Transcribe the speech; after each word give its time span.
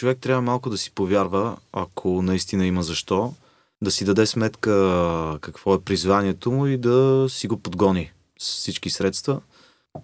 човек 0.00 0.18
трябва 0.18 0.42
малко 0.42 0.70
да 0.70 0.78
си 0.78 0.90
повярва, 0.90 1.56
ако 1.72 2.22
наистина 2.22 2.66
има 2.66 2.82
защо, 2.82 3.34
да 3.82 3.90
си 3.90 4.04
даде 4.04 4.26
сметка 4.26 5.38
какво 5.40 5.74
е 5.74 5.80
призванието 5.80 6.50
му 6.50 6.66
и 6.66 6.76
да 6.76 7.26
си 7.28 7.48
го 7.48 7.56
подгони 7.56 8.12
с 8.38 8.44
всички 8.44 8.90
средства. 8.90 9.40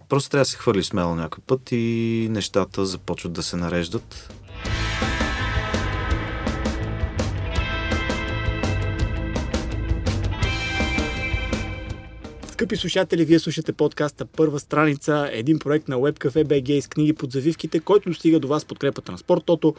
Просто 0.08 0.30
трябва 0.30 0.40
да 0.42 0.48
се 0.48 0.56
хвърли 0.56 0.84
смело 0.84 1.14
някой 1.14 1.44
път 1.46 1.72
и 1.72 2.28
нещата 2.30 2.86
започват 2.86 3.32
да 3.32 3.42
се 3.42 3.56
нареждат. 3.56 4.32
Скъпи 12.56 12.76
слушатели, 12.76 13.24
вие 13.24 13.38
слушате 13.38 13.72
подкаста 13.72 14.26
Първа 14.26 14.60
страница, 14.60 15.28
един 15.32 15.58
проект 15.58 15.88
на 15.88 15.96
WebCafe 15.96 16.44
BG 16.44 16.80
с 16.80 16.88
книги 16.88 17.12
под 17.12 17.32
завивките, 17.32 17.80
който 17.80 18.08
достига 18.08 18.40
до 18.40 18.48
вас 18.48 18.64
подкрепата 18.64 19.12
на 19.12 19.18
спортото. 19.18 19.74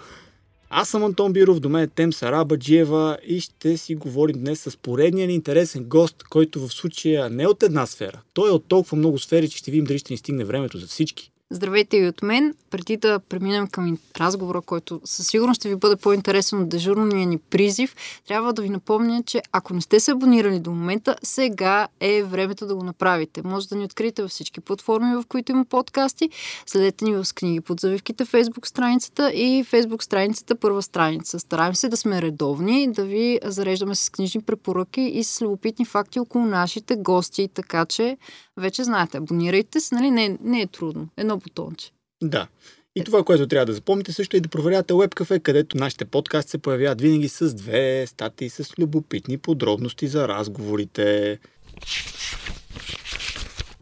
Аз 0.69 0.89
съм 0.89 1.03
Антон 1.03 1.33
Биров, 1.33 1.59
до 1.59 1.69
мен 1.69 1.83
е 1.83 1.87
Тем 1.87 2.13
Сараба 2.13 2.57
Джиева 2.57 3.17
и 3.27 3.39
ще 3.39 3.77
си 3.77 3.95
говорим 3.95 4.39
днес 4.39 4.61
с 4.61 4.77
поредния 4.77 5.27
ни 5.27 5.33
интересен 5.33 5.83
гост, 5.83 6.23
който 6.23 6.67
в 6.67 6.73
случая 6.73 7.29
не 7.29 7.43
е 7.43 7.47
от 7.47 7.63
една 7.63 7.85
сфера. 7.85 8.21
Той 8.33 8.49
е 8.49 8.53
от 8.53 8.65
толкова 8.67 8.97
много 8.97 9.19
сфери, 9.19 9.49
че 9.49 9.57
ще 9.57 9.71
видим 9.71 9.85
дали 9.85 9.99
ще 9.99 10.13
ни 10.13 10.17
стигне 10.17 10.45
времето 10.45 10.77
за 10.77 10.87
всички. 10.87 11.31
Здравейте 11.51 11.97
и 11.97 12.07
от 12.07 12.21
мен. 12.21 12.53
Преди 12.69 12.97
да 12.97 13.19
преминем 13.19 13.67
към 13.67 13.97
разговора, 14.19 14.61
който 14.61 15.01
със 15.05 15.27
сигурност 15.27 15.61
ще 15.61 15.69
ви 15.69 15.75
бъде 15.75 15.95
по-интересен 15.95 16.61
от 16.61 16.69
дежурния 16.69 17.27
ни 17.27 17.37
призив, 17.37 17.95
трябва 18.27 18.53
да 18.53 18.61
ви 18.61 18.69
напомня, 18.69 19.23
че 19.25 19.41
ако 19.51 19.73
не 19.73 19.81
сте 19.81 19.99
се 19.99 20.11
абонирали 20.11 20.59
до 20.59 20.71
момента, 20.71 21.15
сега 21.23 21.87
е 21.99 22.23
времето 22.23 22.67
да 22.67 22.75
го 22.75 22.83
направите. 22.83 23.41
Може 23.43 23.67
да 23.67 23.75
ни 23.75 23.83
откриете 23.83 24.21
във 24.21 24.31
всички 24.31 24.61
платформи, 24.61 25.15
в 25.15 25.23
които 25.27 25.51
има 25.51 25.65
подкасти. 25.65 26.29
Следете 26.65 27.05
ни 27.05 27.13
в 27.13 27.25
книги 27.35 27.61
под 27.61 27.79
завивките 27.79 28.25
Facebook 28.25 28.65
страницата 28.65 29.31
и 29.31 29.65
Facebook 29.65 30.03
страницата 30.03 30.55
първа 30.55 30.81
страница. 30.81 31.39
Стараем 31.39 31.75
се 31.75 31.89
да 31.89 31.97
сме 31.97 32.21
редовни, 32.21 32.91
да 32.91 33.05
ви 33.05 33.39
зареждаме 33.43 33.95
с 33.95 34.09
книжни 34.09 34.41
препоръки 34.41 35.01
и 35.01 35.23
с 35.23 35.41
любопитни 35.41 35.85
факти 35.85 36.19
около 36.19 36.45
нашите 36.45 36.95
гости, 36.95 37.49
така 37.53 37.85
че 37.85 38.17
вече 38.57 38.83
знаете, 38.83 39.17
абонирайте 39.17 39.79
се, 39.79 39.95
нали? 39.95 40.11
Не, 40.11 40.37
не 40.41 40.61
е 40.61 40.67
трудно. 40.67 41.07
Едно 41.17 41.36
бутонче. 41.37 41.91
Да. 42.23 42.47
И 42.95 43.03
това, 43.03 43.23
което 43.23 43.47
трябва 43.47 43.65
да 43.65 43.73
запомните 43.73 44.13
също 44.13 44.37
е 44.37 44.39
да 44.39 44.49
проверявате 44.49 44.93
WebCafe, 44.93 45.41
където 45.41 45.77
нашите 45.77 46.05
подкасти 46.05 46.51
се 46.51 46.57
появяват 46.57 47.01
винаги 47.01 47.29
с 47.29 47.53
две 47.53 48.07
статии 48.07 48.49
с 48.49 48.79
любопитни 48.79 49.37
подробности 49.37 50.07
за 50.07 50.27
разговорите. 50.27 51.39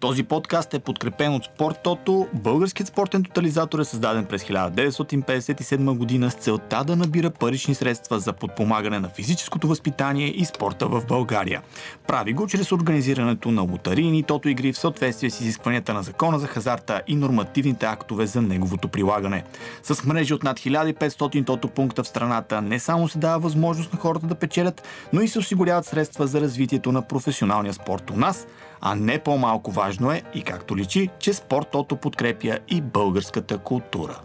Този 0.06 0.24
подкаст 0.24 0.74
е 0.74 0.80
подкрепен 0.80 1.34
от 1.34 1.46
Спорттото. 1.46 2.28
Българският 2.34 2.88
спортен 2.88 3.24
тотализатор 3.24 3.80
е 3.80 3.86
създаден 3.86 4.26
през 4.26 4.44
1957 4.44 5.98
година 5.98 6.32
с 6.32 6.34
целта 6.34 6.84
да 6.84 6.96
набира 6.96 7.30
парични 7.30 7.76
средства 7.76 8.20
за 8.20 8.34
подпомагане 8.34 9.00
на 9.00 9.10
физическото 9.10 9.68
възпитание 9.68 10.28
и 10.28 10.46
спорта 10.46 10.88
в 10.88 11.04
България. 11.08 11.62
Прави 12.08 12.34
го 12.34 12.48
чрез 12.48 12.72
организирането 12.72 13.52
на 13.52 13.62
лотарийни 13.62 14.24
тото 14.24 14.50
игри 14.50 14.74
в 14.74 14.78
съответствие 14.78 15.30
с 15.30 15.42
изискванията 15.42 15.94
на 15.94 16.04
закона 16.04 16.40
за 16.40 16.48
хазарта 16.48 17.02
и 17.08 17.16
нормативните 17.16 17.86
актове 17.86 18.28
за 18.28 18.42
неговото 18.42 18.88
прилагане. 18.88 19.44
С 19.84 20.04
мрежи 20.04 20.34
от 20.34 20.44
над 20.44 20.60
1500 20.60 21.46
тото 21.46 21.68
пункта 21.68 22.04
в 22.04 22.08
страната 22.08 22.62
не 22.62 22.80
само 22.80 23.08
се 23.08 23.18
дава 23.18 23.40
възможност 23.40 23.94
на 23.94 24.00
хората 24.00 24.28
да 24.28 24.36
печелят, 24.36 24.88
но 25.14 25.22
и 25.22 25.28
се 25.28 25.40
осигуряват 25.40 25.86
средства 25.86 26.28
за 26.28 26.42
развитието 26.42 26.92
на 26.92 27.02
професионалния 27.02 27.74
спорт 27.74 28.12
у 28.12 28.16
нас– 28.16 28.48
а 28.82 28.96
не 28.96 29.24
по-малко 29.24 29.72
важно 29.72 30.12
е 30.12 30.24
и 30.36 30.44
както 30.44 30.78
личи, 30.78 31.10
че 31.20 31.34
спортото 31.34 31.96
подкрепя 31.96 32.60
и 32.68 32.82
българската 32.82 33.58
култура. 33.58 34.22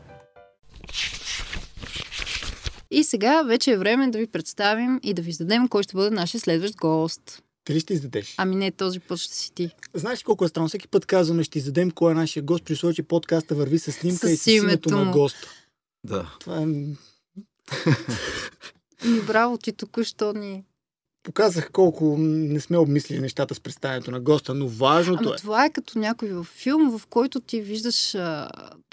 И 2.91 3.05
сега 3.05 3.43
вече 3.43 3.71
е 3.71 3.79
време 3.79 4.11
да 4.11 4.19
ви 4.19 4.27
представим 4.27 5.01
и 5.03 5.15
да 5.15 5.23
ви 5.23 5.31
издадем 5.31 5.69
кой 5.69 5.83
ще 5.83 5.97
бъде 5.97 6.11
нашия 6.11 6.41
следващ 6.41 6.77
гост. 6.77 7.43
Ти 7.65 7.81
ще 7.81 7.95
издадеш? 7.95 8.35
Ами 8.37 8.57
не, 8.57 8.71
този 8.71 9.01
път 9.01 9.19
ще 9.19 9.35
си 9.35 9.55
ти. 9.55 9.71
Знаеш 9.95 10.23
колко 10.23 10.45
е 10.45 10.49
странно? 10.49 10.69
Всеки 10.69 10.89
път 10.89 11.07
казваме, 11.07 11.45
ще 11.45 11.59
издадем 11.59 11.91
кой 11.91 12.13
е 12.13 12.15
нашия 12.15 12.43
гост, 12.43 12.65
при 12.65 12.77
случай, 12.77 12.95
че 12.95 13.03
подкаста 13.03 13.55
върви 13.55 13.79
с 13.79 13.93
снимка 13.93 14.29
с 14.29 14.31
и 14.31 14.37
с 14.37 14.47
името 14.47 14.91
на 14.91 15.13
госта. 15.13 15.49
Да. 16.05 16.35
Това 16.41 16.63
е... 16.63 16.67
Браво, 19.27 19.59
ти 19.59 19.73
току-що 19.73 20.33
ни 20.33 20.65
показах 21.23 21.71
колко 21.73 22.17
не 22.19 22.61
сме 22.61 22.79
обмислили 22.79 23.21
нещата 23.21 23.55
с 23.55 23.61
представянето 23.61 24.11
на 24.11 24.21
госта, 24.21 24.55
но 24.55 24.69
важното 24.69 25.23
ами, 25.27 25.35
е... 25.35 25.37
това 25.37 25.65
е 25.65 25.71
като 25.71 25.99
някой 25.99 26.29
във 26.29 26.47
филм, 26.47 26.99
в 26.99 27.07
който 27.07 27.41
ти 27.41 27.61
виждаш 27.61 28.15
а, 28.15 28.51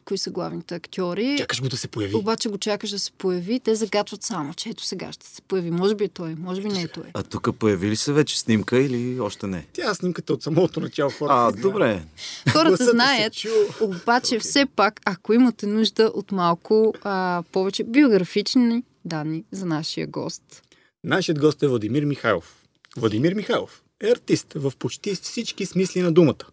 кои 0.08 0.18
са 0.18 0.32
главните 0.32 0.76
актьори. 0.76 1.36
Чакаш 1.38 1.62
го 1.62 1.70
да 1.70 1.78
се 1.78 1.88
появи. 1.88 2.16
Обаче 2.16 2.50
го 2.50 2.58
чакаш 2.58 2.90
да 2.90 3.00
се 3.00 3.12
появи. 3.12 3.60
Те 3.60 3.76
загатват 3.76 4.24
само, 4.24 4.54
че 4.54 4.70
ето 4.70 4.84
сега 4.84 5.12
ще 5.12 5.28
се 5.28 5.42
появи. 5.42 5.72
Може 5.72 5.96
би 5.96 6.04
е 6.04 6.08
той, 6.08 6.36
може 6.36 6.62
би 6.62 6.68
не 6.68 6.82
е 6.82 6.88
той. 6.88 7.04
А 7.14 7.24
тук 7.24 7.58
появи 7.60 7.90
ли 7.90 7.96
се 7.96 8.14
вече 8.14 8.40
снимка 8.40 8.80
или 8.80 9.20
още 9.20 9.48
не? 9.48 9.66
Тя 9.74 9.94
снимката 9.94 10.34
от 10.34 10.44
самото 10.44 10.80
начало 10.80 11.12
хората. 11.12 11.58
А, 11.58 11.62
добре. 11.62 12.04
Хората 12.52 12.86
знаят, 12.86 13.34
обаче 13.82 14.36
okay. 14.36 14.40
все 14.40 14.66
пак, 14.66 15.02
ако 15.06 15.34
имате 15.34 15.68
нужда 15.68 16.12
от 16.14 16.32
малко 16.32 16.94
а, 17.04 17.44
повече 17.52 17.84
биографични 17.84 18.84
данни 19.06 19.44
за 19.52 19.66
нашия 19.66 20.08
гост, 20.08 20.64
Нашият 21.07 21.40
гост 21.40 21.63
е 21.63 21.68
Владимир 21.68 22.03
Михайлов. 22.03 22.63
Владимир 22.97 23.34
Михайлов 23.34 23.84
е 24.01 24.12
артист 24.12 24.53
в 24.53 24.73
почти 24.79 25.16
всички 25.16 25.66
смисли 25.66 26.01
на 26.01 26.12
думата. 26.12 26.45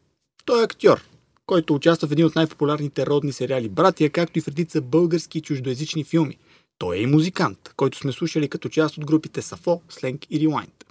Той 0.45 0.61
е 0.61 0.65
актьор, 0.65 1.01
който 1.47 1.75
участва 1.75 2.09
в 2.09 2.13
един 2.13 2.27
от 2.27 2.35
най-популярните 2.35 3.07
родни 3.07 3.33
сериали 3.33 3.69
Братия, 3.69 4.11
както 4.11 4.39
и 4.39 4.43
в 4.43 4.49
редица 4.49 4.81
български 4.81 5.39
и 5.39 5.41
чуждоязични 5.41 6.05
филми. 6.05 6.39
Той 6.79 6.97
е 6.97 7.01
и 7.01 7.07
музикант, 7.07 7.73
който 7.77 7.99
сме 7.99 8.13
слушали 8.13 8.49
като 8.49 8.69
част 8.69 8.99
от 8.99 9.07
групите 9.07 9.43
Сафо, 9.43 9.83
Сленг 9.89 10.27
и 10.31 10.49
Rewind. 10.49 10.85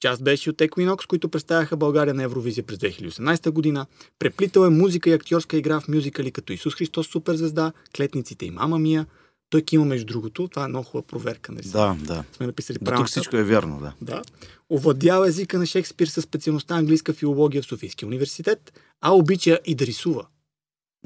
Част 0.00 0.24
беше 0.24 0.50
от 0.50 0.56
Equinox, 0.56 1.06
които 1.06 1.28
представяха 1.28 1.76
България 1.76 2.14
на 2.14 2.22
Евровизия 2.22 2.64
през 2.64 2.78
2018 2.78 3.50
година. 3.50 3.86
Преплитал 4.18 4.62
е 4.62 4.70
музика 4.70 5.10
и 5.10 5.12
актьорска 5.12 5.56
игра 5.56 5.80
в 5.80 5.88
мюзикали 5.88 6.30
като 6.30 6.52
Исус 6.52 6.74
Христос 6.74 7.06
Суперзвезда, 7.06 7.72
Клетниците 7.96 8.46
и 8.46 8.50
Мама 8.50 8.78
Мия, 8.78 9.06
той 9.50 9.62
има, 9.72 9.84
между 9.84 10.06
другото, 10.06 10.48
това 10.48 10.64
е 10.64 10.68
много 10.68 10.84
хубава 10.84 11.06
проверка. 11.06 11.52
Нали? 11.52 11.68
Да, 11.68 11.96
да. 12.00 12.24
Сме 12.32 12.46
написали 12.46 12.78
да, 12.80 12.94
тук 12.94 13.06
всичко 13.06 13.36
е 13.36 13.44
вярно, 13.44 13.80
да. 13.80 13.92
да. 14.00 14.22
Овладява 14.70 15.28
езика 15.28 15.58
на 15.58 15.66
Шекспир 15.66 16.06
със 16.06 16.24
специалността 16.24 16.74
английска 16.74 17.12
филология 17.12 17.62
в 17.62 17.66
Софийския 17.66 18.06
университет, 18.06 18.72
а 19.00 19.14
обича 19.14 19.58
и 19.64 19.74
да 19.74 19.86
рисува. 19.86 20.26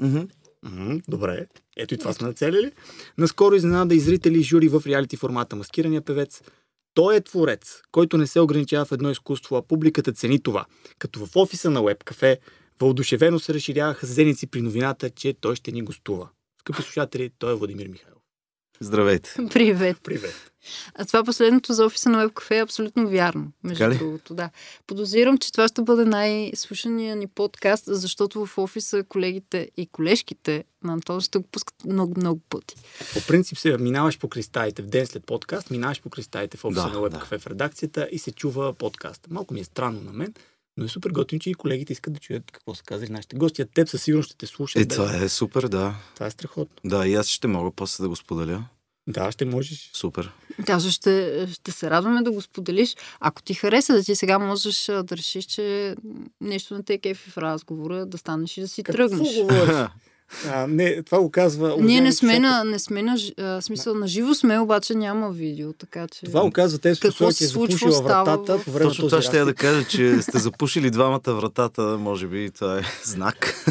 Mm-hmm. 0.01 0.29
Mm-hmm, 0.65 1.01
добре. 1.07 1.47
Ето 1.77 1.93
и 1.93 1.97
това 1.97 2.13
сме 2.13 2.27
нацелили. 2.27 2.71
Наскоро 3.17 3.55
изненада 3.55 3.95
и 3.95 3.99
зрители 3.99 4.39
и 4.39 4.43
жури 4.43 4.67
в 4.67 4.83
реалити 4.85 5.17
формата 5.17 5.55
Маскирания 5.55 6.01
певец. 6.01 6.41
Той 6.93 7.15
е 7.15 7.21
творец, 7.21 7.81
който 7.91 8.17
не 8.17 8.27
се 8.27 8.39
ограничава 8.39 8.85
в 8.85 8.91
едно 8.91 9.09
изкуство, 9.09 9.55
а 9.55 9.61
публиката 9.61 10.13
цени 10.13 10.39
това. 10.39 10.65
Като 10.99 11.25
в 11.25 11.35
офиса 11.35 11.69
на 11.69 11.79
Web 11.79 12.03
Cafe, 12.03 12.37
въодушевено 12.79 13.39
се 13.39 13.53
разширяваха 13.53 14.07
зеници 14.07 14.47
при 14.47 14.61
новината, 14.61 15.09
че 15.09 15.33
той 15.33 15.55
ще 15.55 15.71
ни 15.71 15.81
гостува. 15.81 16.29
Скъпи 16.59 16.81
слушатели, 16.81 17.31
той 17.39 17.51
е 17.51 17.55
Владимир 17.55 17.87
Михайлов. 17.87 18.14
Здравейте. 18.79 19.35
Привет. 19.53 19.97
Привет. 20.03 20.51
А 20.95 21.05
това 21.05 21.23
последното 21.23 21.73
за 21.73 21.85
офиса 21.85 22.09
на 22.09 22.29
WebCafe 22.29 22.51
е 22.51 22.61
абсолютно 22.61 23.09
вярно. 23.09 23.51
Между 23.63 23.89
другото, 23.89 24.33
да. 24.33 24.49
Подозирам, 24.87 25.37
че 25.37 25.51
това 25.51 25.67
ще 25.67 25.81
бъде 25.81 26.05
най-слушания 26.05 27.15
ни 27.15 27.27
подкаст, 27.27 27.83
защото 27.87 28.45
в 28.45 28.57
офиса 28.57 29.03
колегите 29.03 29.69
и 29.77 29.87
колежките 29.87 30.63
на 30.83 30.93
Антон 30.93 31.21
ще 31.21 31.37
го 31.37 31.43
пускат 31.51 31.85
много-много 31.85 32.41
пъти. 32.49 32.75
По 33.13 33.27
принцип 33.27 33.57
се 33.57 33.77
минаваш 33.77 34.19
по 34.19 34.29
кристалите 34.29 34.81
в 34.81 34.87
ден 34.87 35.07
след 35.07 35.25
подкаст, 35.25 35.71
минаваш 35.71 36.01
по 36.01 36.09
кристалите 36.09 36.57
в 36.57 36.65
офиса 36.65 36.89
да, 36.89 36.99
на 36.99 37.09
WebCafe 37.09 37.29
да. 37.29 37.39
в 37.39 37.47
редакцията 37.47 38.09
и 38.11 38.19
се 38.19 38.31
чува 38.31 38.73
подкаст. 38.73 39.27
Малко 39.29 39.53
ми 39.53 39.59
е 39.59 39.63
странно 39.63 40.01
на 40.01 40.13
мен, 40.13 40.33
но 40.77 40.85
е 40.85 40.87
супер 40.87 41.09
готин, 41.09 41.39
че 41.39 41.49
и 41.49 41.53
колегите 41.53 41.93
искат 41.93 42.13
да 42.13 42.19
чуят 42.19 42.51
какво 42.51 42.75
са 42.75 42.83
казали 42.83 43.11
нашите 43.11 43.35
гости. 43.35 43.61
А 43.61 43.65
теб 43.65 43.89
със 43.89 44.03
сигурност 44.03 44.27
ще 44.27 44.37
те 44.37 44.45
слушат. 44.47 44.81
Е, 44.81 44.87
това 44.87 45.15
е 45.15 45.29
супер, 45.29 45.67
да. 45.67 45.95
Това 46.13 46.25
е 46.25 46.31
страхотно. 46.31 46.75
Да, 46.89 47.07
и 47.07 47.15
аз 47.15 47.27
ще 47.27 47.47
мога 47.47 47.71
после 47.71 48.01
да 48.01 48.09
го 48.09 48.15
споделя. 48.15 48.65
Да, 49.07 49.31
ще 49.31 49.45
можеш. 49.45 49.89
Супер. 49.93 50.31
Да, 50.65 50.79
ще, 50.79 51.47
ще 51.53 51.71
се 51.71 51.89
радваме 51.89 52.21
да 52.21 52.31
го 52.31 52.41
споделиш. 52.41 52.95
Ако 53.19 53.41
ти 53.41 53.53
хареса 53.53 53.93
да 53.93 54.03
ти 54.03 54.15
сега 54.15 54.39
можеш 54.39 54.85
да 54.85 55.05
решиш, 55.11 55.45
че 55.45 55.95
нещо 56.41 56.73
на 56.73 56.83
те 56.83 56.97
кефи 56.97 57.29
в 57.29 57.37
разговора, 57.37 58.05
да 58.05 58.17
станеш 58.17 58.57
и 58.57 58.61
да 58.61 58.67
си 58.67 58.83
Какво 58.83 58.97
тръгнеш. 58.97 59.35
говориш? 59.35 59.87
А, 60.49 60.67
не, 60.67 61.03
това 61.03 61.19
го 61.19 61.31
казва... 61.31 61.75
Ние 61.79 62.01
не 62.01 62.11
сме, 62.11 62.39
на, 62.39 62.63
не 62.63 62.79
сме 62.79 63.01
на, 63.01 63.17
а, 63.37 63.61
смисъл, 63.61 63.93
на 63.95 64.07
живо 64.07 64.33
сме, 64.33 64.59
обаче 64.59 64.95
няма 64.95 65.31
видео, 65.31 65.73
така 65.73 66.07
че... 66.07 66.25
Това 66.25 66.41
го 66.41 66.51
казва 66.51 66.79
те 66.79 66.93
Какво 67.01 67.31
се 67.31 67.47
запушила 67.47 68.01
вратата 68.01 68.57
в... 68.57 68.65
по 68.65 68.71
време 68.71 68.89
Точно 68.89 69.07
това 69.07 69.21
ще 69.21 69.37
я 69.37 69.45
да 69.45 69.53
кажа, 69.53 69.87
че 69.87 70.21
сте 70.21 70.39
запушили 70.39 70.91
двамата 70.91 71.21
вратата, 71.27 71.81
може 71.81 72.27
би 72.27 72.51
това 72.51 72.79
е 72.79 72.81
знак. 73.03 73.65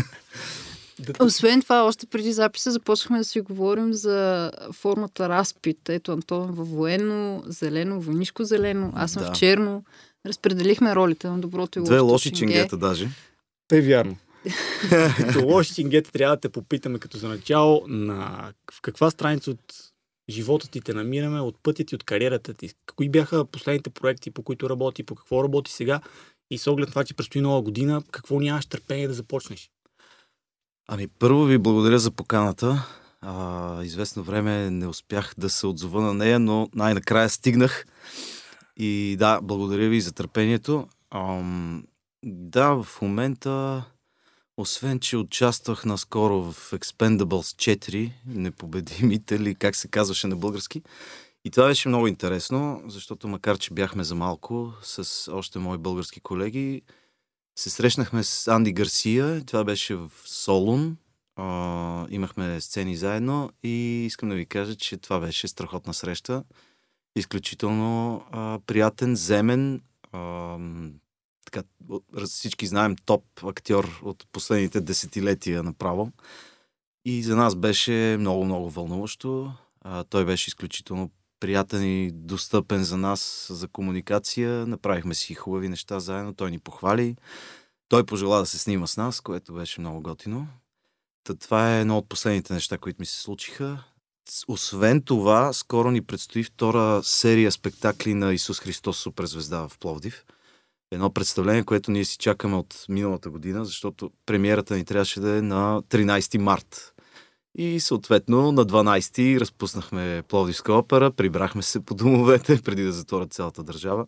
Освен 1.21 1.62
това, 1.62 1.83
още 1.83 2.06
преди 2.06 2.33
записа 2.33 2.71
започнахме 2.71 3.19
да 3.19 3.25
си 3.25 3.41
говорим 3.41 3.93
за 3.93 4.51
формата 4.73 5.29
разпит. 5.29 5.89
Ето 5.89 6.12
Антон 6.12 6.53
във 6.53 6.69
военно, 6.69 7.43
зелено, 7.47 8.01
войнишко 8.01 8.45
зелено, 8.45 8.93
аз 8.95 9.12
съм 9.12 9.23
да. 9.23 9.29
в 9.29 9.37
черно. 9.37 9.85
Разпределихме 10.27 10.95
ролите 10.95 11.29
на 11.29 11.39
доброто 11.39 11.79
и 11.79 11.81
лошото 11.81 11.95
Две 11.95 12.01
лоши 12.01 12.33
чингета 12.33 12.77
даже. 12.77 13.09
Те 13.69 13.79
е 13.79 13.81
вярно. 13.81 14.17
като 15.17 15.46
лоши 15.46 15.75
чингета 15.75 16.12
трябва 16.12 16.37
да 16.37 16.41
те 16.41 16.49
попитаме 16.49 16.99
като 16.99 17.19
за 17.19 17.29
начало 17.29 17.85
на 17.88 18.52
в 18.73 18.81
каква 18.82 19.11
страница 19.11 19.50
от 19.50 19.75
живота 20.31 20.69
ти 20.70 20.81
те 20.81 20.94
намираме, 20.94 21.41
от 21.41 21.56
пътя 21.62 21.85
ти, 21.85 21.94
от 21.94 22.05
кариерата 22.05 22.55
ти. 22.55 22.70
Кои 22.96 23.08
бяха 23.08 23.44
последните 23.44 23.91
проекти, 23.91 24.31
по 24.31 24.43
които 24.43 24.70
работи, 24.70 25.02
по 25.02 25.14
какво 25.14 25.44
работи 25.44 25.73
сега 25.73 26.00
и 26.50 26.58
с 26.58 26.67
оглед 26.67 26.88
това, 26.88 27.05
че 27.05 27.14
предстои 27.14 27.41
нова 27.41 27.62
година, 27.62 28.02
какво 28.11 28.41
нямаш 28.41 28.67
търпение 28.67 29.08
да 29.08 29.14
започнеш? 29.14 29.70
Ами 30.88 31.08
първо 31.08 31.44
ви 31.44 31.58
благодаря 31.58 31.99
за 31.99 32.11
поканата. 32.11 32.87
А, 33.20 33.82
известно 33.82 34.23
време 34.23 34.70
не 34.70 34.87
успях 34.87 35.35
да 35.38 35.50
се 35.50 35.67
отзова 35.67 36.02
на 36.02 36.14
нея, 36.14 36.38
но 36.38 36.69
най-накрая 36.75 37.29
стигнах. 37.29 37.87
И 38.76 39.17
да, 39.19 39.41
благодаря 39.43 39.88
ви 39.88 40.00
за 40.00 40.12
търпението. 40.12 40.88
Ам, 41.11 41.85
да, 42.25 42.82
в 42.82 43.02
момента, 43.02 43.85
освен, 44.56 45.01
че 45.01 45.17
участвах 45.17 45.85
наскоро 45.85 46.43
в 46.43 46.71
Expendables 46.71 47.77
4, 47.79 48.12
непобедимите 48.27 49.41
ли, 49.41 49.55
как 49.55 49.77
се 49.77 49.89
казваше 49.89 50.27
на 50.27 50.37
български, 50.37 50.83
и 51.45 51.51
това 51.51 51.67
беше 51.67 51.89
много 51.89 52.06
интересно, 52.06 52.83
защото 52.87 53.29
макар, 53.29 53.59
че 53.59 53.75
бяхме 53.75 54.05
за 54.05 54.15
малко 54.15 54.73
с 54.83 55.33
още 55.33 55.59
мои 55.59 55.79
български 55.79 56.21
колеги, 56.21 56.83
се 57.59 57.71
срещнахме 57.71 58.23
с 58.23 58.49
Анди 58.49 58.73
Гарсия, 58.73 59.45
това 59.45 59.65
беше 59.65 59.95
в 59.95 60.11
Солун, 60.25 60.97
а, 61.37 62.06
имахме 62.11 62.61
сцени 62.61 62.97
заедно 62.97 63.51
и 63.62 64.05
искам 64.06 64.29
да 64.29 64.35
ви 64.35 64.47
кажа, 64.47 64.75
че 64.75 64.97
това 64.97 65.21
беше 65.21 65.49
страхотна 65.49 65.95
среща. 65.95 66.45
Изключително 67.17 68.23
а, 68.31 68.59
приятен, 68.67 69.17
земен, 69.17 69.83
а, 70.12 70.59
така, 71.55 72.27
всички 72.27 72.67
знаем 72.67 72.97
топ 72.97 73.25
актьор 73.43 74.01
от 74.03 74.27
последните 74.33 74.81
десетилетия 74.81 75.62
направо. 75.62 76.12
И 77.05 77.23
за 77.23 77.37
нас 77.37 77.55
беше 77.55 78.17
много-много 78.19 78.71
вълнуващо. 78.71 79.53
А, 79.81 80.05
той 80.05 80.25
беше 80.25 80.49
изключително 80.49 81.11
приятен 81.41 81.85
и 81.85 82.11
достъпен 82.12 82.85
за 82.85 82.97
нас 82.97 83.47
за 83.51 83.69
комуникация. 83.69 84.67
Направихме 84.67 85.15
си 85.15 85.35
хубави 85.35 85.69
неща 85.69 86.01
заедно. 86.01 86.35
Той 86.35 86.51
ни 86.51 86.59
похвали. 86.59 87.17
Той 87.89 88.06
пожела 88.06 88.39
да 88.39 88.47
се 88.47 88.59
снима 88.59 88.87
с 88.87 88.97
нас, 88.97 89.21
което 89.21 89.55
беше 89.55 89.81
много 89.81 90.01
готино. 90.03 90.49
Та, 91.25 91.35
това 91.35 91.77
е 91.77 91.81
едно 91.81 91.99
от 91.99 92.09
последните 92.09 92.53
неща, 92.53 92.79
които 92.79 93.03
ми 93.03 93.06
се 93.06 93.21
случиха. 93.21 93.85
Освен 94.49 95.03
това, 95.03 95.53
скоро 95.53 95.91
ни 95.91 96.01
предстои 96.01 96.45
втора 96.45 97.03
серия 97.03 97.53
спектакли 97.53 98.15
на 98.15 98.35
Исус 98.35 98.61
Христос 98.61 98.99
Суперзвезда 98.99 99.69
в 99.69 99.79
Пловдив. 99.79 100.25
Едно 100.94 101.11
представление, 101.11 101.64
което 101.64 101.91
ние 101.91 102.05
си 102.05 102.19
чакаме 102.19 102.56
от 102.56 102.85
миналата 102.88 103.31
година, 103.31 103.64
защото 103.64 104.11
премиерата 104.26 104.76
ни 104.76 104.85
трябваше 104.85 105.20
да 105.20 105.37
е 105.37 105.43
на 105.43 105.82
13 105.82 106.38
март. 106.38 106.94
И 107.58 107.81
съответно 107.81 108.52
на 108.52 108.67
12 108.67 109.41
разпуснахме 109.41 110.23
Пловдивска 110.29 110.73
опера, 110.73 111.11
прибрахме 111.11 111.62
се 111.62 111.85
по 111.85 111.94
домовете 111.94 112.62
преди 112.64 112.82
да 112.82 112.93
затворят 112.93 113.32
цялата 113.32 113.62
държава. 113.62 114.06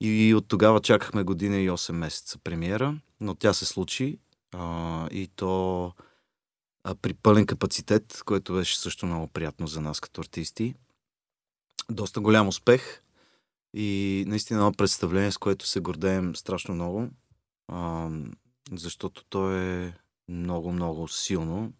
И 0.00 0.34
от 0.34 0.48
тогава 0.48 0.80
чакахме 0.80 1.22
година 1.22 1.56
и 1.56 1.70
8 1.70 1.92
месеца 1.92 2.38
премиера, 2.44 2.98
но 3.20 3.34
тя 3.34 3.52
се 3.52 3.64
случи 3.64 4.18
а, 4.54 5.08
и 5.10 5.28
то 5.36 5.92
а, 6.84 6.94
при 6.94 7.14
пълен 7.14 7.46
капацитет, 7.46 8.22
което 8.24 8.54
беше 8.54 8.78
също 8.78 9.06
много 9.06 9.26
приятно 9.26 9.66
за 9.66 9.80
нас 9.80 10.00
като 10.00 10.20
артисти. 10.20 10.74
Доста 11.90 12.20
голям 12.20 12.48
успех 12.48 13.02
и 13.74 14.24
наистина 14.26 14.60
едно 14.60 14.72
представление, 14.72 15.32
с 15.32 15.38
което 15.38 15.66
се 15.66 15.80
гордеем 15.80 16.36
страшно 16.36 16.74
много, 16.74 17.08
а, 17.68 18.10
защото 18.72 19.24
то 19.24 19.52
е 19.52 19.94
много-много 20.28 21.08
силно, 21.08 21.72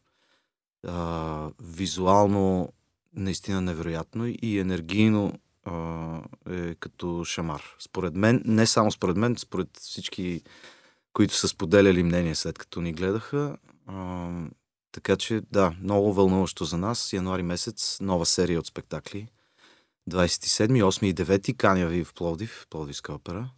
а, 0.87 1.51
визуално 1.63 2.73
наистина 3.15 3.61
невероятно 3.61 4.27
и 4.27 4.59
енергийно 4.59 5.33
а, 5.65 6.21
е 6.51 6.75
като 6.75 7.25
шамар. 7.25 7.63
Според 7.79 8.15
мен, 8.15 8.43
не 8.45 8.67
само 8.67 8.91
според 8.91 9.17
мен, 9.17 9.37
според 9.39 9.69
всички, 9.81 10.43
които 11.13 11.35
са 11.35 11.49
споделяли 11.49 12.03
мнение 12.03 12.35
след 12.35 12.59
като 12.59 12.81
ни 12.81 12.93
гледаха, 12.93 13.57
а, 13.87 14.31
така 14.93 15.17
че, 15.17 15.43
да, 15.53 15.75
много 15.81 16.13
вълнуващо 16.13 16.65
за 16.65 16.79
нас. 16.79 17.13
Януари 17.13 17.43
месец, 17.43 17.99
нова 18.01 18.27
серия 18.27 18.59
от 18.59 18.67
спектакли. 18.67 19.29
27, 20.11 20.83
8 20.85 21.07
и 21.07 21.15
9 21.15 21.57
каня 21.57 21.87
ви 21.87 22.05
в 22.05 22.15
Пловдив, 22.15 22.67
Пловдивска 22.71 23.13
опера. 23.13 23.51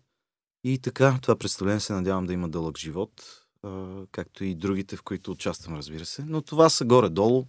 И 0.64 0.78
така, 0.78 1.18
това 1.22 1.36
представление 1.36 1.80
се 1.80 1.92
надявам 1.92 2.26
да 2.26 2.32
има 2.32 2.48
дълъг 2.48 2.78
живот, 2.78 3.22
както 4.12 4.44
и 4.44 4.54
другите, 4.54 4.96
в 4.96 5.02
които 5.02 5.30
участвам, 5.30 5.76
разбира 5.76 6.04
се. 6.04 6.24
Но 6.24 6.42
това 6.42 6.68
са 6.70 6.84
горе-долу, 6.84 7.46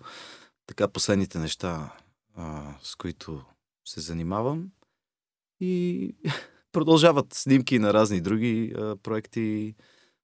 така 0.68 0.88
последните 0.88 1.40
неща, 1.40 1.98
с 2.82 2.96
които 2.96 3.46
се 3.86 4.02
занимавам. 4.02 4.72
И 5.60 6.16
продължават 6.72 7.34
снимки 7.34 7.80
на 7.80 7.94
разни 7.94 8.22
други 8.22 8.74
проекти, 9.04 9.76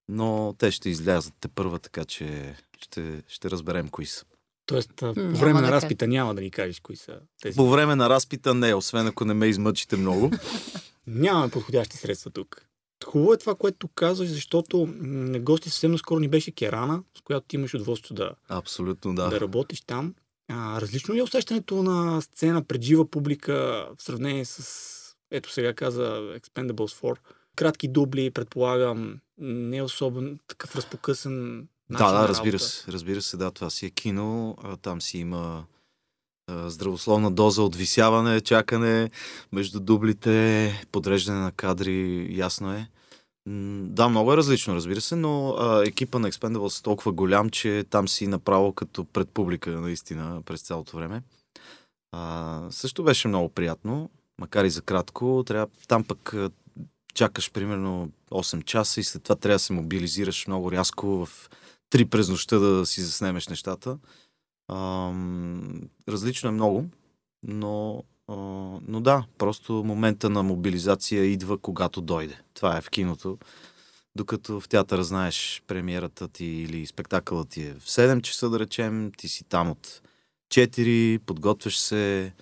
но 0.07 0.55
те 0.57 0.71
ще 0.71 0.89
излязат 0.89 1.33
те 1.39 1.47
първа, 1.47 1.79
така 1.79 2.05
че 2.05 2.55
ще, 2.77 3.23
ще 3.27 3.49
разберем 3.51 3.89
кои 3.89 4.05
са. 4.05 4.25
Тоест, 4.71 4.91
по 4.95 5.13
време 5.13 5.53
няма 5.53 5.61
на 5.61 5.71
разпита 5.71 6.07
няма 6.07 6.35
да 6.35 6.41
ни 6.41 6.51
кажеш 6.51 6.79
кои 6.79 6.95
са 6.95 7.19
тези. 7.41 7.55
По 7.55 7.69
време 7.69 7.95
на 7.95 8.09
разпита 8.09 8.53
не, 8.53 8.73
освен 8.73 9.07
ако 9.07 9.25
не 9.25 9.33
ме 9.33 9.45
измъчите 9.45 9.97
много. 9.97 10.31
Нямаме 11.07 11.51
подходящи 11.51 11.97
средства 11.97 12.31
тук. 12.31 12.65
Хубаво 13.05 13.33
е 13.33 13.37
това, 13.37 13.55
което 13.55 13.87
казваш, 13.87 14.29
защото 14.29 14.89
на 14.99 15.39
гости 15.39 15.69
съвсем 15.69 15.91
наскоро 15.91 16.19
ни 16.19 16.27
беше 16.27 16.51
Керана, 16.51 17.03
с 17.17 17.21
която 17.21 17.47
ти 17.47 17.55
имаш 17.55 17.73
удоволствие 17.73 18.15
да, 18.15 18.31
Абсолютно, 18.49 19.15
да. 19.15 19.29
да 19.29 19.41
работиш 19.41 19.81
там. 19.81 20.13
А, 20.49 20.81
различно 20.81 21.13
ли 21.13 21.19
е 21.19 21.23
усещането 21.23 21.83
на 21.83 22.21
сцена 22.21 22.63
пред 22.63 22.81
жива 22.81 23.09
публика 23.09 23.87
в 23.97 24.03
сравнение 24.03 24.45
с, 24.45 25.15
ето 25.31 25.51
сега 25.51 25.73
каза 25.73 26.01
Expendables 26.39 27.01
4? 27.01 27.17
Кратки 27.55 27.87
дубли, 27.87 28.31
предполагам, 28.31 29.19
не 29.37 29.81
особено 29.81 30.37
такъв 30.47 30.75
разпокъсан 30.75 31.67
да, 31.97 32.11
да, 32.11 32.27
разбира 32.27 32.59
се. 32.59 32.91
Разбира 32.91 33.21
се, 33.21 33.37
да, 33.37 33.51
това 33.51 33.69
си 33.69 33.85
е 33.85 33.89
кино. 33.89 34.57
А, 34.63 34.77
там 34.77 35.01
си 35.01 35.17
има 35.17 35.63
а, 36.47 36.69
здравословна 36.69 37.31
доза 37.31 37.63
от 37.63 37.75
висяване, 37.75 38.41
чакане 38.41 39.09
между 39.51 39.79
дублите, 39.79 40.85
подреждане 40.91 41.39
на 41.39 41.51
кадри, 41.51 42.27
ясно 42.37 42.73
е. 42.73 42.87
Да, 43.83 44.09
много 44.09 44.33
е 44.33 44.37
различно, 44.37 44.75
разбира 44.75 45.01
се, 45.01 45.15
но 45.15 45.49
а, 45.49 45.83
екипа 45.87 46.19
на 46.19 46.31
Expendables 46.31 46.79
е 46.79 46.83
толкова 46.83 47.11
голям, 47.11 47.49
че 47.49 47.85
там 47.89 48.07
си 48.07 48.27
направо 48.27 48.73
като 48.73 49.05
пред 49.05 49.29
публика, 49.29 49.69
наистина, 49.69 50.41
през 50.45 50.61
цялото 50.61 50.97
време. 50.97 51.21
А, 52.11 52.61
също 52.69 53.03
беше 53.03 53.27
много 53.27 53.49
приятно, 53.49 54.09
макар 54.41 54.65
и 54.65 54.69
за 54.69 54.81
кратко. 54.81 55.43
Трябва, 55.47 55.67
там 55.87 56.03
пък 56.03 56.35
чакаш 57.13 57.51
примерно 57.51 58.09
8 58.31 58.63
часа 58.63 58.99
и 58.99 59.03
след 59.03 59.23
това 59.23 59.35
трябва 59.35 59.55
да 59.55 59.59
се 59.59 59.73
мобилизираш 59.73 60.47
много 60.47 60.71
рязко 60.71 61.25
в 61.25 61.49
три 61.91 62.05
през 62.05 62.29
нощта 62.29 62.59
да 62.59 62.85
си 62.85 63.01
заснемеш 63.01 63.47
нещата. 63.47 63.97
А, 64.67 65.11
различно 66.09 66.49
е 66.49 66.51
много, 66.51 66.85
но, 67.43 68.03
а, 68.27 68.35
но 68.87 69.01
да, 69.01 69.23
просто 69.37 69.73
момента 69.73 70.29
на 70.29 70.43
мобилизация 70.43 71.25
идва 71.25 71.57
когато 71.57 72.01
дойде. 72.01 72.41
Това 72.53 72.77
е 72.77 72.81
в 72.81 72.89
киното. 72.89 73.37
Докато 74.15 74.59
в 74.59 74.69
театъра 74.69 75.03
знаеш 75.03 75.63
премиерата 75.67 76.27
ти 76.27 76.45
или 76.45 76.85
спектакълът 76.87 77.49
ти 77.49 77.63
е 77.63 77.73
в 77.73 77.85
7 77.85 78.21
часа, 78.21 78.49
да 78.49 78.59
речем, 78.59 79.11
ти 79.17 79.27
си 79.27 79.43
там 79.43 79.71
от 79.71 80.01
4, 80.53 81.19
подготвяш 81.19 81.77
се, 81.77 82.33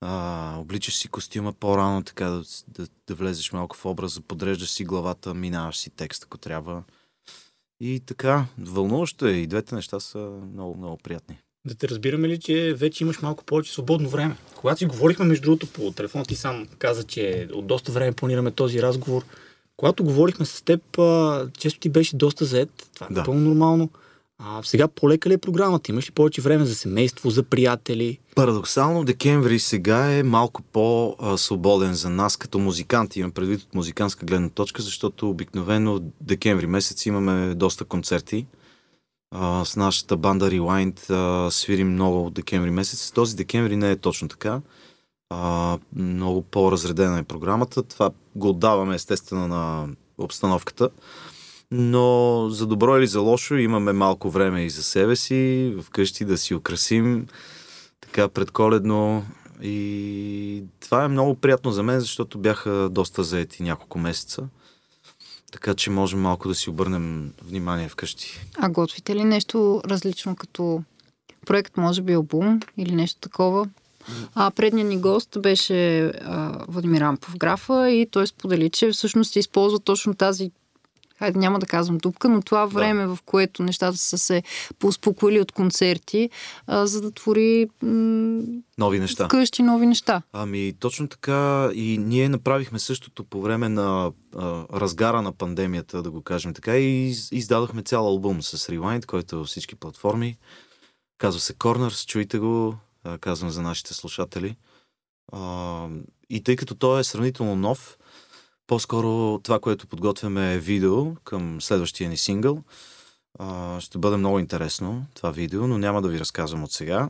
а, 0.00 0.56
обличаш 0.58 0.96
си 0.96 1.08
костюма 1.08 1.52
по-рано, 1.52 2.02
така 2.02 2.26
да, 2.26 2.42
да, 2.68 2.86
да 3.06 3.14
влезеш 3.14 3.52
малко 3.52 3.76
в 3.76 3.84
образа, 3.84 4.20
подреждаш 4.20 4.70
си 4.70 4.84
главата, 4.84 5.34
минаваш 5.34 5.76
си 5.76 5.90
текст, 5.90 6.24
ако 6.24 6.38
трябва. 6.38 6.82
И 7.80 8.00
така, 8.06 8.46
вълнуващо 8.58 9.26
е. 9.26 9.30
И 9.30 9.46
двете 9.46 9.74
неща 9.74 10.00
са 10.00 10.18
много, 10.52 10.76
много 10.76 10.96
приятни. 10.96 11.38
Да 11.66 11.74
те 11.74 11.88
разбираме 11.88 12.28
ли, 12.28 12.40
че 12.40 12.74
вече 12.74 13.04
имаш 13.04 13.22
малко 13.22 13.44
повече 13.44 13.72
свободно 13.72 14.08
време? 14.08 14.36
Когато 14.54 14.78
си 14.78 14.86
говорихме, 14.86 15.24
между 15.24 15.44
другото, 15.44 15.66
по 15.66 15.92
телефона 15.92 16.24
ти 16.24 16.34
сам 16.34 16.66
каза, 16.78 17.04
че 17.04 17.48
от 17.52 17.66
доста 17.66 17.92
време 17.92 18.12
планираме 18.12 18.50
този 18.50 18.82
разговор. 18.82 19.24
Когато 19.76 20.04
говорихме 20.04 20.46
с 20.46 20.62
теб, 20.62 20.82
често 21.58 21.80
ти 21.80 21.88
беше 21.88 22.16
доста 22.16 22.44
заед. 22.44 22.70
Това 22.94 23.06
е 23.10 23.14
да. 23.14 23.20
напълно 23.20 23.40
нормално. 23.40 23.90
А 24.38 24.62
сега 24.62 24.88
полека 24.88 25.28
ли 25.28 25.34
е 25.34 25.38
програмата? 25.38 25.92
Имаш 25.92 26.08
ли 26.08 26.12
повече 26.12 26.40
време 26.40 26.64
за 26.64 26.74
семейство, 26.74 27.30
за 27.30 27.42
приятели? 27.42 28.18
Парадоксално 28.34 29.04
декември 29.04 29.58
сега 29.58 30.12
е 30.12 30.22
малко 30.22 30.62
по-свободен 30.62 31.94
за 31.94 32.10
нас 32.10 32.36
като 32.36 32.58
музиканти. 32.58 33.20
Имам 33.20 33.32
предвид 33.32 33.62
от 33.62 33.74
музикантска 33.74 34.26
гледна 34.26 34.48
точка, 34.48 34.82
защото 34.82 35.30
обикновено 35.30 36.00
декември 36.20 36.66
месец 36.66 37.06
имаме 37.06 37.54
доста 37.54 37.84
концерти. 37.84 38.46
А, 39.34 39.64
с 39.64 39.76
нашата 39.76 40.16
банда 40.16 40.50
Rewind 40.50 41.10
а, 41.10 41.50
свирим 41.50 41.92
много 41.92 42.26
от 42.26 42.34
декември 42.34 42.70
месец. 42.70 43.12
Този 43.12 43.36
декември 43.36 43.76
не 43.76 43.90
е 43.90 43.96
точно 43.96 44.28
така. 44.28 44.60
А, 45.30 45.78
много 45.96 46.42
по-разредена 46.42 47.18
е 47.18 47.22
програмата. 47.22 47.82
Това 47.82 48.10
го 48.36 48.48
отдаваме 48.48 48.94
естествено 48.94 49.48
на 49.48 49.88
обстановката. 50.18 50.90
Но 51.70 52.48
за 52.50 52.66
добро 52.66 52.98
или 52.98 53.06
за 53.06 53.20
лошо 53.20 53.54
имаме 53.54 53.92
малко 53.92 54.30
време 54.30 54.64
и 54.64 54.70
за 54.70 54.82
себе 54.82 55.16
си, 55.16 55.74
вкъщи 55.82 56.24
да 56.24 56.38
си 56.38 56.54
украсим, 56.54 57.26
така 58.00 58.28
предколедно. 58.28 59.24
И 59.62 60.64
това 60.80 61.04
е 61.04 61.08
много 61.08 61.34
приятно 61.34 61.72
за 61.72 61.82
мен, 61.82 62.00
защото 62.00 62.38
бяха 62.38 62.88
доста 62.90 63.24
заети 63.24 63.62
няколко 63.62 63.98
месеца. 63.98 64.48
Така 65.52 65.74
че 65.74 65.90
можем 65.90 66.20
малко 66.20 66.48
да 66.48 66.54
си 66.54 66.70
обърнем 66.70 67.32
внимание 67.42 67.88
вкъщи. 67.88 68.40
А 68.58 68.68
готвите 68.68 69.16
ли 69.16 69.24
нещо 69.24 69.82
различно 69.84 70.36
като 70.36 70.82
проект, 71.46 71.76
може 71.76 72.02
би 72.02 72.12
албум 72.12 72.60
или 72.76 72.94
нещо 72.94 73.20
такова? 73.20 73.68
А 74.34 74.50
предният 74.50 74.88
ни 74.88 74.98
гост 74.98 75.38
беше 75.40 76.04
а, 76.04 76.64
Владимир 76.68 77.00
Ампов 77.00 77.36
графа 77.38 77.90
и 77.90 78.06
той 78.10 78.26
сподели, 78.26 78.70
че 78.70 78.90
всъщност 78.90 79.32
се 79.32 79.38
използва 79.38 79.80
точно 79.80 80.14
тази 80.14 80.50
хайде 81.18 81.38
няма 81.38 81.58
да 81.58 81.66
казвам 81.66 81.98
дупка, 81.98 82.28
но 82.28 82.42
това 82.42 82.66
време, 82.66 83.06
да. 83.06 83.16
в 83.16 83.22
което 83.22 83.62
нещата 83.62 83.98
са 83.98 84.18
се 84.18 84.42
поуспокоили 84.78 85.40
от 85.40 85.52
концерти, 85.52 86.30
а, 86.66 86.86
за 86.86 87.00
да 87.00 87.10
твори 87.10 87.68
м- 87.82 88.42
нови 88.78 88.98
неща. 88.98 89.28
Къщи 89.28 89.62
нови 89.62 89.86
неща. 89.86 90.22
Ами 90.32 90.72
точно 90.80 91.08
така 91.08 91.70
и 91.74 91.98
ние 91.98 92.28
направихме 92.28 92.78
същото 92.78 93.24
по 93.24 93.40
време 93.40 93.68
на 93.68 94.12
а, 94.36 94.64
разгара 94.72 95.22
на 95.22 95.32
пандемията, 95.32 96.02
да 96.02 96.10
го 96.10 96.22
кажем 96.22 96.54
така, 96.54 96.76
и 96.76 97.14
издадохме 97.32 97.82
цял 97.82 98.06
албум 98.06 98.42
с 98.42 98.58
Rewind, 98.58 99.06
който 99.06 99.40
е 99.40 99.44
всички 99.44 99.74
платформи. 99.74 100.38
Казва 101.18 101.40
се 101.40 101.54
Corners, 101.54 102.06
чуйте 102.06 102.38
го, 102.38 102.74
а, 103.04 103.18
казвам 103.18 103.50
за 103.50 103.62
нашите 103.62 103.94
слушатели. 103.94 104.56
А, 105.32 105.88
и 106.30 106.42
тъй 106.42 106.56
като 106.56 106.74
той 106.74 107.00
е 107.00 107.04
сравнително 107.04 107.56
нов, 107.56 107.98
по-скоро 108.66 109.38
това, 109.38 109.58
което 109.60 109.86
подготвяме 109.86 110.54
е 110.54 110.58
видео 110.58 111.14
към 111.14 111.60
следващия 111.60 112.10
ни 112.10 112.16
сингъл. 112.16 112.62
А, 113.38 113.80
ще 113.80 113.98
бъде 113.98 114.16
много 114.16 114.38
интересно 114.38 115.06
това 115.14 115.30
видео, 115.30 115.66
но 115.66 115.78
няма 115.78 116.02
да 116.02 116.08
ви 116.08 116.20
разказвам 116.20 116.64
от 116.64 116.72
сега. 116.72 117.08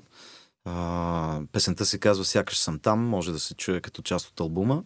А, 0.65 1.41
песента 1.53 1.87
се 1.87 1.99
казва 1.99 2.25
Сякаш 2.25 2.59
съм 2.59 2.79
там, 2.79 3.01
може 3.01 3.33
да 3.33 3.41
се 3.41 3.55
чуе 3.55 3.81
като 3.81 4.03
част 4.03 4.29
от 4.29 4.41
албума. 4.41 4.83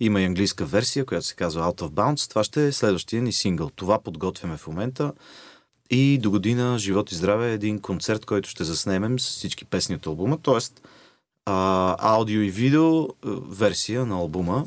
Има 0.00 0.20
и 0.20 0.24
английска 0.24 0.64
версия, 0.64 1.04
която 1.04 1.26
се 1.26 1.34
казва 1.34 1.62
Out 1.62 1.80
of 1.80 1.90
Bounds. 1.90 2.30
Това 2.30 2.44
ще 2.44 2.66
е 2.66 2.72
следващия 2.72 3.22
ни 3.22 3.32
сингъл. 3.32 3.70
Това 3.70 4.02
подготвяме 4.02 4.56
в 4.56 4.66
момента. 4.66 5.12
И 5.90 6.18
до 6.18 6.30
година, 6.30 6.78
живот 6.78 7.12
и 7.12 7.14
здраве, 7.14 7.50
е 7.50 7.54
един 7.54 7.80
концерт, 7.80 8.24
който 8.24 8.48
ще 8.48 8.64
заснемем 8.64 9.20
с 9.20 9.28
всички 9.28 9.64
песни 9.64 9.94
от 9.94 10.06
албума. 10.06 10.38
А, 11.46 11.96
аудио 11.98 12.40
и 12.40 12.50
видео 12.50 13.08
версия 13.48 14.06
на 14.06 14.14
албума 14.14 14.66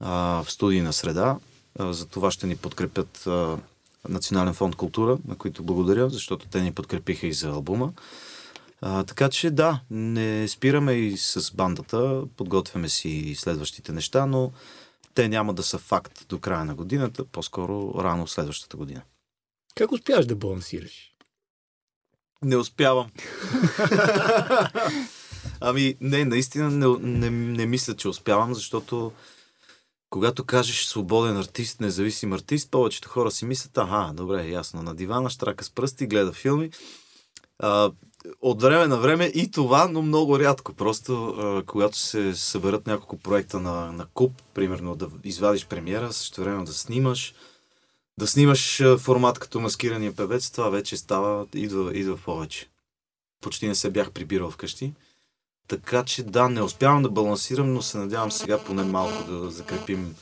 а, 0.00 0.42
в 0.42 0.52
студийна 0.52 0.92
среда. 0.92 1.38
А, 1.78 1.92
за 1.92 2.06
това 2.06 2.30
ще 2.30 2.46
ни 2.46 2.56
подкрепят 2.56 3.26
а, 3.26 3.58
Национален 4.08 4.54
фонд 4.54 4.76
култура, 4.76 5.18
на 5.28 5.36
които 5.36 5.62
благодаря, 5.62 6.10
защото 6.10 6.46
те 6.46 6.60
ни 6.60 6.72
подкрепиха 6.72 7.26
и 7.26 7.32
за 7.32 7.48
албума. 7.48 7.92
А, 8.80 9.04
така 9.04 9.28
че 9.28 9.50
да, 9.50 9.80
не 9.90 10.48
спираме 10.48 10.92
и 10.92 11.16
с 11.16 11.54
бандата, 11.54 12.22
подготвяме 12.36 12.88
си 12.88 13.34
следващите 13.38 13.92
неща, 13.92 14.26
но 14.26 14.52
те 15.14 15.28
няма 15.28 15.54
да 15.54 15.62
са 15.62 15.78
факт 15.78 16.26
до 16.28 16.38
края 16.38 16.64
на 16.64 16.74
годината, 16.74 17.24
по-скоро 17.24 17.94
рано 17.98 18.26
следващата 18.26 18.76
година. 18.76 19.02
Как 19.74 19.92
успяваш 19.92 20.26
да 20.26 20.36
балансираш? 20.36 21.10
Не 22.42 22.56
успявам. 22.56 23.10
ами, 25.60 25.96
не, 26.00 26.24
наистина 26.24 26.70
не, 26.70 26.86
не, 27.00 27.30
не 27.30 27.66
мисля, 27.66 27.96
че 27.96 28.08
успявам, 28.08 28.54
защото 28.54 29.12
когато 30.10 30.44
кажеш 30.44 30.86
свободен 30.86 31.36
артист, 31.36 31.80
независим 31.80 32.32
артист, 32.32 32.70
повечето 32.70 33.08
хора 33.08 33.30
си 33.30 33.44
мислят, 33.44 33.78
ага, 33.78 34.12
добре, 34.14 34.48
ясно, 34.48 34.82
на 34.82 34.94
дивана, 34.94 35.30
штрака 35.30 35.64
с 35.64 35.70
пръсти, 35.70 36.06
гледа 36.06 36.32
филми. 36.32 36.70
А, 37.58 37.92
от 38.40 38.62
време 38.62 38.86
на 38.86 38.96
време 38.96 39.24
и 39.24 39.50
това, 39.50 39.88
но 39.88 40.02
много 40.02 40.38
рядко. 40.38 40.74
Просто 40.74 41.26
а, 41.26 41.62
когато 41.66 41.98
се 41.98 42.34
съберат 42.34 42.86
няколко 42.86 43.18
проекта 43.18 43.60
на, 43.60 43.92
на 43.92 44.06
куп, 44.06 44.32
примерно 44.54 44.96
да 44.96 45.08
извадиш 45.24 45.66
премиера, 45.66 46.12
също 46.12 46.40
време 46.40 46.64
да 46.64 46.72
снимаш, 46.72 47.34
да 48.18 48.26
снимаш 48.26 48.82
формат 48.98 49.38
като 49.38 49.60
маскирания 49.60 50.16
певец, 50.16 50.50
това 50.50 50.68
вече 50.68 50.96
става, 50.96 51.46
идва, 51.54 51.98
идва 51.98 52.16
повече. 52.16 52.68
Почти 53.40 53.68
не 53.68 53.74
се 53.74 53.90
бях 53.90 54.10
прибирал 54.10 54.50
вкъщи. 54.50 54.92
Така 55.70 56.04
че 56.04 56.22
да, 56.22 56.48
не 56.48 56.62
успявам 56.62 57.02
да 57.02 57.10
балансирам, 57.10 57.72
но 57.72 57.82
се 57.82 57.98
надявам 57.98 58.30
сега 58.30 58.58
поне 58.58 58.84
малко 58.84 59.30
да 59.30 59.50
закрепим 59.50 60.14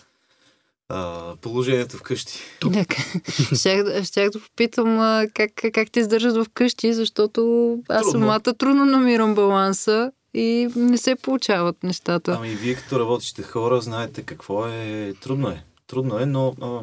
а, 0.89 1.33
положението 1.41 1.97
вкъщи. 1.97 2.41
щях, 3.55 4.05
щях 4.05 4.31
да 4.31 4.41
попитам 4.41 5.01
а, 5.01 5.27
как, 5.35 5.51
как 5.73 5.91
те 5.91 6.01
издържат 6.01 6.47
вкъщи, 6.47 6.93
защото 6.93 7.73
аз 7.89 8.03
трудно. 8.03 8.21
самата 8.21 8.55
трудно 8.59 8.85
намирам 8.85 9.35
баланса 9.35 10.13
и 10.35 10.69
не 10.77 10.99
се 10.99 11.15
получават 11.15 11.83
нещата. 11.83 12.37
Ами 12.39 12.49
вие 12.49 12.75
като 12.75 13.01
работите 13.01 13.43
хора, 13.43 13.81
знаете 13.81 14.23
какво 14.23 14.67
е. 14.67 15.15
Трудно 15.21 15.49
е. 15.49 15.65
Трудно 15.87 16.19
е, 16.19 16.27
но 16.27 16.55
а, 16.61 16.81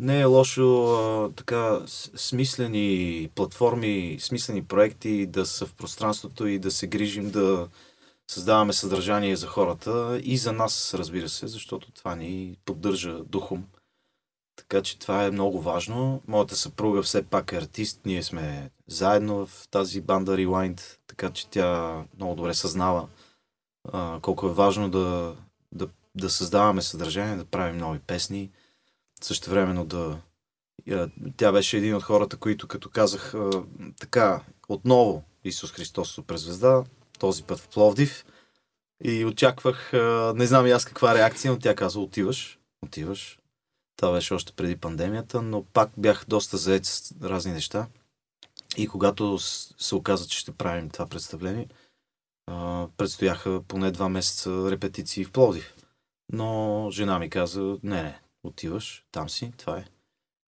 не 0.00 0.20
е 0.20 0.24
лошо 0.24 0.84
а, 0.84 1.30
така 1.36 1.80
смислени 2.16 3.28
платформи, 3.34 4.16
смислени 4.20 4.64
проекти 4.64 5.26
да 5.26 5.46
са 5.46 5.66
в 5.66 5.74
пространството 5.74 6.46
и 6.46 6.58
да 6.58 6.70
се 6.70 6.86
грижим 6.86 7.30
да 7.30 7.68
създаваме 8.32 8.72
съдържание 8.72 9.36
за 9.36 9.46
хората 9.46 10.20
и 10.24 10.36
за 10.36 10.52
нас, 10.52 10.94
разбира 10.94 11.28
се, 11.28 11.46
защото 11.46 11.90
това 11.90 12.14
ни 12.14 12.56
поддържа 12.64 13.24
духом. 13.24 13.64
Така 14.56 14.82
че 14.82 14.98
това 14.98 15.24
е 15.24 15.30
много 15.30 15.60
важно. 15.60 16.22
Моята 16.26 16.56
съпруга 16.56 17.02
все 17.02 17.22
пак 17.22 17.52
е 17.52 17.56
артист. 17.56 18.00
Ние 18.04 18.22
сме 18.22 18.70
заедно 18.86 19.46
в 19.46 19.68
тази 19.70 20.00
банда 20.00 20.36
Rewind, 20.36 20.80
така 21.06 21.30
че 21.30 21.48
тя 21.48 22.04
много 22.16 22.34
добре 22.34 22.54
съзнава 22.54 23.08
а, 23.92 24.18
колко 24.22 24.46
е 24.46 24.52
важно 24.52 24.90
да, 24.90 25.36
да, 25.72 25.88
да 26.14 26.30
създаваме 26.30 26.82
съдържание, 26.82 27.36
да 27.36 27.44
правим 27.44 27.76
нови 27.76 27.98
песни. 27.98 28.50
Също 29.22 29.50
времено 29.50 29.84
да... 29.84 30.18
Тя 31.36 31.52
беше 31.52 31.76
един 31.76 31.94
от 31.94 32.02
хората, 32.02 32.36
които, 32.36 32.68
като 32.68 32.90
казах, 32.90 33.34
а, 33.34 33.64
така, 34.00 34.44
отново 34.68 35.22
Исус 35.44 35.72
Христос 35.72 36.10
суперзвезда, 36.10 36.84
този 37.22 37.42
път 37.42 37.58
в 37.58 37.68
Пловдив. 37.68 38.24
И 39.04 39.24
очаквах, 39.24 39.92
не 40.34 40.46
знам 40.46 40.66
и 40.66 40.70
аз 40.70 40.84
каква 40.84 41.14
реакция, 41.14 41.52
но 41.52 41.58
тя 41.58 41.74
каза, 41.74 42.00
отиваш, 42.00 42.58
отиваш. 42.84 43.38
Това 43.96 44.12
беше 44.12 44.34
още 44.34 44.52
преди 44.52 44.76
пандемията, 44.76 45.42
но 45.42 45.64
пак 45.64 45.90
бях 45.96 46.24
доста 46.28 46.56
заед 46.56 46.86
с 46.86 47.14
разни 47.22 47.52
неща. 47.52 47.86
И 48.76 48.88
когато 48.88 49.38
се 49.38 49.94
оказа, 49.94 50.26
че 50.26 50.38
ще 50.38 50.52
правим 50.52 50.90
това 50.90 51.06
представление, 51.06 51.68
предстояха 52.96 53.62
поне 53.68 53.90
два 53.90 54.08
месеца 54.08 54.70
репетиции 54.70 55.24
в 55.24 55.32
Пловдив. 55.32 55.74
Но 56.32 56.88
жена 56.92 57.18
ми 57.18 57.30
каза, 57.30 57.60
не, 57.82 58.02
не, 58.02 58.20
отиваш, 58.44 59.04
там 59.12 59.28
си, 59.30 59.52
това 59.56 59.78
е. 59.78 59.84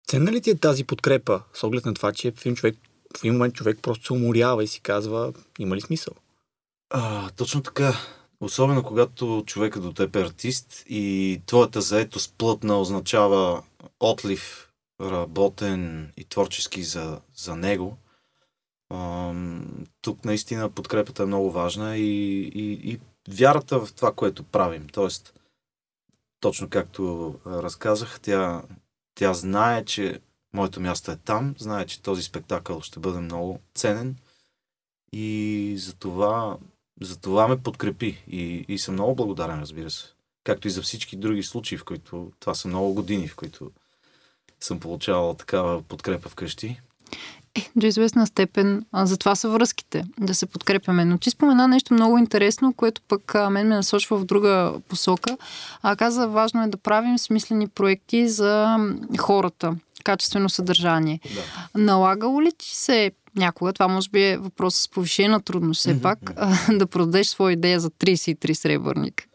Ценна 0.07 0.31
ли 0.31 0.41
ти 0.41 0.49
е 0.49 0.57
тази 0.57 0.83
подкрепа, 0.83 1.43
с 1.53 1.63
оглед 1.63 1.85
на 1.85 1.93
това, 1.93 2.13
че 2.13 2.31
в 2.31 2.45
един, 2.45 2.55
човек, 2.55 2.75
в 3.17 3.23
един 3.23 3.33
момент 3.33 3.53
човек 3.53 3.79
просто 3.81 4.05
се 4.05 4.13
уморява 4.13 4.63
и 4.63 4.67
си 4.67 4.79
казва, 4.81 5.33
има 5.59 5.75
ли 5.75 5.81
смисъл? 5.81 6.13
А, 6.89 7.29
точно 7.29 7.63
така. 7.63 7.93
Особено 8.41 8.83
когато 8.83 9.43
човекът 9.45 9.83
до 9.83 9.93
теб 9.93 10.15
е 10.15 10.21
артист 10.21 10.83
и 10.89 11.41
твоята 11.45 11.81
заетост 11.81 12.35
плътна 12.37 12.79
означава 12.79 13.63
отлив 13.99 14.71
работен 15.01 16.13
и 16.17 16.25
творчески 16.25 16.83
за, 16.83 17.21
за 17.35 17.55
него. 17.55 17.97
А, 18.89 19.33
тук 20.01 20.25
наистина 20.25 20.69
подкрепата 20.69 21.23
е 21.23 21.25
много 21.25 21.51
важна 21.51 21.97
и, 21.97 22.41
и, 22.41 22.91
и 22.91 22.99
вярата 23.29 23.85
в 23.85 23.93
това, 23.93 24.13
което 24.13 24.43
правим. 24.43 24.87
Тоест, 24.87 25.33
точно 26.39 26.69
както 26.69 27.35
разказах, 27.45 28.19
тя, 28.21 28.63
тя 29.15 29.33
знае, 29.33 29.85
че 29.85 30.19
моето 30.53 30.79
място 30.79 31.11
е 31.11 31.15
там, 31.15 31.55
знае, 31.57 31.85
че 31.85 32.01
този 32.01 32.23
спектакъл 32.23 32.81
ще 32.81 32.99
бъде 32.99 33.19
много 33.19 33.59
ценен 33.75 34.15
и 35.13 35.75
за 35.77 35.93
това 35.93 36.57
за 37.01 37.19
това 37.19 37.47
ме 37.47 37.57
подкрепи 37.57 38.23
и, 38.27 38.65
и 38.67 38.79
съм 38.79 38.93
много 38.93 39.15
благодарен, 39.15 39.59
разбира 39.59 39.89
се. 39.89 40.05
Както 40.43 40.67
и 40.67 40.71
за 40.71 40.81
всички 40.81 41.15
други 41.15 41.43
случаи, 41.43 41.77
в 41.77 41.85
които 41.85 42.31
това 42.39 42.53
са 42.53 42.67
много 42.67 42.93
години, 42.93 43.27
в 43.27 43.35
които 43.35 43.71
съм 44.59 44.79
получавал 44.79 45.33
такава 45.33 45.81
подкрепа 45.81 46.29
вкъщи. 46.29 46.81
Е, 47.55 47.69
до 47.75 47.85
известна 47.85 48.27
степен, 48.27 48.85
а, 48.91 49.05
за 49.05 49.17
това 49.17 49.35
са 49.35 49.49
връзките, 49.49 50.03
да 50.19 50.35
се 50.35 50.45
подкрепяме. 50.45 51.05
Но 51.05 51.17
ти 51.17 51.29
спомена 51.29 51.67
нещо 51.67 51.93
много 51.93 52.17
интересно, 52.17 52.73
което 52.73 53.01
пък 53.07 53.35
а, 53.35 53.49
мен 53.49 53.67
ме 53.67 53.75
насочва 53.75 54.17
в 54.17 54.25
друга 54.25 54.73
посока. 54.87 55.37
А, 55.81 55.95
каза, 55.95 56.27
важно 56.27 56.63
е 56.63 56.67
да 56.67 56.77
правим 56.77 57.17
смислени 57.17 57.67
проекти 57.67 58.29
за 58.29 58.77
хората, 59.17 59.75
качествено 60.03 60.49
съдържание. 60.49 61.19
Да. 61.35 61.81
Налагало 61.81 62.41
ли 62.41 62.51
ти 62.57 62.75
се 62.75 63.11
някога, 63.35 63.73
това 63.73 63.87
може 63.87 64.09
би 64.09 64.23
е 64.23 64.37
въпрос 64.37 64.75
с 64.75 64.89
повишена 64.89 65.41
трудност 65.41 65.79
все 65.79 66.01
пак, 66.01 66.33
да 66.71 66.87
продадеш 66.87 67.27
своя 67.27 67.53
идея 67.53 67.79
за 67.79 67.89
33 67.89 68.53
сребърника. 68.53 69.25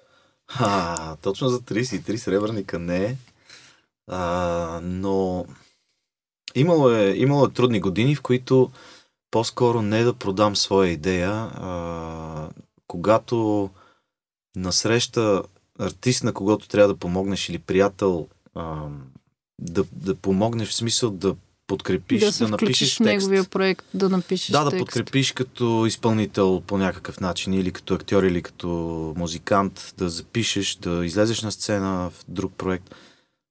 А, 0.49 1.17
точно 1.17 1.49
за 1.49 1.61
33 1.61 2.17
сребърника 2.17 2.79
не. 2.79 3.17
А, 4.11 4.81
но 4.83 5.47
имало 6.55 6.91
е, 6.91 7.15
имало 7.17 7.47
е 7.47 7.53
трудни 7.53 7.81
години, 7.81 8.15
в 8.15 8.23
които 8.23 8.71
по-скоро 9.31 9.83
не 9.83 10.03
да 10.03 10.15
продам 10.15 10.57
своя 10.57 10.91
идея. 10.91 11.31
А, 11.31 12.49
когато 12.87 13.71
насреща 14.57 15.43
артист, 15.79 16.25
на 16.25 16.33
когото 16.33 16.69
трябва 16.69 16.89
да 16.89 17.01
помогнеш 17.01 17.49
или 17.49 17.59
приятел, 17.59 18.29
а, 18.55 18.89
да, 19.61 19.85
да 19.93 20.15
помогнеш 20.15 20.69
в 20.69 20.75
смисъл 20.75 21.11
да 21.11 21.37
подкрепиш, 21.67 22.21
да, 22.21 22.33
се 22.33 22.45
да 22.45 22.51
напишеш 22.51 22.97
в 22.97 23.01
неговия 23.01 23.41
текст. 23.43 23.51
проект, 23.51 23.87
да 23.95 24.09
напишеш 24.09 24.51
Да, 24.51 24.65
да 24.65 24.71
текст. 24.71 24.81
подкрепиш 24.87 25.33
като 25.33 25.87
изпълнител 25.87 26.63
по 26.67 26.79
някакъв 26.79 27.21
начин, 27.21 27.55
или 27.55 27.73
като 27.73 27.95
актьор, 27.95 28.23
или 28.23 28.43
като 28.43 28.69
музикант, 29.17 29.95
да 29.99 30.09
запишеш, 30.09 30.75
да 30.75 31.07
излезеш 31.07 31.43
на 31.43 31.53
сцена 31.53 32.11
в 32.11 32.25
друг 32.29 32.53
проект. 32.59 32.95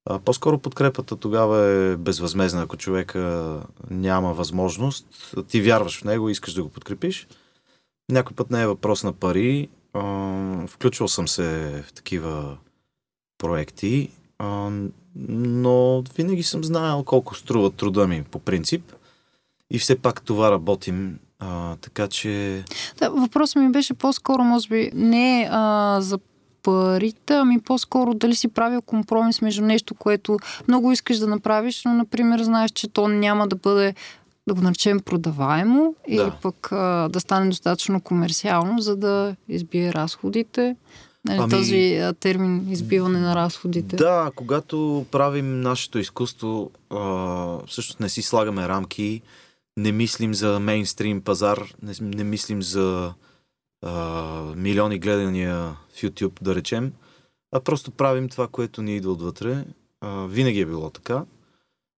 А, 0.05 0.19
по-скоро 0.19 0.57
подкрепата 0.57 1.15
тогава 1.15 1.59
е 1.65 1.97
безвъзмезна, 1.97 2.61
ако 2.61 2.77
човека 2.77 3.59
няма 3.89 4.33
възможност. 4.33 5.35
Ти 5.47 5.61
вярваш 5.61 5.99
в 5.99 6.03
него, 6.03 6.29
искаш 6.29 6.53
да 6.53 6.63
го 6.63 6.69
подкрепиш. 6.69 7.27
Някой 8.11 8.35
път 8.35 8.51
не 8.51 8.61
е 8.61 8.67
въпрос 8.67 9.03
на 9.03 9.13
пари. 9.13 9.69
А, 9.93 10.67
включвал 10.67 11.07
съм 11.07 11.27
се 11.27 11.43
в 11.87 11.93
такива 11.93 12.57
проекти, 13.37 14.09
а, 14.39 14.71
но 15.15 16.03
винаги 16.15 16.43
съм 16.43 16.63
знаел 16.63 17.03
колко 17.03 17.35
струва 17.35 17.71
труда 17.71 18.07
ми 18.07 18.23
по 18.31 18.39
принцип. 18.39 18.93
И 19.71 19.79
все 19.79 19.95
пак 19.95 20.21
това 20.21 20.51
работим. 20.51 21.19
А, 21.39 21.75
така 21.75 22.07
че 22.07 22.63
Да, 22.99 23.09
въпросът 23.09 23.55
ми 23.55 23.71
беше 23.71 23.93
по-скоро, 23.93 24.43
може 24.43 24.67
би, 24.69 24.91
не 24.93 25.47
а, 25.51 25.97
за 26.01 26.19
парите, 26.63 27.33
ами 27.33 27.59
по-скоро 27.59 28.13
дали 28.13 28.35
си 28.35 28.47
правил 28.47 28.81
компромис 28.81 29.41
между 29.41 29.61
нещо, 29.65 29.95
което 29.95 30.37
много 30.67 30.91
искаш 30.91 31.17
да 31.17 31.27
направиш, 31.27 31.81
но, 31.85 31.93
например, 31.93 32.43
знаеш, 32.43 32.71
че 32.71 32.87
то 32.87 33.07
няма 33.07 33.47
да 33.47 33.55
бъде 33.55 33.95
да 34.47 34.53
го 34.53 34.61
наречем 34.61 34.99
продаваемо 34.99 35.95
или 36.07 36.17
Да. 36.17 36.37
пък 36.41 36.71
а, 36.71 37.09
да 37.09 37.19
стане 37.19 37.49
достатъчно 37.49 38.01
комерциално, 38.01 38.79
за 38.79 38.95
да 38.95 39.35
избие 39.49 39.93
разходите. 39.93 40.75
Нали, 41.25 41.39
Ами- 41.39 41.49
Този 41.49 42.01
термин 42.19 42.71
избиване 42.71 43.19
на 43.19 43.35
разходите. 43.35 43.95
Да, 43.95 44.31
когато 44.35 45.05
правим 45.11 45.61
нашето 45.61 45.99
изкуство, 45.99 46.71
а, 46.89 47.57
всъщност 47.67 47.99
не 47.99 48.09
си 48.09 48.21
слагаме 48.21 48.67
рамки, 48.67 49.21
не 49.77 49.91
мислим 49.91 50.33
за 50.33 50.59
мейнстрим 50.59 51.21
пазар, 51.21 51.73
не, 51.81 51.93
не 52.01 52.23
мислим 52.23 52.61
за 52.61 53.13
а, 53.81 54.41
милиони 54.55 54.99
гледания 54.99 55.55
в 55.95 56.01
YouTube, 56.01 56.41
да 56.41 56.55
речем, 56.55 56.93
а 57.51 57.59
просто 57.59 57.91
правим 57.91 58.29
това, 58.29 58.47
което 58.47 58.81
ни 58.81 58.95
идва 58.95 59.11
отвътре. 59.11 59.65
А, 60.01 60.25
винаги 60.25 60.59
е 60.59 60.65
било 60.65 60.89
така. 60.89 61.23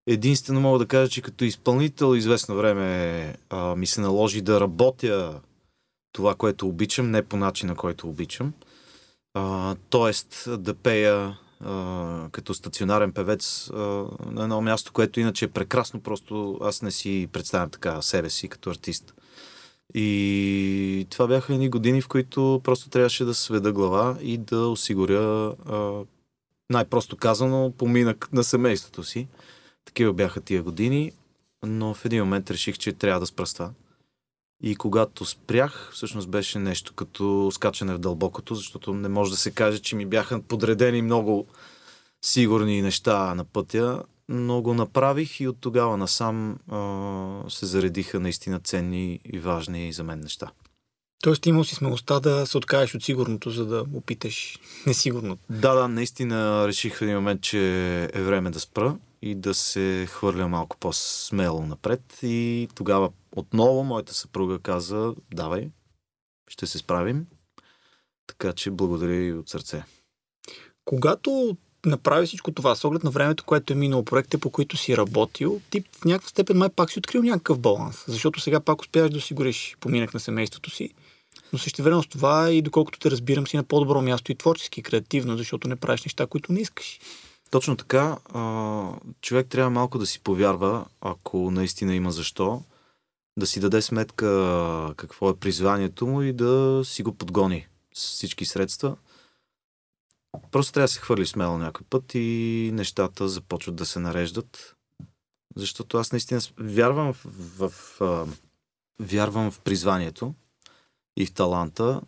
Единствено 0.07 0.61
мога 0.61 0.79
да 0.79 0.85
кажа, 0.85 1.09
че 1.11 1.21
като 1.21 1.45
изпълнител 1.45 2.15
известно 2.15 2.55
време 2.55 3.35
а, 3.49 3.75
ми 3.75 3.87
се 3.87 4.01
наложи 4.01 4.41
да 4.41 4.59
работя 4.59 5.39
това, 6.11 6.35
което 6.35 6.67
обичам, 6.67 7.11
не 7.11 7.23
по 7.23 7.37
начина, 7.37 7.75
който 7.75 8.07
обичам. 8.09 8.53
Тоест 9.89 10.47
да 10.57 10.73
пея 10.73 11.37
а, 11.59 12.29
като 12.31 12.53
стационарен 12.53 13.11
певец 13.11 13.69
а, 13.73 13.77
на 14.31 14.43
едно 14.43 14.61
място, 14.61 14.93
което 14.93 15.19
иначе 15.19 15.45
е 15.45 15.47
прекрасно, 15.47 15.99
просто 15.99 16.59
аз 16.61 16.81
не 16.81 16.91
си 16.91 17.29
представям 17.31 17.69
така 17.69 18.01
себе 18.01 18.29
си 18.29 18.47
като 18.47 18.69
артист. 18.69 19.13
И 19.93 21.07
това 21.09 21.27
бяха 21.27 21.53
едни 21.53 21.69
години, 21.69 22.01
в 22.01 22.07
които 22.07 22.61
просто 22.63 22.89
трябваше 22.89 23.25
да 23.25 23.33
сведа 23.33 23.73
глава 23.73 24.17
и 24.21 24.37
да 24.37 24.67
осигуря 24.67 25.55
най-просто 26.69 27.17
казано 27.17 27.73
поминък 27.77 28.29
на 28.33 28.43
семейството 28.43 29.03
си. 29.03 29.27
Такива 29.85 30.13
бяха 30.13 30.41
тия 30.41 30.63
години, 30.63 31.11
но 31.63 31.93
в 31.93 32.05
един 32.05 32.19
момент 32.19 32.51
реших, 32.51 32.77
че 32.77 32.93
трябва 32.93 33.19
да 33.19 33.25
спра. 33.25 33.71
И 34.63 34.75
когато 34.75 35.25
спрях, 35.25 35.89
всъщност 35.93 36.29
беше 36.29 36.59
нещо 36.59 36.93
като 36.93 37.51
скачане 37.51 37.93
в 37.93 37.99
дълбокото, 37.99 38.55
защото 38.55 38.93
не 38.93 39.09
може 39.09 39.31
да 39.31 39.37
се 39.37 39.51
каже, 39.51 39.79
че 39.79 39.95
ми 39.95 40.05
бяха 40.05 40.41
подредени 40.41 41.01
много 41.01 41.45
сигурни 42.25 42.81
неща 42.81 43.35
на 43.35 43.43
пътя, 43.43 44.03
но 44.29 44.61
го 44.61 44.73
направих 44.73 45.39
и 45.39 45.47
от 45.47 45.57
тогава 45.61 45.97
насам 45.97 46.57
а, 46.71 47.49
се 47.49 47.65
заредиха 47.65 48.19
наистина 48.19 48.59
ценни 48.59 49.19
и 49.25 49.39
важни 49.39 49.93
за 49.93 50.03
мен 50.03 50.19
неща. 50.19 50.51
Тоест 51.23 51.45
имал 51.45 51.63
си 51.63 51.75
смелостта 51.75 52.19
да 52.19 52.45
се 52.45 52.57
откажеш 52.57 52.95
от 52.95 53.03
сигурното, 53.03 53.49
за 53.49 53.65
да 53.65 53.85
опиташ 53.93 54.59
несигурното. 54.87 55.41
Да, 55.49 55.73
да, 55.73 55.87
наистина 55.87 56.67
реших 56.67 56.97
в 56.97 57.01
един 57.01 57.15
момент, 57.15 57.41
че 57.41 57.59
е 58.13 58.21
време 58.21 58.51
да 58.51 58.59
спра 58.59 58.97
и 59.21 59.35
да 59.35 59.53
се 59.53 60.07
хвърля 60.09 60.47
малко 60.47 60.77
по-смело 60.77 61.65
напред. 61.65 62.01
И 62.23 62.67
тогава 62.75 63.09
отново 63.35 63.83
моята 63.83 64.13
съпруга 64.13 64.59
каза, 64.59 65.13
давай, 65.33 65.69
ще 66.47 66.67
се 66.67 66.77
справим. 66.77 67.25
Така 68.27 68.53
че 68.53 68.71
благодаря 68.71 69.15
и 69.15 69.33
от 69.33 69.49
сърце. 69.49 69.83
Когато 70.85 71.57
направи 71.85 72.25
всичко 72.25 72.51
това, 72.51 72.75
с 72.75 72.85
оглед 72.85 73.03
на 73.03 73.11
времето, 73.11 73.43
което 73.43 73.73
е 73.73 73.75
минало, 73.75 74.05
проектите, 74.05 74.37
по 74.37 74.49
които 74.49 74.77
си 74.77 74.97
работил, 74.97 75.61
ти 75.69 75.83
в 76.01 76.05
някаква 76.05 76.29
степен 76.29 76.57
май 76.57 76.69
пак 76.69 76.91
си 76.91 76.99
открил 76.99 77.21
някакъв 77.21 77.59
баланс. 77.59 78.03
Защото 78.07 78.39
сега 78.39 78.59
пак 78.59 78.81
успяваш 78.81 79.11
да 79.11 79.17
осигуриш 79.17 79.77
поминък 79.79 80.13
на 80.13 80.19
семейството 80.19 80.69
си. 80.69 80.89
Но 81.53 81.59
също 81.59 81.83
време 81.83 82.03
с 82.03 82.07
това 82.07 82.51
и 82.51 82.61
доколкото 82.61 82.99
те 82.99 83.11
разбирам 83.11 83.47
си 83.47 83.57
на 83.57 83.63
по-добро 83.63 84.01
място 84.01 84.31
и 84.31 84.35
творчески, 84.35 84.79
и 84.79 84.83
креативно, 84.83 85.37
защото 85.37 85.67
не 85.67 85.75
правиш 85.75 86.03
неща, 86.03 86.27
които 86.27 86.53
не 86.53 86.59
искаш. 86.59 86.99
Точно 87.51 87.75
така, 87.75 88.17
а, 88.33 88.89
човек 89.21 89.47
трябва 89.47 89.69
малко 89.69 89.97
да 89.97 90.05
си 90.05 90.19
повярва, 90.19 90.85
ако 91.01 91.51
наистина 91.51 91.95
има 91.95 92.11
защо, 92.11 92.61
да 93.37 93.47
си 93.47 93.59
даде 93.59 93.81
сметка 93.81 94.93
какво 94.97 95.29
е 95.29 95.37
призванието 95.37 96.07
му 96.07 96.21
и 96.21 96.33
да 96.33 96.81
си 96.85 97.03
го 97.03 97.15
подгони 97.15 97.67
с 97.93 98.11
всички 98.11 98.45
средства. 98.45 98.97
Просто 100.51 100.73
трябва 100.73 100.83
да 100.83 100.91
се 100.91 100.99
хвърли 100.99 101.25
смело 101.25 101.57
някой 101.57 101.85
път 101.89 102.11
и 102.15 102.69
нещата 102.73 103.27
започват 103.27 103.75
да 103.75 103.85
се 103.85 103.99
нареждат. 103.99 104.75
Защото 105.55 105.97
аз 105.97 106.11
наистина 106.11 106.41
вярвам 106.57 107.13
в, 107.13 107.25
в, 107.57 107.69
в 107.99 108.27
вярвам 108.99 109.51
в 109.51 109.59
призванието 109.59 110.33
и 111.17 111.25
в 111.25 111.33
таланта. 111.33 112.01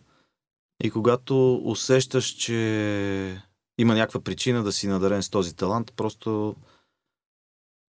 И 0.84 0.90
когато 0.90 1.54
усещаш, 1.64 2.26
че 2.26 3.42
има 3.78 3.94
някаква 3.94 4.20
причина 4.20 4.64
да 4.64 4.72
си 4.72 4.88
надарен 4.88 5.22
с 5.22 5.30
този 5.30 5.56
талант, 5.56 5.92
просто 5.96 6.56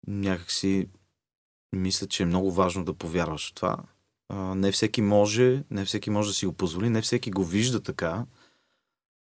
някакси 0.06 0.88
мисля, 1.76 2.06
че 2.06 2.22
е 2.22 2.26
много 2.26 2.52
важно 2.52 2.84
да 2.84 2.94
повярваш 2.94 3.50
в 3.50 3.54
това. 3.54 3.76
Не 4.34 4.72
всеки 4.72 5.02
може, 5.02 5.64
не 5.70 5.84
всеки 5.84 6.10
може 6.10 6.28
да 6.28 6.34
си 6.34 6.46
го 6.46 6.52
позволи, 6.52 6.90
не 6.90 7.02
всеки 7.02 7.30
го 7.30 7.44
вижда 7.44 7.82
така. 7.82 8.26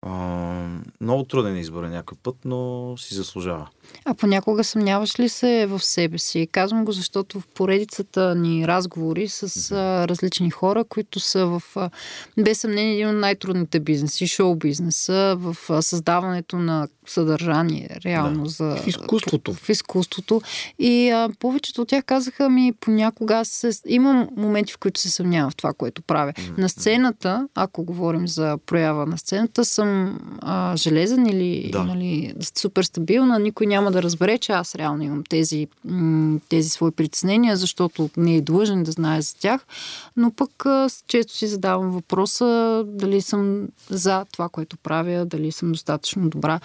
А, 0.02 0.66
много 1.00 1.24
труден 1.24 1.56
избор 1.56 1.84
е 1.84 1.88
някой 1.88 2.18
път, 2.22 2.36
но 2.44 2.94
си 2.98 3.14
заслужава. 3.14 3.68
А 4.04 4.14
понякога 4.14 4.64
съмняваш 4.64 5.20
ли 5.20 5.28
се 5.28 5.66
в 5.66 5.80
себе 5.84 6.18
си? 6.18 6.48
Казвам 6.52 6.84
го, 6.84 6.92
защото 6.92 7.40
в 7.40 7.46
поредицата 7.46 8.34
ни 8.34 8.66
разговори 8.66 9.28
с 9.28 9.70
а, 9.72 10.08
различни 10.08 10.50
хора, 10.50 10.84
които 10.84 11.20
са 11.20 11.46
в, 11.46 11.62
без 12.38 12.60
съмнение, 12.60 12.94
един 12.94 13.08
от 13.08 13.16
най-трудните 13.16 13.80
бизнеси, 13.80 14.26
шоу 14.26 14.54
бизнеса, 14.54 15.36
в 15.38 15.82
създаването 15.82 16.56
на 16.56 16.88
съдържание, 17.06 17.88
реално 18.04 18.42
Да. 18.44 18.48
за... 18.48 18.76
В 18.76 18.86
изкуството. 18.86 19.54
В 19.54 19.68
изкуството. 19.68 20.42
И 20.78 21.10
а, 21.10 21.28
повечето 21.38 21.82
от 21.82 21.88
тях 21.88 22.04
казаха 22.04 22.48
ми, 22.48 22.72
понякога 22.80 23.34
аз 23.34 23.48
се, 23.48 23.70
имам 23.86 24.28
моменти, 24.36 24.72
в 24.72 24.78
които 24.78 25.00
се 25.00 25.10
съмнявам 25.10 25.50
в 25.50 25.56
това, 25.56 25.72
което 25.72 26.02
правя. 26.02 26.32
На 26.58 26.68
сцената, 26.68 27.48
ако 27.54 27.84
говорим 27.84 28.28
за 28.28 28.58
проява 28.66 29.06
на 29.06 29.18
сцената, 29.18 29.64
съм 29.64 29.89
а, 30.42 30.76
железен 30.76 31.26
или 31.26 31.70
Да. 31.72 31.85
нали, 31.85 32.35
супер 32.59 32.83
стабилна. 32.83 33.38
Никой 33.38 33.66
няма 33.66 33.90
да 33.92 34.03
разбере, 34.03 34.38
че 34.38 34.53
аз 34.53 34.74
реално 34.74 35.03
имам 35.03 35.24
тези, 35.29 35.66
тези 36.48 36.68
свои 36.70 36.90
притеснения, 36.90 37.57
защото 37.57 38.11
не 38.16 38.37
е 38.37 38.40
длъжен 38.40 38.83
да 38.83 38.92
знае 38.92 39.22
за 39.22 39.35
тях. 39.35 39.66
Но 40.16 40.31
пък 40.31 40.66
а, 40.66 40.88
често 41.07 41.37
си 41.37 41.46
задавам 41.46 41.90
въпроса 41.90 42.46
дали 42.87 43.22
съм 43.22 43.68
за 43.90 44.24
това, 44.33 44.48
което 44.48 44.76
правя, 44.76 45.26
дали 45.26 45.53
съм 45.53 45.72
достатъчно 45.72 46.29
добра 46.31 46.61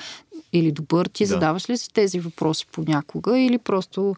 или 0.54 0.72
добър. 0.72 1.06
Ти 1.08 1.24
Да. 1.24 1.28
задаваш 1.28 1.70
ли 1.70 1.78
си 1.78 1.94
тези 1.94 2.20
въпроси 2.20 2.66
понякога 2.72 3.40
или 3.40 3.58
просто 3.58 4.16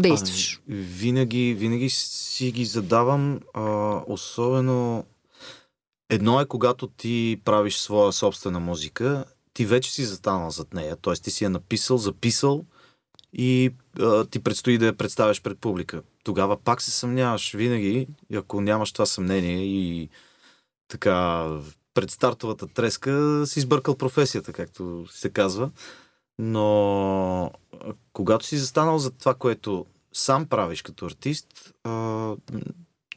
действаш? 0.00 0.60
Ами, 0.70 0.78
винаги, 0.80 1.54
винаги 1.54 1.90
си 1.90 2.50
ги 2.50 2.64
задавам, 2.64 3.40
а, 3.54 3.62
особено 4.06 5.04
едно 6.10 6.40
е 6.40 6.46
когато 6.46 6.86
ти 6.86 7.40
правиш 7.44 7.76
своя 7.76 8.12
собствена 8.12 8.60
музика, 8.60 9.24
ти 9.54 9.66
вече 9.66 9.92
си 9.92 10.04
застанал 10.04 10.50
зад 10.50 10.74
нея, 10.74 10.96
т.е. 10.96 11.14
ти 11.14 11.30
си 11.30 11.44
я 11.44 11.50
написал, 11.50 11.96
записал 11.96 12.64
и 13.32 13.74
а, 14.00 14.24
ти 14.24 14.42
предстои 14.42 14.78
да 14.78 14.86
я 14.86 14.96
представяш 14.96 15.42
пред 15.42 15.58
публика. 15.58 16.02
Тогава 16.24 16.56
пак 16.56 16.82
се 16.82 16.90
съмняваш 16.90 17.52
винаги, 17.52 18.08
ако 18.34 18.60
нямаш 18.60 18.92
това 18.92 19.06
съмнение 19.06 19.64
и 19.64 20.08
така 20.88 21.46
пред 21.94 22.10
стартовата 22.10 22.66
треска 22.66 23.42
си 23.46 23.60
сбъркал 23.60 23.96
професията, 23.96 24.52
както 24.52 25.06
се 25.10 25.30
казва. 25.30 25.70
Но 26.38 27.52
когато 28.12 28.46
си 28.46 28.58
застанал 28.58 28.98
за 28.98 29.10
това, 29.10 29.34
което 29.34 29.86
сам 30.12 30.46
правиш 30.46 30.82
като 30.82 31.06
артист, 31.06 31.74
а, 31.84 32.34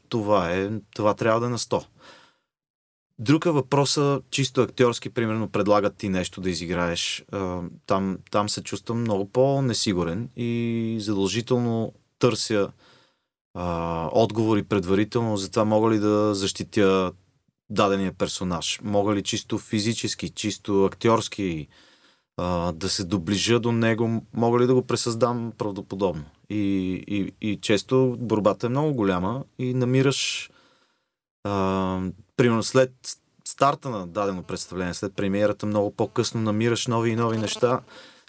това 0.08 0.50
е, 0.52 0.70
това 0.94 1.14
трябва 1.14 1.40
да 1.40 1.46
е 1.46 1.50
на 1.50 1.58
100. 1.58 1.84
Друг 3.18 3.46
е 3.46 3.50
въпроса, 3.50 4.20
чисто 4.30 4.60
актьорски, 4.60 5.10
примерно, 5.10 5.48
предлагат 5.48 5.96
ти 5.96 6.08
нещо 6.08 6.40
да 6.40 6.50
изиграеш. 6.50 7.24
Там, 7.86 8.18
там 8.30 8.48
се 8.48 8.62
чувствам 8.62 9.00
много 9.00 9.28
по-несигурен 9.28 10.28
и 10.36 10.96
задължително 11.00 11.92
търся 12.18 12.72
а, 13.54 14.08
отговори 14.12 14.62
предварително 14.62 15.36
за 15.36 15.50
това 15.50 15.64
мога 15.64 15.90
ли 15.90 15.98
да 15.98 16.34
защитя 16.34 17.12
дадения 17.70 18.12
персонаж. 18.12 18.80
Мога 18.82 19.14
ли 19.14 19.22
чисто 19.22 19.58
физически, 19.58 20.28
чисто 20.28 20.84
актьорски 20.84 21.68
а, 22.36 22.72
да 22.72 22.88
се 22.88 23.04
доближа 23.04 23.60
до 23.60 23.72
него, 23.72 24.22
мога 24.32 24.58
ли 24.58 24.66
да 24.66 24.74
го 24.74 24.86
пресъздам 24.86 25.52
правдоподобно. 25.58 26.24
И, 26.50 26.92
и, 27.08 27.48
и 27.50 27.60
често 27.60 28.16
борбата 28.18 28.66
е 28.66 28.70
много 28.70 28.94
голяма 28.94 29.44
и 29.58 29.74
намираш 29.74 30.50
примерно 32.36 32.62
след 32.62 32.92
старта 33.44 33.90
на 33.90 34.06
дадено 34.06 34.42
представление, 34.42 34.94
след 34.94 35.16
премиерата, 35.16 35.66
много 35.66 35.90
по-късно 35.90 36.40
намираш 36.40 36.86
нови 36.86 37.10
и 37.10 37.16
нови 37.16 37.38
неща, 37.38 37.80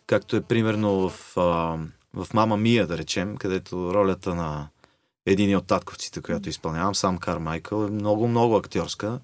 както 0.07 0.35
е 0.35 0.41
примерно 0.41 1.09
в, 1.09 1.37
а, 1.37 1.77
в 2.13 2.33
Мама 2.33 2.57
Мия, 2.57 2.87
да 2.87 2.97
речем, 2.97 3.37
където 3.37 3.93
ролята 3.93 4.35
на 4.35 4.67
един 5.25 5.57
от 5.57 5.67
татковците, 5.67 6.21
която 6.21 6.49
изпълнявам, 6.49 6.95
сам 6.95 7.17
Кармайкъл, 7.17 7.85
е 7.85 7.91
много-много 7.91 8.55
актьорска. 8.55 9.19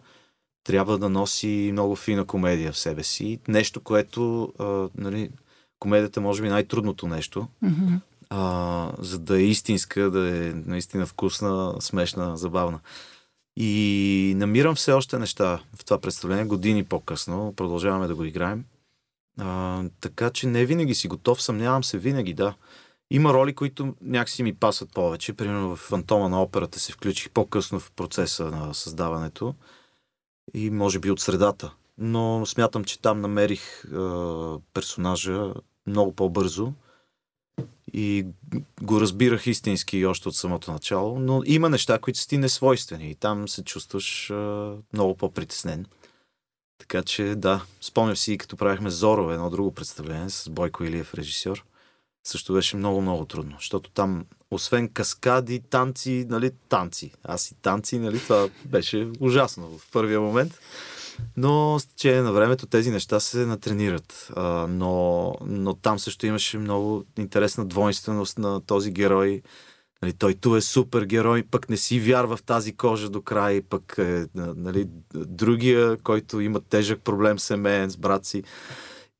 Трябва 0.64 0.98
да 0.98 1.10
носи 1.10 1.70
много 1.72 1.96
фина 1.96 2.26
комедия 2.26 2.72
в 2.72 2.78
себе 2.78 3.04
си. 3.04 3.40
Нещо, 3.48 3.82
което, 3.82 4.54
а, 4.60 4.90
нали, 4.96 5.30
комедията 5.80 6.22
може 6.22 6.42
би 6.42 6.50
най-трудното 6.50 7.08
нещо. 7.08 7.48
Мгм. 7.62 7.96
А, 8.30 8.92
за 9.00 9.20
да 9.20 9.40
е 9.40 9.44
истинска, 9.44 10.12
да 10.12 10.38
е 10.38 10.54
наистина 10.66 11.06
вкусна, 11.06 11.76
смешна, 11.80 12.38
забавна. 12.38 12.80
И 13.58 14.34
намирам 14.38 14.76
все 14.76 14.92
още 14.92 15.20
неща 15.20 15.64
в 15.76 15.86
това 15.86 16.02
представление, 16.02 16.46
години 16.46 16.84
по-късно. 16.84 17.54
Продължаваме 17.56 18.08
да 18.08 18.16
го 18.16 18.24
играем. 18.24 18.66
А, 19.38 19.84
така 20.02 20.30
че 20.30 20.48
не 20.48 20.66
винаги 20.66 20.96
си 20.96 21.08
готов, 21.08 21.42
съмнявам 21.42 21.84
се 21.84 21.98
винаги, 21.98 22.34
да. 22.34 22.56
Има 23.12 23.34
роли, 23.34 23.56
които 23.56 23.96
някакси 24.02 24.44
ми 24.44 24.56
пасват 24.56 24.94
повече. 24.94 25.34
Примерно 25.34 25.76
в 25.76 25.80
Фантома 25.80 26.30
на 26.30 26.42
операта 26.42 26.80
се 26.80 26.92
включих 26.92 27.30
по-късно 27.30 27.80
в 27.80 27.92
процеса 27.92 28.52
на 28.52 28.74
създаването 28.74 29.56
и 30.54 30.70
може 30.70 31.00
би 31.00 31.12
от 31.12 31.20
средата. 31.20 31.74
Но 31.98 32.46
смятам, 32.46 32.84
че 32.84 33.02
там 33.02 33.22
намерих 33.22 33.84
е, 33.86 33.90
персонажа 34.74 35.54
много 35.88 36.16
по-бързо 36.16 36.74
и 37.94 38.26
го 38.82 39.02
разбирах 39.02 39.48
истински 39.48 40.06
още 40.06 40.30
от 40.30 40.36
самото 40.36 40.72
начало, 40.72 41.20
но 41.20 41.42
има 41.46 41.70
неща, 41.70 42.00
които 42.00 42.20
са 42.20 42.28
ти 42.28 42.38
несвойствени 42.38 43.12
и 43.12 43.16
там 43.16 43.48
се 43.48 43.64
чувстваш 43.64 44.30
е, 44.30 44.34
много 44.94 45.16
по-притеснен. 45.18 45.86
Така 46.78 47.04
че 47.04 47.24
да, 47.24 47.64
спомням 47.82 48.16
си, 48.16 48.38
като 48.38 48.58
правихме 48.58 48.90
Зоро, 48.90 49.32
едно 49.32 49.50
друго 49.50 49.72
представление 49.72 50.30
с 50.30 50.50
Бойко 50.50 50.84
Илиев 50.84 51.14
режисьор, 51.14 51.66
също 52.24 52.54
беше 52.54 52.78
много-много 52.78 53.26
трудно, 53.26 53.56
защото 53.60 53.90
там, 53.90 54.26
освен 54.52 54.90
каскади, 54.90 55.60
танци, 55.60 56.26
нали, 56.30 56.52
танци. 56.70 57.12
Аз 57.24 57.52
и 57.52 57.56
танци, 57.56 58.00
нали, 58.00 58.20
това 58.20 58.50
беше 58.66 59.08
ужасно 59.20 59.78
в 59.78 59.92
първия 59.92 60.22
момент. 60.22 60.60
Но 61.38 61.80
с 61.80 61.86
течение 61.86 62.22
на 62.22 62.32
времето 62.32 62.68
тези 62.68 62.92
неща 62.92 63.20
се 63.20 63.46
натренират. 63.46 64.32
А, 64.36 64.68
но, 64.70 65.34
но 65.46 65.74
там 65.74 66.00
също 66.00 66.26
имаше 66.26 66.58
много 66.58 67.04
интересна 67.20 67.66
двойственост 67.66 68.38
на 68.38 68.62
този 68.62 68.92
герой. 68.92 69.42
Нали, 70.02 70.14
той 70.14 70.34
ту 70.34 70.56
е 70.56 70.62
супер 70.62 71.04
герой, 71.04 71.44
пък 71.52 71.70
не 71.70 71.78
си 71.78 72.00
вярва 72.00 72.38
в 72.38 72.44
тази 72.44 72.76
кожа 72.76 73.10
до 73.10 73.22
край, 73.22 73.62
пък 73.62 73.96
е, 73.98 74.26
нали, 74.36 74.88
другия, 75.16 75.98
който 75.98 76.40
има 76.40 76.60
тежък 76.60 77.02
проблем 77.02 77.40
семейен 77.40 77.90
с 77.90 77.98
брат 77.98 78.26
си 78.26 78.44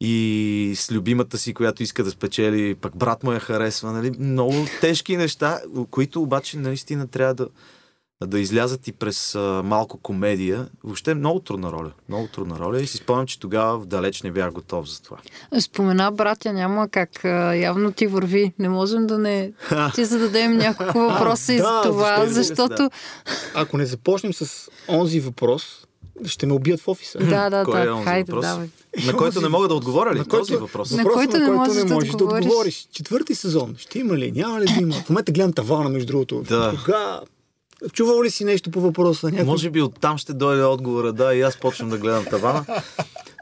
и 0.04 0.74
с 0.76 0.92
любимата 0.92 1.38
си, 1.38 1.54
която 1.54 1.84
иска 1.84 2.04
да 2.04 2.12
спечели, 2.12 2.76
пък 2.76 2.98
брат 2.98 3.24
му 3.24 3.32
я 3.32 3.40
харесва. 3.40 3.92
Нали? 3.92 4.12
Много 4.20 4.66
тежки 4.82 5.18
неща, 5.18 5.62
които 5.92 6.22
обаче 6.22 6.58
наистина 6.58 7.08
трябва 7.08 7.34
да, 7.34 7.48
да 8.22 8.40
излязат 8.40 8.88
и 8.88 8.92
през 8.92 9.36
а, 9.36 9.40
малко 9.66 9.98
комедия. 9.98 10.68
Въобще 10.84 11.12
е 11.12 11.16
много 11.16 11.40
трудна 11.40 11.72
роля. 11.72 11.92
Много 12.10 12.28
трудна 12.28 12.60
роля 12.60 12.82
и 12.82 12.88
си 12.88 12.98
спомням, 12.98 13.28
че 13.28 13.40
тогава 13.40 13.86
далеч 13.86 14.22
не 14.22 14.32
бях 14.32 14.52
готов 14.52 14.90
за 14.90 15.02
това. 15.02 15.18
Спомена 15.60 16.12
братя, 16.12 16.54
няма 16.54 16.90
как. 16.90 17.26
а, 17.26 17.30
Явно 17.56 17.92
ти 17.92 18.08
върви. 18.08 18.54
Не 18.60 18.70
можем 18.70 19.08
да 19.08 19.18
не 19.18 19.52
ти 19.96 20.06
зададем 20.06 20.58
няколко 20.58 21.00
въпроса 21.00 21.54
и 21.54 21.58
да, 21.58 21.64
за 21.64 21.82
това, 21.84 22.18
защо- 22.18 22.34
защото... 22.34 22.90
Ако 23.56 23.78
не 23.78 23.86
започнем 23.86 24.34
с 24.34 24.70
онзи 24.90 25.20
въпрос, 25.20 25.88
ще 26.26 26.46
ме 26.46 26.54
убият 26.54 26.80
в 26.80 26.88
офиса. 26.88 27.20
Да, 27.20 27.50
да, 27.50 27.64
Кой 27.66 27.82
е 27.82 27.86
да. 27.86 27.94
онзи 27.94 28.06
Хайде, 28.06 28.32
въпрос? 28.32 28.46
давай. 28.46 28.68
На 29.06 29.14
който 29.14 29.42
не 29.42 29.50
мога 29.50 29.68
да 29.68 29.74
отговоря 29.74 30.14
ли? 30.14 30.18
На 30.20 30.26
Този 30.26 30.52
който- 30.52 30.66
въпрос. 30.66 30.92
На 30.92 30.98
Въпросът, 30.98 31.32
който 31.32 31.40
не 31.42 31.52
можеш 31.52 31.76
да 31.76 31.86
можеш 31.86 32.10
да 32.10 32.16
отговориш. 32.16 32.46
отговориш. 32.46 32.88
Четвърти 32.92 33.36
сезон. 33.36 33.76
Ще 33.78 34.00
има 34.00 34.18
ли? 34.18 34.32
Няма 34.32 34.62
ли 34.62 34.66
да 34.66 34.82
има? 34.82 34.94
В 34.96 35.10
момента 35.10 35.32
гледам 35.32 35.54
тавана, 35.54 35.90
между 35.90 36.08
другото. 36.08 36.42
Да. 36.42 36.74
Кога? 36.78 37.22
Чувал 37.94 38.24
ли 38.24 38.30
си 38.30 38.46
нещо 38.46 38.72
по 38.72 38.82
въпроса? 38.82 39.28
Някой... 39.28 39.44
Може 39.46 39.70
би 39.70 39.82
оттам 39.82 40.18
ще 40.18 40.34
дойде 40.34 40.64
отговора, 40.64 41.14
да, 41.14 41.36
и 41.36 41.42
аз 41.42 41.58
почвам 41.58 41.90
да 41.90 41.98
гледам 41.98 42.26
тавана. 42.26 42.66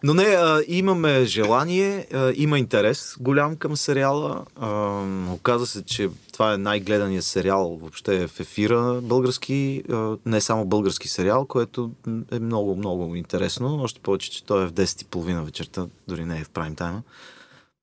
Но 0.04 0.14
не, 0.14 0.24
а, 0.24 0.62
имаме 0.68 1.26
желание, 1.26 2.08
а, 2.14 2.34
има 2.36 2.60
интерес 2.60 3.16
голям 3.20 3.56
към 3.56 3.78
сериала. 3.78 4.46
А, 4.56 5.02
оказа 5.34 5.68
се, 5.68 5.86
че 5.86 6.10
това 6.34 6.54
е 6.54 6.58
най-гледаният 6.58 7.26
сериал 7.26 7.78
въобще 7.82 8.28
в 8.28 8.40
ефира 8.40 9.00
български, 9.04 9.84
а, 9.92 10.18
не 10.26 10.42
само 10.42 10.66
български 10.66 11.08
сериал, 11.08 11.46
което 11.46 11.92
е 12.32 12.40
много, 12.40 12.76
много 12.76 13.16
интересно. 13.16 13.80
Още 13.82 14.00
повече, 14.00 14.32
че 14.32 14.44
той 14.44 14.64
е 14.64 14.68
в 14.68 14.74
10.30 14.74 15.46
вечерта, 15.46 15.86
дори 16.08 16.26
не 16.26 16.40
е 16.40 16.44
в 16.44 16.50
прайм 16.50 16.76
тайма. 16.76 17.02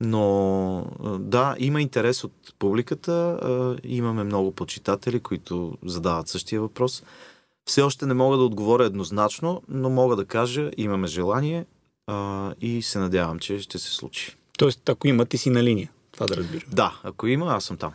Но 0.01 0.87
да, 1.21 1.57
има 1.59 1.83
интерес 1.83 2.25
от 2.25 2.33
публиката, 2.59 3.77
имаме 3.85 4.25
много 4.25 4.53
почитатели, 4.53 5.21
които 5.21 5.79
задават 5.85 6.29
същия 6.29 6.61
въпрос. 6.61 7.03
Все 7.69 7.83
още 7.83 8.07
не 8.07 8.15
мога 8.15 8.37
да 8.37 8.43
отговоря 8.43 8.85
еднозначно, 8.85 9.63
но 9.69 9.91
мога 9.91 10.17
да 10.17 10.25
кажа, 10.25 10.71
имаме 10.77 11.07
желание 11.07 11.67
а, 12.07 12.55
и 12.61 12.83
се 12.83 12.99
надявам, 12.99 13.39
че 13.39 13.59
ще 13.59 13.79
се 13.79 13.91
случи. 13.91 14.37
Тоест, 14.59 14.89
ако 14.89 15.09
има, 15.09 15.25
ти 15.25 15.39
си 15.39 15.51
на 15.51 15.63
линия. 15.63 15.91
Това 16.13 16.27
да 16.27 16.37
разбирам. 16.37 16.69
Да, 16.73 17.01
ако 17.03 17.27
има, 17.27 17.47
аз 17.47 17.65
съм 17.65 17.77
там. 17.77 17.93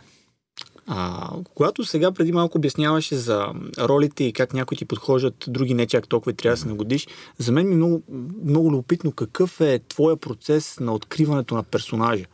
А, 0.86 1.30
когато 1.54 1.84
сега 1.84 2.12
преди 2.12 2.32
малко 2.32 2.58
обясняваше 2.58 3.16
за 3.16 3.46
ролите 3.78 4.24
и 4.24 4.32
как 4.32 4.54
някои 4.54 4.76
ти 4.76 4.84
подхождат, 4.84 5.44
други 5.48 5.74
не 5.74 5.86
чак 5.86 6.08
толкова 6.08 6.32
и 6.32 6.34
трябва 6.34 6.54
да 6.56 6.60
се 6.60 6.68
нагодиш, 6.68 7.06
за 7.38 7.52
мен 7.52 7.68
ми 7.68 7.72
е 7.74 7.76
много, 7.76 8.02
много 8.44 8.70
любопитно 8.70 9.12
какъв 9.12 9.60
е 9.60 9.80
твоя 9.88 10.16
процес 10.16 10.80
на 10.80 10.94
откриването 10.94 11.54
на 11.54 11.62
персонажа. 11.62 12.24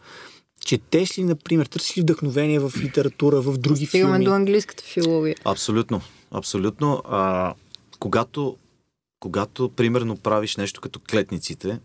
Четеш 0.61 1.19
ли, 1.19 1.25
например, 1.25 1.67
търсиш 1.67 1.99
ли 1.99 2.01
вдъхновение 2.01 2.59
в 2.59 2.73
литература, 2.81 3.41
в 3.41 3.59
други 3.59 3.87
Стигаме 3.87 4.13
филми? 4.13 4.25
до 4.25 4.31
английската 4.31 4.85
филология. 4.85 5.37
Абсолютно. 5.45 6.01
Абсолютно. 6.31 7.03
А, 7.09 7.55
когато, 7.99 8.57
когато, 9.21 9.69
примерно, 9.69 10.17
правиш 10.17 10.57
нещо 10.57 10.81
като 10.81 11.01
клетниците, 11.11 11.81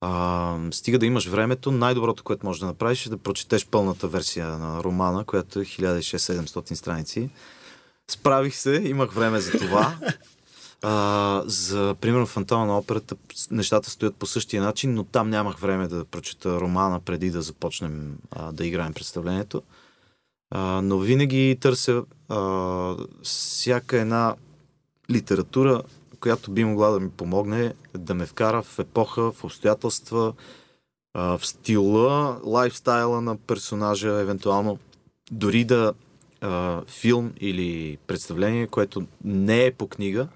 а, 0.00 0.56
стига 0.70 0.98
да 0.98 1.06
имаш 1.06 1.26
времето, 1.26 1.70
най-доброто, 1.70 2.24
което 2.24 2.46
можеш 2.46 2.60
да 2.60 2.66
направиш 2.66 3.06
е 3.06 3.10
да 3.10 3.18
прочетеш 3.18 3.66
пълната 3.66 4.08
версия 4.08 4.46
на 4.46 4.84
романа, 4.84 5.24
която 5.24 5.60
е 5.60 5.64
1600-700 5.64 6.74
страници. 6.74 7.30
Справих 8.10 8.56
се, 8.56 8.82
имах 8.84 9.12
време 9.12 9.40
за 9.40 9.52
това. 9.58 9.96
А, 10.82 11.42
за, 11.46 11.94
примерно, 12.00 12.26
Фантома 12.26 12.66
на 12.66 12.78
операта 12.78 13.16
нещата 13.50 13.90
стоят 13.90 14.16
по 14.16 14.26
същия 14.26 14.62
начин, 14.62 14.94
но 14.94 15.04
там 15.04 15.30
нямах 15.30 15.58
време 15.58 15.88
да 15.88 16.04
прочета 16.04 16.60
романа 16.60 17.00
преди 17.00 17.30
да 17.30 17.42
започнем 17.42 18.18
а, 18.30 18.52
да 18.52 18.66
играем 18.66 18.92
представлението. 18.92 19.62
А, 20.50 20.80
но 20.82 20.98
винаги 20.98 21.58
търся 21.60 22.02
а, 22.28 22.96
всяка 23.22 24.00
една 24.00 24.34
литература, 25.10 25.82
която 26.20 26.50
би 26.50 26.64
могла 26.64 26.90
да 26.90 27.00
ми 27.00 27.10
помогне 27.10 27.74
да 27.98 28.14
ме 28.14 28.26
вкара 28.26 28.62
в 28.62 28.78
епоха, 28.78 29.32
в 29.32 29.44
обстоятелства, 29.44 30.32
в 31.14 31.40
стила, 31.42 32.40
лайфстайла 32.44 33.20
на 33.20 33.36
персонажа, 33.36 34.20
евентуално 34.20 34.78
дори 35.30 35.64
да 35.64 35.94
а, 36.40 36.82
филм 36.86 37.32
или 37.40 37.98
представление, 38.06 38.66
което 38.66 39.06
не 39.24 39.64
е 39.64 39.72
по 39.72 39.88
книга, 39.88 40.28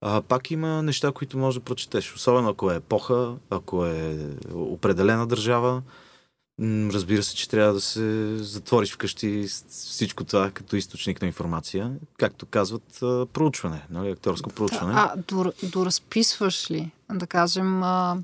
а, 0.00 0.22
пак 0.22 0.50
има 0.50 0.82
неща, 0.82 1.12
които 1.12 1.38
можеш 1.38 1.60
да 1.60 1.64
прочетеш. 1.64 2.14
Особено 2.14 2.48
ако 2.48 2.70
е 2.70 2.76
епоха, 2.76 3.34
ако 3.50 3.86
е 3.86 4.18
определена 4.54 5.26
държава. 5.26 5.82
Разбира 6.62 7.22
се, 7.22 7.36
че 7.36 7.48
трябва 7.48 7.72
да 7.74 7.80
се 7.80 8.36
затвориш 8.36 8.92
вкъщи 8.92 9.46
всичко 9.68 10.24
това 10.24 10.50
като 10.50 10.76
източник 10.76 11.20
на 11.22 11.26
информация. 11.26 11.92
Както 12.18 12.46
казват, 12.46 12.98
проучване, 13.32 13.86
нали, 13.90 14.10
акторско 14.10 14.50
проучване. 14.50 14.92
А, 14.96 15.14
дор, 15.28 15.52
доразписваш 15.62 16.70
ли? 16.70 16.90
Да 17.12 17.26
кажем, 17.26 17.82
а, 17.82 18.16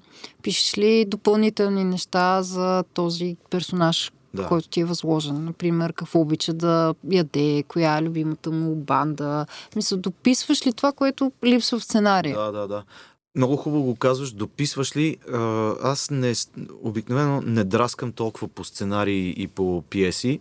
пишеш 0.42 0.78
ли 0.78 1.04
допълнителни 1.04 1.84
неща 1.84 2.42
за 2.42 2.84
този 2.94 3.36
персонаж, 3.50 4.12
Да. 4.34 4.46
който 4.46 4.68
ти 4.68 4.80
е 4.80 4.84
възложен. 4.84 5.44
Например, 5.44 5.92
какво 5.92 6.20
обича 6.20 6.52
да 6.52 6.94
яде, 7.10 7.64
коя 7.68 7.98
е 7.98 8.02
любимата 8.02 8.50
му 8.50 8.74
банда. 8.74 9.46
Мисля, 9.76 9.96
дописваш 9.96 10.66
ли 10.66 10.72
това, 10.72 10.92
което 10.92 11.32
липсва 11.44 11.78
в 11.78 11.84
сценария? 11.84 12.38
Да, 12.38 12.52
да, 12.52 12.68
да. 12.68 12.82
Много 13.36 13.56
хубаво 13.56 13.82
го 13.82 13.96
казваш, 13.96 14.32
дописваш 14.32 14.96
ли. 14.96 15.16
Аз 15.82 16.10
не, 16.10 16.32
обикновено 16.82 17.40
не 17.40 17.64
драскам 17.64 18.12
толкова 18.12 18.48
по 18.48 18.64
сценарии 18.64 19.34
и 19.36 19.48
по 19.48 19.84
пиеси, 19.90 20.40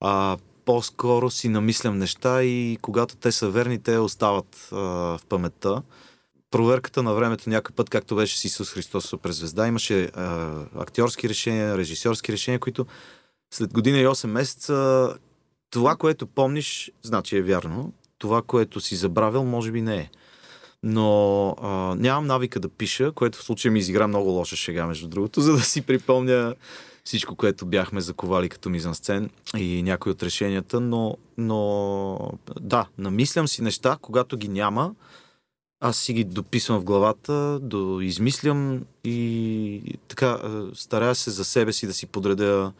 а 0.00 0.36
по-скоро 0.64 1.30
си 1.30 1.48
намислям 1.48 1.98
неща 1.98 2.42
и 2.42 2.78
когато 2.82 3.16
те 3.16 3.32
са 3.32 3.50
верни, 3.50 3.82
те 3.82 3.98
остават 3.98 4.68
а, 4.72 4.76
в 4.76 5.20
паметта. 5.28 5.82
Проверката 6.50 7.02
на 7.02 7.14
времето 7.14 7.50
някой 7.50 7.76
път, 7.76 7.90
както 7.90 8.16
беше 8.16 8.38
с 8.38 8.44
Исус 8.44 8.70
Христос 8.70 9.14
през 9.22 9.36
звезда, 9.36 9.66
имаше 9.66 10.04
а, 10.04 10.56
актьорски 10.76 11.28
решения, 11.28 11.78
режисьорски 11.78 12.32
решения, 12.32 12.58
които 12.58 12.86
след 13.54 13.72
година 13.72 13.98
и 13.98 14.06
8 14.06 14.26
месеца 14.26 15.08
това, 15.70 15.96
което 15.96 16.26
помниш, 16.26 16.92
значи 17.02 17.36
е 17.36 17.42
вярно. 17.42 17.92
Това, 18.18 18.42
което 18.42 18.80
си 18.80 18.96
забравил, 18.96 19.44
може 19.44 19.72
би 19.72 19.82
не 19.82 19.96
е. 19.96 20.10
Но 20.82 21.48
а, 21.62 21.94
нямам 21.94 22.26
навика 22.26 22.60
да 22.60 22.68
пиша, 22.68 23.12
което 23.12 23.38
в 23.38 23.42
случая 23.42 23.72
ми 23.72 23.78
изигра 23.78 24.08
много 24.08 24.30
лоша 24.30 24.56
шега, 24.56 24.86
между 24.86 25.08
другото, 25.08 25.40
за 25.40 25.52
да 25.52 25.60
си 25.60 25.82
припомня 25.82 26.54
всичко, 27.04 27.36
което 27.36 27.66
бяхме 27.66 28.00
заковали 28.00 28.48
като 28.48 28.70
мизансцен 28.70 29.30
и 29.56 29.82
някои 29.82 30.12
от 30.12 30.22
решенията, 30.22 30.80
но, 30.80 31.16
но 31.38 32.32
да, 32.60 32.86
намислям 32.98 33.48
си 33.48 33.62
неща, 33.62 33.98
когато 34.00 34.36
ги 34.36 34.48
няма, 34.48 34.94
аз 35.80 35.96
си 35.96 36.12
ги 36.12 36.24
дописвам 36.24 36.80
в 36.80 36.84
главата, 36.84 37.58
до 37.62 38.00
измислям 38.00 38.84
и 39.04 39.82
така 40.08 40.38
старая 40.74 41.14
се 41.14 41.30
за 41.30 41.44
себе 41.44 41.72
си 41.72 41.86
да 41.86 41.92
си 41.92 42.06
подредя 42.06 42.72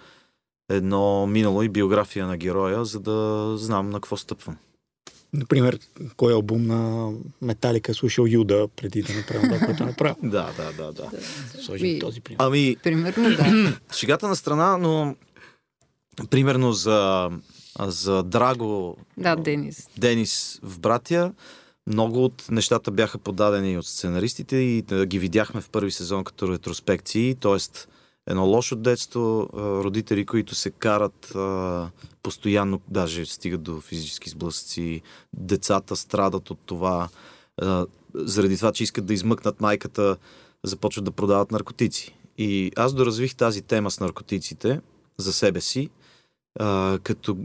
едно 0.69 1.27
минало 1.27 1.63
и 1.63 1.69
биография 1.69 2.27
на 2.27 2.37
героя, 2.37 2.85
за 2.85 3.01
да 3.01 3.53
знам 3.59 3.91
на 3.91 3.97
какво 3.97 4.17
стъпвам. 4.17 4.57
Например, 5.33 5.79
кой 6.17 6.33
албум 6.33 6.67
на 6.67 7.11
Металика 7.43 7.93
е 7.93 7.95
слушал 7.95 8.27
Юда 8.29 8.69
преди 8.77 9.03
да 9.03 9.15
направим 9.15 9.43
това, 9.43 9.59
което 9.59 9.83
е 9.83 9.87
направил. 9.87 10.17
Да, 10.23 10.51
да, 10.57 10.73
да, 10.73 10.93
да. 10.93 11.11
Сложим 11.63 11.87
И- 11.87 11.99
този 11.99 12.21
пример. 12.21 12.37
Ами, 12.41 12.77
Примерно, 12.83 13.37
да. 13.37 13.79
шегата 13.97 14.29
на 14.29 14.37
страна, 14.37 14.77
но 14.77 15.17
примерно 16.31 16.73
за, 16.73 17.31
за 17.81 18.23
Драго 18.23 18.97
да, 19.17 19.37
Денис. 19.37 19.89
Денис 19.99 20.61
в 20.63 20.79
Братя, 20.79 21.33
много 21.87 22.25
от 22.25 22.45
нещата 22.51 22.91
бяха 22.91 23.19
подадени 23.19 23.79
от 23.79 23.87
сценаристите 23.87 24.57
и 24.57 24.83
да 24.83 25.07
ги 25.07 25.19
видяхме 25.19 25.61
в 25.61 25.69
първи 25.71 25.91
сезон 25.91 26.25
като 26.25 26.53
ретроспекции, 26.53 27.35
т.е. 27.35 27.57
едно 28.31 28.47
лошо 28.47 28.77
детство, 28.77 29.49
родители, 29.55 30.27
които 30.27 30.55
се 30.55 30.71
карат 30.71 31.37
постоянно, 32.23 32.81
даже 32.89 33.27
стигат 33.27 33.63
до 33.63 33.81
физически 33.81 34.31
сблъсъци, 34.31 35.03
децата 35.37 35.97
страдат 35.97 36.51
от 36.51 36.59
това, 36.67 37.09
заради 38.15 38.57
това, 38.57 38.73
че 38.73 38.83
искат 38.83 39.07
да 39.07 39.15
измъкнат 39.15 39.61
майката, 39.61 40.17
започват 40.65 41.05
да 41.05 41.11
продават 41.11 41.51
наркотици. 41.51 42.17
И 42.39 42.73
аз 42.77 42.95
доразвих 42.95 43.35
тази 43.35 43.63
тема 43.63 43.91
с 43.91 44.01
наркотиците 44.01 44.81
за 45.19 45.33
себе 45.33 45.61
си, 45.61 45.91
като 47.03 47.37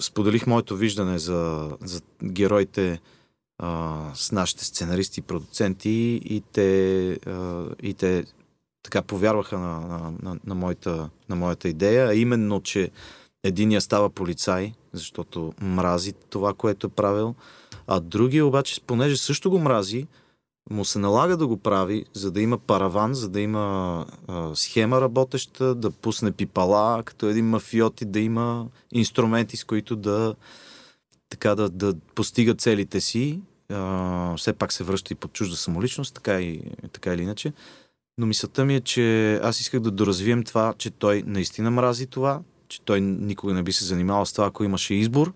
споделих 0.00 0.46
моето 0.46 0.76
виждане 0.76 1.18
за, 1.18 1.70
за 1.84 2.00
героите 2.24 3.00
с 4.14 4.32
нашите 4.32 4.64
сценаристи 4.64 5.20
и 5.20 5.22
продуценти 5.22 6.20
и 6.24 6.42
те, 6.52 7.18
и 7.82 7.94
те 7.94 8.24
така 8.82 9.02
повярваха 9.02 9.58
на, 9.58 9.80
на, 9.80 10.12
на, 10.22 10.38
на, 10.46 10.54
моята, 10.54 11.10
на 11.28 11.36
моята 11.36 11.68
идея, 11.68 12.08
а 12.08 12.14
именно, 12.14 12.60
че 12.62 12.90
единия 13.44 13.80
става 13.80 14.10
полицай, 14.10 14.72
защото 14.92 15.52
мрази 15.60 16.12
това, 16.12 16.54
което 16.54 16.86
е 16.86 16.90
правил, 16.90 17.34
а 17.86 18.00
другия 18.00 18.46
обаче, 18.46 18.80
понеже 18.86 19.16
също 19.16 19.50
го 19.50 19.58
мрази, 19.58 20.06
му 20.70 20.84
се 20.84 20.98
налага 20.98 21.36
да 21.36 21.46
го 21.46 21.56
прави, 21.56 22.04
за 22.12 22.30
да 22.30 22.40
има 22.40 22.58
параван, 22.58 23.14
за 23.14 23.28
да 23.28 23.40
има 23.40 24.06
а, 24.28 24.54
схема 24.54 25.00
работеща, 25.00 25.74
да 25.74 25.90
пусне 25.90 26.32
пипала, 26.32 27.02
като 27.02 27.26
един 27.26 27.48
мафиот 27.48 28.00
и 28.00 28.04
да 28.04 28.20
има 28.20 28.66
инструменти, 28.92 29.56
с 29.56 29.64
които 29.64 29.96
да 29.96 30.34
така 31.28 31.54
да, 31.54 31.68
да 31.68 31.94
постига 32.14 32.54
целите 32.54 33.00
си. 33.00 33.40
А, 33.72 34.36
все 34.36 34.52
пак 34.52 34.72
се 34.72 34.84
връща 34.84 35.12
и 35.12 35.16
под 35.16 35.32
чужда 35.32 35.56
самоличност, 35.56 36.14
така, 36.14 36.40
и, 36.40 36.62
така 36.92 37.14
или 37.14 37.22
иначе. 37.22 37.52
Но 38.18 38.26
мисълта 38.26 38.64
ми 38.64 38.74
е, 38.74 38.80
че 38.80 39.34
аз 39.42 39.60
исках 39.60 39.80
да 39.80 39.90
доразвием 39.90 40.44
това, 40.44 40.74
че 40.78 40.90
той 40.90 41.22
наистина 41.26 41.70
мрази 41.70 42.06
това, 42.06 42.40
че 42.68 42.80
той 42.80 43.00
никога 43.00 43.54
не 43.54 43.62
би 43.62 43.72
се 43.72 43.84
занимавал 43.84 44.26
с 44.26 44.32
това, 44.32 44.46
ако 44.46 44.64
имаше 44.64 44.94
избор. 44.94 45.34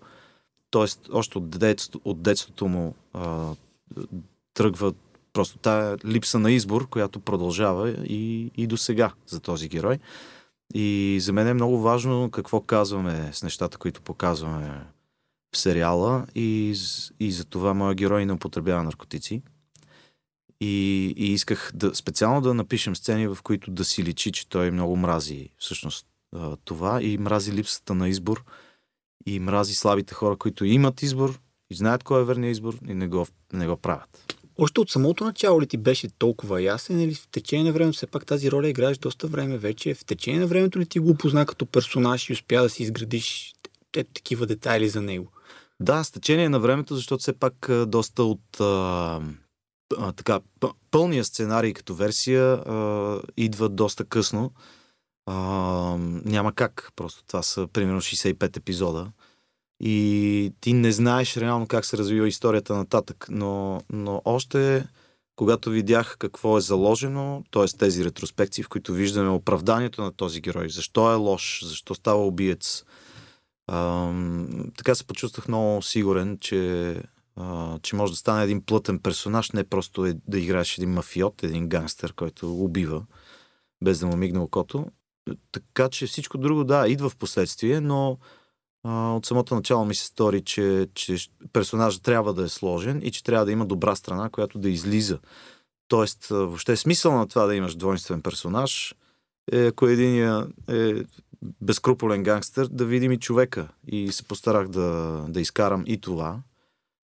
Тоест, 0.69 1.09
още 1.11 1.37
от, 1.37 1.49
детство, 1.49 2.01
от 2.05 2.21
детството 2.21 2.67
му 2.67 2.95
а, 3.13 3.53
тръгва 4.53 4.93
просто 5.33 5.57
тая 5.57 5.97
липса 6.05 6.39
на 6.39 6.51
избор, 6.51 6.89
която 6.89 7.19
продължава 7.19 7.89
и, 7.89 8.51
и 8.57 8.67
до 8.67 8.77
сега 8.77 9.11
за 9.27 9.39
този 9.39 9.69
герой. 9.69 9.99
И 10.73 11.17
за 11.21 11.33
мен 11.33 11.47
е 11.47 11.53
много 11.53 11.79
важно 11.79 12.31
какво 12.31 12.61
казваме 12.61 13.29
с 13.33 13.43
нещата, 13.43 13.77
които 13.77 14.01
показваме 14.01 14.85
в 15.55 15.57
сериала 15.57 16.25
и, 16.35 16.75
и 17.19 17.31
за 17.31 17.45
това 17.45 17.73
моя 17.73 17.95
герой 17.95 18.25
не 18.25 18.33
употребява 18.33 18.83
наркотици. 18.83 19.41
И, 20.63 21.13
и 21.17 21.33
исках 21.33 21.71
да, 21.73 21.95
специално 21.95 22.41
да 22.41 22.53
напишем 22.53 22.95
сцени, 22.95 23.27
в 23.27 23.37
които 23.43 23.71
да 23.71 23.85
си 23.85 24.03
личи, 24.03 24.31
че 24.31 24.49
той 24.49 24.71
много 24.71 24.95
мрази 24.95 25.49
всъщност 25.57 26.07
това 26.65 27.03
и 27.03 27.17
мрази 27.17 27.51
липсата 27.51 27.95
на 27.95 28.09
избор 28.09 28.43
и 29.25 29.39
мрази 29.39 29.75
слабите 29.75 30.13
хора, 30.13 30.35
които 30.35 30.65
имат 30.65 31.01
избор 31.01 31.39
и 31.69 31.75
знаят 31.75 32.03
кой 32.03 32.21
е 32.21 32.25
верният 32.25 32.51
избор 32.51 32.77
и 32.87 32.93
не 32.93 33.07
го, 33.07 33.27
не 33.53 33.67
го 33.67 33.77
правят. 33.77 34.35
Още 34.57 34.79
от 34.79 34.89
самото 34.89 35.23
начало 35.23 35.61
ли 35.61 35.67
ти 35.67 35.77
беше 35.77 36.09
толкова 36.09 36.61
ясен 36.61 36.99
или 36.99 37.13
в 37.13 37.27
течение 37.27 37.63
на 37.63 37.71
времето, 37.71 37.97
все 37.97 38.07
пак 38.07 38.25
тази 38.25 38.51
роля 38.51 38.69
играеш 38.69 38.97
доста 38.97 39.27
време 39.27 39.57
вече, 39.57 39.93
в 39.93 40.05
течение 40.05 40.39
на 40.39 40.47
времето 40.47 40.79
ли 40.79 40.85
ти 40.85 40.99
го 40.99 41.09
опозна 41.09 41.45
като 41.45 41.65
персонаж 41.65 42.29
и 42.29 42.33
успя 42.33 42.61
да 42.61 42.69
си 42.69 42.83
изградиш 42.83 43.53
ето 43.95 44.13
такива 44.13 44.45
детайли 44.45 44.89
за 44.89 45.01
него? 45.01 45.31
Да, 45.79 46.03
с 46.03 46.11
течение 46.11 46.49
на 46.49 46.59
времето, 46.59 46.95
защото 46.95 47.21
все 47.21 47.33
пак 47.33 47.69
доста 47.87 48.23
от 48.23 48.59
а, 48.59 49.21
така, 50.15 50.39
пълния 50.91 51.23
сценарий 51.23 51.73
като 51.73 51.95
версия 51.95 52.53
а, 52.53 53.21
идва 53.37 53.69
доста 53.69 54.05
късно. 54.05 54.51
А, 55.25 55.35
няма 56.25 56.53
как. 56.53 56.91
Просто 56.95 57.23
това 57.23 57.43
са 57.43 57.67
примерно 57.73 58.01
65 58.01 58.57
епизода. 58.57 59.11
И 59.79 60.53
ти 60.61 60.73
не 60.73 60.91
знаеш 60.91 61.37
реално 61.37 61.67
как 61.67 61.85
се 61.85 61.97
развива 61.97 62.27
историята 62.27 62.75
нататък. 62.75 63.27
Но, 63.29 63.81
но 63.91 64.21
още 64.25 64.87
когато 65.35 65.69
видях 65.69 66.15
какво 66.19 66.57
е 66.57 66.61
заложено, 66.61 67.43
т.е. 67.51 67.65
тези 67.65 68.05
ретроспекции, 68.05 68.63
в 68.63 68.69
които 68.69 68.93
виждаме 68.93 69.29
оправданието 69.29 70.01
на 70.01 70.11
този 70.11 70.41
герой, 70.41 70.69
защо 70.69 71.11
е 71.11 71.15
лош, 71.15 71.65
защо 71.65 71.95
става 71.95 72.27
убиец, 72.27 72.83
Ам, 73.67 74.71
така 74.77 74.95
се 74.95 75.03
почувствах 75.03 75.47
много 75.47 75.81
сигурен, 75.81 76.37
че, 76.41 76.95
че 77.81 77.95
може 77.95 78.13
да 78.13 78.17
стане 78.17 78.43
един 78.43 78.61
плътен 78.61 78.99
персонаж, 78.99 79.51
не 79.51 79.63
просто 79.63 80.05
е, 80.05 80.13
да 80.27 80.39
играеш 80.39 80.77
един 80.77 80.93
мафиот, 80.93 81.43
един 81.43 81.67
гангстер, 81.67 82.13
който 82.13 82.63
убива, 82.63 83.05
без 83.83 83.99
да 83.99 84.05
му 84.05 84.15
мигне 84.15 84.39
окото. 84.39 84.85
Така 85.51 85.89
че 85.89 86.07
всичко 86.07 86.37
друго, 86.37 86.63
да, 86.63 86.87
идва 86.87 87.09
в 87.09 87.15
последствие, 87.15 87.79
но 87.79 88.17
а, 88.83 89.13
от 89.13 89.25
самото 89.25 89.55
начало 89.55 89.85
ми 89.85 89.95
се 89.95 90.05
стори, 90.05 90.41
че, 90.41 90.87
че 90.93 91.15
персонажът 91.53 92.03
трябва 92.03 92.33
да 92.33 92.43
е 92.43 92.49
сложен 92.49 93.01
и 93.03 93.11
че 93.11 93.23
трябва 93.23 93.45
да 93.45 93.51
има 93.51 93.65
добра 93.65 93.95
страна, 93.95 94.29
която 94.29 94.59
да 94.59 94.69
излиза. 94.69 95.19
Тоест, 95.87 96.25
въобще 96.25 96.75
смисъл 96.75 97.17
на 97.17 97.27
това 97.27 97.45
да 97.45 97.55
имаш 97.55 97.75
двойствен 97.75 98.21
персонаж 98.21 98.95
е, 99.51 99.65
ако 99.65 99.87
единия 99.87 100.47
е 100.69 100.93
безкруполен 101.61 102.23
гангстер, 102.23 102.67
да 102.71 102.85
видим 102.85 103.11
и 103.11 103.19
човека. 103.19 103.67
И 103.87 104.11
се 104.11 104.23
постарах 104.23 104.67
да, 104.67 105.19
да 105.29 105.41
изкарам 105.41 105.83
и 105.87 106.01
това 106.01 106.39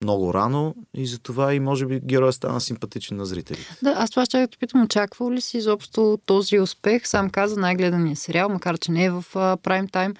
много 0.03 0.33
рано 0.33 0.75
и 0.93 1.07
затова 1.07 1.53
и 1.53 1.60
може 1.60 1.86
би 1.86 1.99
героя 1.99 2.33
стана 2.33 2.62
симпатичен 2.62 3.17
на 3.17 3.25
зрителите. 3.25 3.75
Да, 3.81 3.93
аз 3.97 4.10
това 4.10 4.25
ще 4.25 4.39
да 4.39 4.47
те 4.47 4.57
питам, 4.57 4.83
очаквал 4.83 5.31
ли 5.31 5.41
си 5.41 5.57
изобщо 5.57 6.19
този 6.25 6.60
успех? 6.60 7.07
Сам 7.07 7.29
каза 7.29 7.60
най-гледания 7.60 8.15
сериал, 8.15 8.49
макар 8.49 8.77
че 8.77 8.91
не 8.91 9.05
е 9.05 9.12
в 9.12 9.23
прайм 9.63 9.88
тайм. 9.88 10.13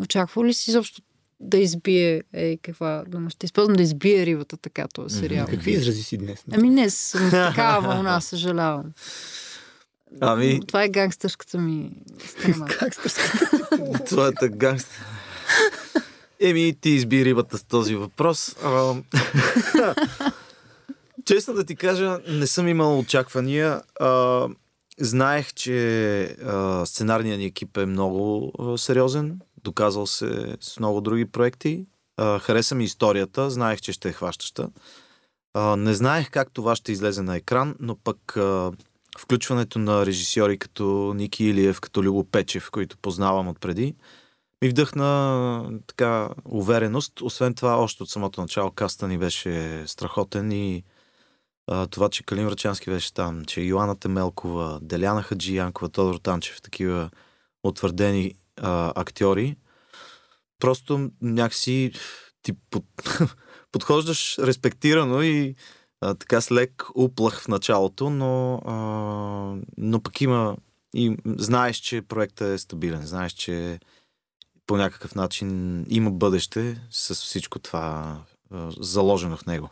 Очаквал 0.00 0.44
ли 0.44 0.54
си 0.54 0.70
изобщо 0.70 1.02
да 1.40 1.58
избие, 1.58 2.22
е, 2.32 2.56
каква 2.56 3.04
дума 3.08 3.30
ще 3.30 3.46
използвам, 3.46 3.76
да 3.76 3.82
избие 3.82 4.26
рибата 4.26 4.56
така 4.56 4.86
този 4.94 5.18
сериал? 5.18 5.46
Какви 5.46 5.70
изрази 5.70 6.02
си 6.02 6.18
днес? 6.18 6.44
Ами 6.52 6.70
не, 6.70 6.90
съм 6.90 7.28
с 7.28 7.30
такава 7.30 7.88
вълна, 7.88 8.20
съжалявам. 8.20 8.92
Ами, 10.20 10.60
Това 10.66 10.84
е 10.84 10.88
гангстърската 10.88 11.58
ми 11.58 11.90
страна. 12.26 12.66
твоята 14.06 14.48
гангстер. 14.48 15.00
Еми, 16.40 16.76
ти 16.80 16.90
изби 16.90 17.24
рибата 17.24 17.58
с 17.58 17.64
този 17.64 17.94
въпрос. 17.94 18.56
А, 18.64 18.94
честно 21.24 21.54
да 21.54 21.64
ти 21.64 21.76
кажа, 21.76 22.18
не 22.28 22.46
съм 22.46 22.68
имал 22.68 22.98
очаквания. 22.98 23.82
А, 24.00 24.48
знаех, 25.00 25.54
че 25.54 26.20
а, 26.24 26.86
сценарният 26.86 27.38
ни 27.38 27.44
екип 27.44 27.76
е 27.76 27.86
много 27.86 28.52
а, 28.58 28.78
сериозен, 28.78 29.40
доказал 29.64 30.06
се 30.06 30.56
с 30.60 30.78
много 30.78 31.00
други 31.00 31.24
проекти. 31.24 31.86
А, 32.16 32.38
хареса 32.38 32.74
ми 32.74 32.84
историята, 32.84 33.50
знаех, 33.50 33.80
че 33.80 33.92
ще 33.92 34.08
е 34.08 34.12
хващаща. 34.12 34.68
А, 35.54 35.76
не 35.76 35.94
знаех 35.94 36.30
как 36.30 36.50
това 36.52 36.76
ще 36.76 36.92
излезе 36.92 37.22
на 37.22 37.36
екран, 37.36 37.76
но 37.80 37.96
пък 37.96 38.36
а, 38.36 38.72
включването 39.18 39.78
на 39.78 40.06
режисьори 40.06 40.58
като 40.58 41.12
Ники 41.16 41.44
Илиев, 41.44 41.80
като 41.80 42.02
Любо 42.02 42.24
Печев, 42.24 42.70
които 42.70 42.98
познавам 42.98 43.48
отпреди, 43.48 43.94
ми 44.62 44.68
вдъхна 44.68 45.80
така 45.86 46.28
увереност. 46.44 47.20
Освен 47.20 47.54
това, 47.54 47.76
още 47.76 48.02
от 48.02 48.10
самото 48.10 48.40
начало 48.40 48.70
каста 48.70 49.08
ни 49.08 49.18
беше 49.18 49.84
страхотен 49.86 50.52
и 50.52 50.84
а, 51.66 51.86
това, 51.86 52.08
че 52.08 52.22
Калин 52.22 52.46
Врачански 52.46 52.90
беше 52.90 53.14
там, 53.14 53.44
че 53.44 53.60
Йоанна 53.60 53.96
Темелкова, 53.96 54.78
Деляна 54.82 55.22
Хаджи 55.22 55.56
Янкова, 55.56 55.88
Тодор 55.88 56.14
Танчев, 56.14 56.62
такива 56.62 57.10
утвърдени 57.64 58.34
а, 58.56 58.92
актьори, 58.96 59.56
просто 60.58 61.10
някакси 61.22 61.92
ти 62.42 62.52
под, 62.70 62.84
подхождаш 63.72 64.38
респектирано 64.38 65.22
и 65.22 65.54
а, 66.00 66.14
така 66.14 66.40
с 66.40 66.52
лек 66.52 66.84
уплах 66.94 67.40
в 67.40 67.48
началото, 67.48 68.10
но, 68.10 68.54
а, 68.54 68.74
но 69.78 70.00
пък 70.02 70.20
има 70.20 70.56
и 70.94 71.16
знаеш, 71.26 71.76
че 71.76 72.02
проектът 72.02 72.48
е 72.48 72.58
стабилен, 72.58 73.06
знаеш, 73.06 73.32
че 73.32 73.80
по 74.66 74.76
някакъв 74.76 75.14
начин 75.14 75.80
има 75.88 76.10
бъдеще 76.10 76.80
с 76.90 77.14
всичко 77.14 77.58
това 77.58 78.18
заложено 78.80 79.36
в 79.36 79.46
него. 79.46 79.70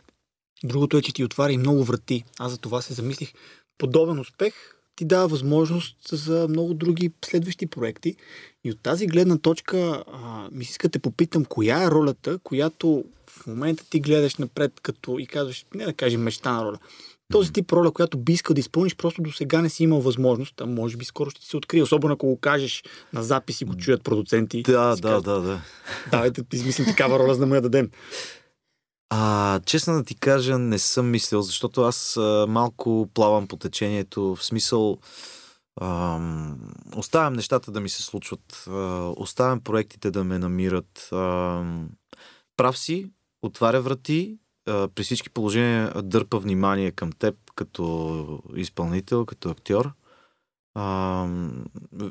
Другото 0.63 0.97
е, 0.97 1.01
че 1.01 1.13
ти 1.13 1.23
отваря 1.23 1.53
и 1.53 1.57
много 1.57 1.83
врати. 1.83 2.23
Аз 2.39 2.51
за 2.51 2.57
това 2.57 2.81
се 2.81 2.93
замислих. 2.93 3.33
Подобен 3.77 4.19
успех 4.19 4.53
ти 4.95 5.05
дава 5.05 5.27
възможност 5.27 5.97
за 6.11 6.47
много 6.49 6.73
други 6.73 7.11
следващи 7.25 7.67
проекти. 7.67 8.15
И 8.63 8.71
от 8.71 8.79
тази 8.79 9.07
гледна 9.07 9.37
точка 9.37 10.03
а, 10.13 10.49
ми 10.51 10.63
иска 10.63 10.89
те 10.89 10.99
попитам, 10.99 11.45
коя 11.45 11.83
е 11.83 11.91
ролята, 11.91 12.39
която 12.43 13.03
в 13.29 13.47
момента 13.47 13.89
ти 13.89 13.99
гледаш 13.99 14.35
напред 14.35 14.79
като 14.81 15.19
и 15.19 15.27
казваш, 15.27 15.65
не 15.75 15.85
да 15.85 15.93
кажем 15.93 16.21
мечта 16.21 16.51
на 16.51 16.65
роля, 16.65 16.77
този 17.31 17.53
тип 17.53 17.71
роля, 17.71 17.91
която 17.91 18.17
би 18.17 18.33
искал 18.33 18.53
да 18.53 18.59
изпълниш, 18.59 18.95
просто 18.95 19.21
до 19.21 19.31
сега 19.31 19.61
не 19.61 19.69
си 19.69 19.83
имал 19.83 20.01
възможност, 20.01 20.61
а 20.61 20.65
може 20.65 20.97
би 20.97 21.05
скоро 21.05 21.29
ще 21.29 21.41
ти 21.41 21.47
се 21.47 21.57
открие. 21.57 21.83
Особено 21.83 22.13
ако 22.13 22.27
го 22.27 22.39
кажеш 22.39 22.83
на 23.13 23.23
запис 23.23 23.61
и 23.61 23.65
го 23.65 23.77
чуят 23.77 24.03
продуценти. 24.03 24.63
Да, 24.63 24.95
да, 24.95 25.21
да, 25.21 25.41
да. 25.41 25.61
Давайте 26.11 26.41
да 26.41 26.57
измислим 26.57 26.85
такава 26.85 27.19
роля, 27.19 27.33
за 27.33 27.39
да 27.39 27.45
му 27.45 27.55
я 27.55 27.61
дадем. 27.61 27.89
А, 29.09 29.59
честно 29.65 29.93
да 29.93 30.03
ти 30.03 30.15
кажа, 30.15 30.59
не 30.59 30.79
съм 30.79 31.11
мислил, 31.11 31.41
защото 31.41 31.81
аз 31.81 32.17
а, 32.17 32.45
малко 32.49 33.09
плавам 33.13 33.47
по 33.47 33.57
течението, 33.57 34.35
в 34.35 34.43
смисъл 34.43 34.97
ам, 35.81 36.59
оставям 36.95 37.33
нещата 37.33 37.71
да 37.71 37.79
ми 37.79 37.89
се 37.89 38.03
случват, 38.03 38.65
а, 38.67 38.73
оставям 39.17 39.61
проектите 39.61 40.11
да 40.11 40.23
ме 40.23 40.39
намират. 40.39 41.09
Ам, 41.11 41.89
прав 42.57 42.77
си, 42.77 43.11
отваря 43.41 43.81
врати, 43.81 44.37
при 44.65 45.03
всички 45.03 45.29
положения 45.29 46.01
дърпа 46.01 46.39
внимание 46.39 46.91
към 46.91 47.11
теб 47.11 47.35
като 47.55 48.43
изпълнител, 48.55 49.25
като 49.25 49.49
актьор. 49.49 49.91
А, 50.75 51.27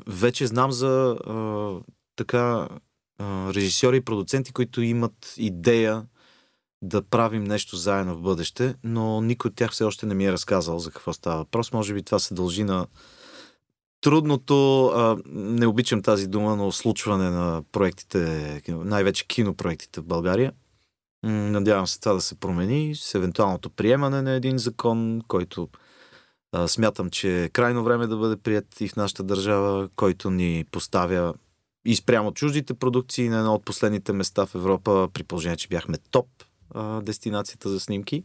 вече 0.07 0.47
знам 0.47 0.71
за 0.71 1.17
а, 1.27 1.71
така 2.15 2.69
а, 3.19 3.53
режисьори 3.53 3.97
и 3.97 4.01
продуценти, 4.01 4.53
които 4.53 4.81
имат 4.81 5.33
идея 5.37 6.05
да 6.81 7.01
правим 7.01 7.43
нещо 7.43 7.75
заедно 7.75 8.15
в 8.15 8.21
бъдеще, 8.21 8.75
но 8.83 9.21
никой 9.21 9.49
от 9.49 9.55
тях 9.55 9.71
все 9.71 9.83
още 9.83 10.05
не 10.05 10.15
ми 10.15 10.25
е 10.25 10.31
разказал 10.31 10.79
за 10.79 10.91
какво 10.91 11.13
става 11.13 11.37
въпрос. 11.37 11.73
Може 11.73 11.93
би 11.93 12.03
това 12.03 12.19
се 12.19 12.33
дължи 12.33 12.63
на 12.63 12.87
трудното, 14.01 14.85
а, 14.85 15.17
не 15.27 15.67
обичам 15.67 16.01
тази 16.01 16.27
дума, 16.27 16.55
но 16.55 16.71
случване 16.71 17.29
на 17.29 17.63
проектите, 17.71 18.61
най-вече 18.67 19.27
кинопроектите 19.27 20.01
в 20.01 20.05
България. 20.05 20.51
Надявам 21.25 21.87
се 21.87 21.99
това 21.99 22.13
да 22.13 22.21
се 22.21 22.35
промени 22.35 22.95
с 22.95 23.15
евентуалното 23.15 23.69
приемане 23.69 24.21
на 24.21 24.31
един 24.31 24.57
закон, 24.57 25.21
който 25.27 25.69
а, 26.51 26.67
смятам, 26.67 27.09
че 27.09 27.43
е 27.43 27.49
крайно 27.49 27.83
време 27.83 28.07
да 28.07 28.17
бъде 28.17 28.37
прият 28.37 28.81
и 28.81 28.87
в 28.87 28.95
нашата 28.95 29.23
държава, 29.23 29.89
който 29.95 30.29
ни 30.29 30.65
поставя 30.71 31.33
и 31.85 31.95
спрямо 31.95 32.33
чуждите 32.33 32.73
продукции 32.73 33.29
на 33.29 33.37
едно 33.37 33.53
от 33.53 33.65
последните 33.65 34.13
места 34.13 34.45
в 34.45 34.55
Европа, 34.55 35.09
при 35.13 35.23
положение, 35.23 35.57
че 35.57 35.67
бяхме 35.67 35.97
топ 36.11 36.27
а, 36.73 37.01
дестинацията 37.01 37.69
за 37.69 37.79
снимки. 37.79 38.23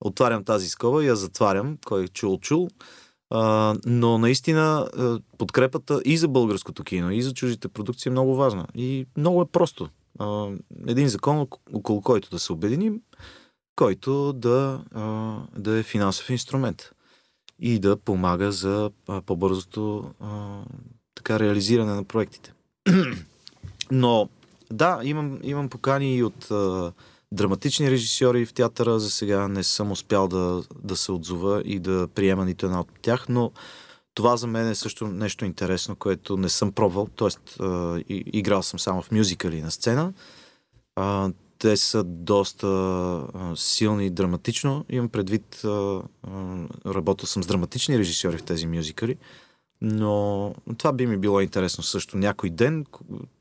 Отварям 0.00 0.44
тази 0.44 0.68
скоба 0.68 1.04
я 1.04 1.16
затварям, 1.16 1.78
кой 1.86 2.04
е 2.04 2.08
чул-чул. 2.08 2.70
А, 3.30 3.74
но 3.86 4.18
наистина 4.18 4.88
подкрепата 5.38 6.00
и 6.04 6.18
за 6.18 6.28
българското 6.28 6.84
кино, 6.84 7.10
и 7.10 7.22
за 7.22 7.34
чуждите 7.34 7.68
продукции 7.68 8.08
е 8.08 8.12
много 8.12 8.36
важна. 8.36 8.66
И 8.74 9.06
много 9.16 9.42
е 9.42 9.46
просто. 9.46 9.88
Един 10.86 11.08
закон, 11.08 11.46
около 11.72 12.02
който 12.02 12.30
да 12.30 12.38
се 12.38 12.52
обединим, 12.52 13.00
който 13.76 14.32
да, 14.32 14.80
да 15.56 15.78
е 15.78 15.82
финансов 15.82 16.30
инструмент 16.30 16.90
и 17.58 17.78
да 17.78 17.96
помага 17.96 18.52
за 18.52 18.90
по-бързото 19.26 20.10
така 21.14 21.38
реализиране 21.38 21.92
на 21.92 22.04
проектите. 22.04 22.52
Но 23.90 24.28
да, 24.72 25.00
имам, 25.04 25.38
имам 25.42 25.68
покани 25.68 26.16
и 26.16 26.22
от 26.22 26.48
драматични 27.32 27.90
режисьори 27.90 28.46
в 28.46 28.52
театъра. 28.52 28.98
За 28.98 29.10
сега 29.10 29.48
не 29.48 29.62
съм 29.62 29.90
успял 29.90 30.28
да, 30.28 30.62
да 30.82 30.96
се 30.96 31.12
отзова 31.12 31.62
и 31.64 31.78
да 31.78 32.08
приема 32.14 32.44
нито 32.44 32.66
една 32.66 32.80
от 32.80 32.88
тях, 33.02 33.28
но 33.28 33.52
това 34.18 34.36
за 34.36 34.46
мен 34.46 34.68
е 34.68 34.74
също 34.74 35.06
нещо 35.06 35.44
интересно, 35.44 35.96
което 35.96 36.36
не 36.36 36.48
съм 36.48 36.72
пробвал. 36.72 37.08
И, 38.08 38.24
играл 38.32 38.62
съм 38.62 38.78
само 38.78 39.02
в 39.02 39.10
мюзикали 39.12 39.62
на 39.62 39.70
сцена. 39.70 40.12
А, 40.96 41.30
те 41.58 41.76
са 41.76 42.04
доста 42.04 42.66
а, 42.66 43.52
силни 43.56 44.10
драматично. 44.10 44.84
Имам 44.88 45.08
предвид, 45.08 45.64
а, 45.64 45.68
а, 45.68 46.02
работил 46.86 47.26
съм 47.26 47.42
с 47.42 47.46
драматични 47.46 47.98
режисьори 47.98 48.38
в 48.38 48.42
тези 48.42 48.66
мюзикали. 48.66 49.16
Но 49.80 50.54
това 50.78 50.92
би 50.92 51.06
ми 51.06 51.16
било 51.16 51.40
интересно 51.40 51.84
също 51.84 52.16
някой 52.16 52.50
ден 52.50 52.86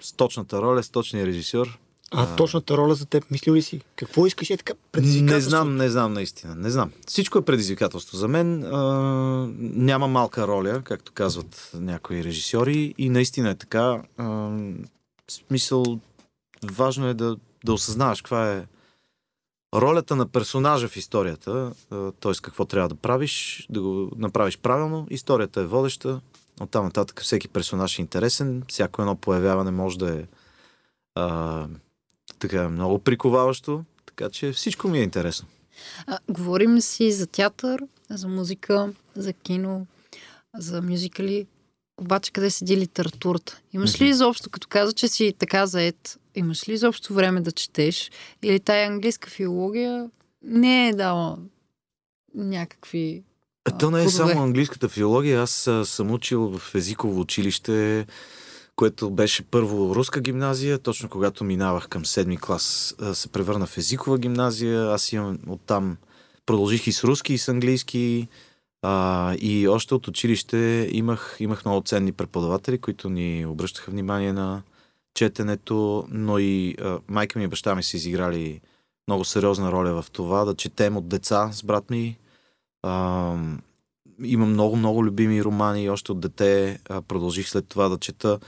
с 0.02 0.14
точната 0.14 0.62
роля, 0.62 0.84
с 0.84 0.90
точния 0.90 1.26
режисьор 1.26 1.80
а, 2.12 2.24
а 2.24 2.36
точната 2.36 2.78
роля 2.78 2.96
за 2.96 3.06
теб, 3.06 3.32
мислил 3.32 3.56
ли 3.56 3.62
си? 3.62 3.82
Какво 3.96 4.26
искаш 4.26 4.50
е 4.50 4.58
така 4.58 4.74
Не 5.22 5.42
знам, 5.42 5.76
не 5.76 5.90
знам 5.90 6.14
наистина. 6.14 6.56
Не 6.56 6.70
знам. 6.70 6.92
Всичко 7.08 7.38
е 7.38 7.46
предизвикателство. 7.46 8.18
За 8.18 8.28
мен 8.28 8.64
а, 8.64 8.78
няма 9.60 10.08
малка 10.08 10.48
роля, 10.48 10.82
както 10.84 11.12
казват 11.12 11.72
някои 11.74 12.24
режисьори 12.24 12.94
и 12.98 13.10
наистина 13.10 13.50
е 13.50 13.56
така. 13.56 14.02
А, 14.18 14.58
смисъл, 15.32 16.00
важно 16.72 17.08
е 17.08 17.14
да, 17.14 17.38
да 17.66 17.74
осъзнаваш 17.74 18.22
каква 18.22 18.54
е 18.54 18.66
ролята 19.76 20.16
на 20.16 20.28
персонажа 20.28 20.88
в 20.88 20.98
историята, 20.98 21.72
т.е. 22.20 22.32
какво 22.42 22.66
трябва 22.66 22.90
да 22.90 22.96
правиш, 22.96 23.68
да 23.70 23.82
го 23.82 24.12
направиш 24.18 24.58
правилно. 24.58 25.08
Историята 25.10 25.62
е 25.62 25.66
водеща, 25.66 26.22
оттам 26.62 26.86
нататък 26.86 27.22
всеки 27.22 27.48
персонаж 27.48 28.00
е 28.00 28.02
интересен, 28.02 28.64
всяко 28.68 29.02
едно 29.02 29.16
появяване 29.16 29.72
може 29.72 29.98
да 29.98 30.20
е 30.20 30.24
а, 31.16 31.68
така 32.40 32.70
много 32.70 33.00
приковаващо, 33.00 33.84
така 34.06 34.30
че 34.30 34.52
всичко 34.52 34.88
ми 34.88 35.00
е 35.00 35.04
интересно. 35.04 35.48
А, 36.08 36.20
говорим 36.30 36.82
си 36.82 37.12
за 37.12 37.28
театър, 37.28 37.84
за 38.10 38.28
музика, 38.28 38.94
за 39.16 39.34
кино, 39.34 39.86
за 40.58 40.82
мюзикали. 40.82 41.48
Обаче 42.02 42.32
къде 42.32 42.50
седи 42.50 42.78
литературата? 42.78 43.60
Имаш 43.74 44.02
ли 44.02 44.08
изобщо, 44.08 44.50
като 44.50 44.68
каза, 44.68 44.94
че 44.94 45.08
си 45.08 45.34
така 45.40 45.66
заед, 45.66 46.20
имаш 46.36 46.70
ли 46.70 46.74
изобщо 46.74 47.14
време 47.14 47.42
да 47.42 47.52
четеш? 47.52 48.12
Или 48.44 48.60
тая 48.60 48.88
английска 48.88 49.30
филология 49.30 50.10
не 50.44 50.90
е 50.90 50.94
дала 50.94 51.38
някакви 52.36 53.24
то 53.80 53.92
не 53.92 54.04
е 54.04 54.10
само 54.10 54.44
английската 54.44 54.90
филология. 54.90 55.42
Аз 55.42 55.70
съм 55.84 56.12
учил 56.12 56.58
в 56.58 56.76
езиково 56.76 57.20
училище 57.20 58.06
което 58.78 59.10
беше 59.10 59.44
първо 59.44 59.96
руска 59.96 60.22
гимназия, 60.22 60.80
точно 60.80 61.10
когато 61.10 61.44
минавах 61.44 61.88
към 61.88 62.06
седми 62.06 62.38
клас 62.38 62.96
се 63.14 63.28
превърна 63.28 63.66
в 63.66 63.78
езикова 63.78 64.18
гимназия. 64.18 64.92
Аз 64.92 65.12
имам 65.14 65.38
оттам 65.48 65.98
продължих 66.46 66.88
и 66.88 66.92
с 66.92 67.04
руски, 67.04 67.34
и 67.34 67.38
с 67.38 67.48
английски. 67.48 68.28
А, 68.82 69.36
и 69.40 69.68
още 69.68 69.96
от 69.96 70.08
училище 70.08 70.90
имах, 70.92 71.38
имах 71.40 71.66
много 71.66 71.82
ценни 71.82 72.12
преподаватели, 72.12 72.78
които 72.78 73.10
ни 73.10 73.46
обръщаха 73.46 73.92
внимание 73.92 74.34
на 74.34 74.62
четенето, 75.14 76.08
но 76.12 76.40
и 76.40 76.76
а, 76.82 77.00
майка 77.08 77.40
ми 77.40 77.46
и 77.46 77.48
баща 77.48 77.76
ми 77.76 77.84
са 77.84 77.98
изиграли 77.98 78.62
много 79.08 79.26
сериозна 79.26 79.72
роля 79.72 80.02
в 80.02 80.12
това 80.12 80.46
да 80.46 80.56
четем 80.56 80.98
от 80.98 81.08
деца 81.08 81.50
с 81.52 81.64
брат 81.64 81.90
ми. 81.90 82.18
А, 82.84 83.36
има 84.24 84.46
много, 84.46 84.76
много 84.76 85.06
любими 85.06 85.44
романи. 85.44 85.90
Още 85.90 86.12
от 86.12 86.20
дете 86.20 86.80
продължих 87.08 87.50
след 87.50 87.68
това 87.68 87.90
да 87.90 87.98
чета 87.98 88.40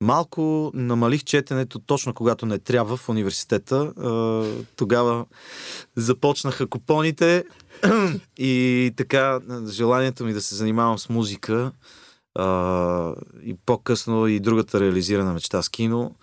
Малко 0.00 0.70
намалих 0.74 1.24
четенето 1.24 1.78
точно 1.78 2.14
когато 2.14 2.46
не 2.46 2.58
трябва 2.58 2.96
в 2.96 3.08
университета. 3.08 3.92
Тогава 4.76 5.26
започнаха 5.96 6.66
купоните 6.66 7.44
и 8.36 8.92
така 8.96 9.40
желанието 9.68 10.24
ми 10.24 10.32
да 10.32 10.40
се 10.40 10.54
занимавам 10.54 10.98
с 10.98 11.08
музика 11.08 11.72
и 13.42 13.56
по-късно 13.66 14.26
и 14.26 14.40
другата 14.40 14.80
реализирана 14.80 15.32
мечта 15.32 15.62
с 15.62 15.68
кино. 15.68 16.14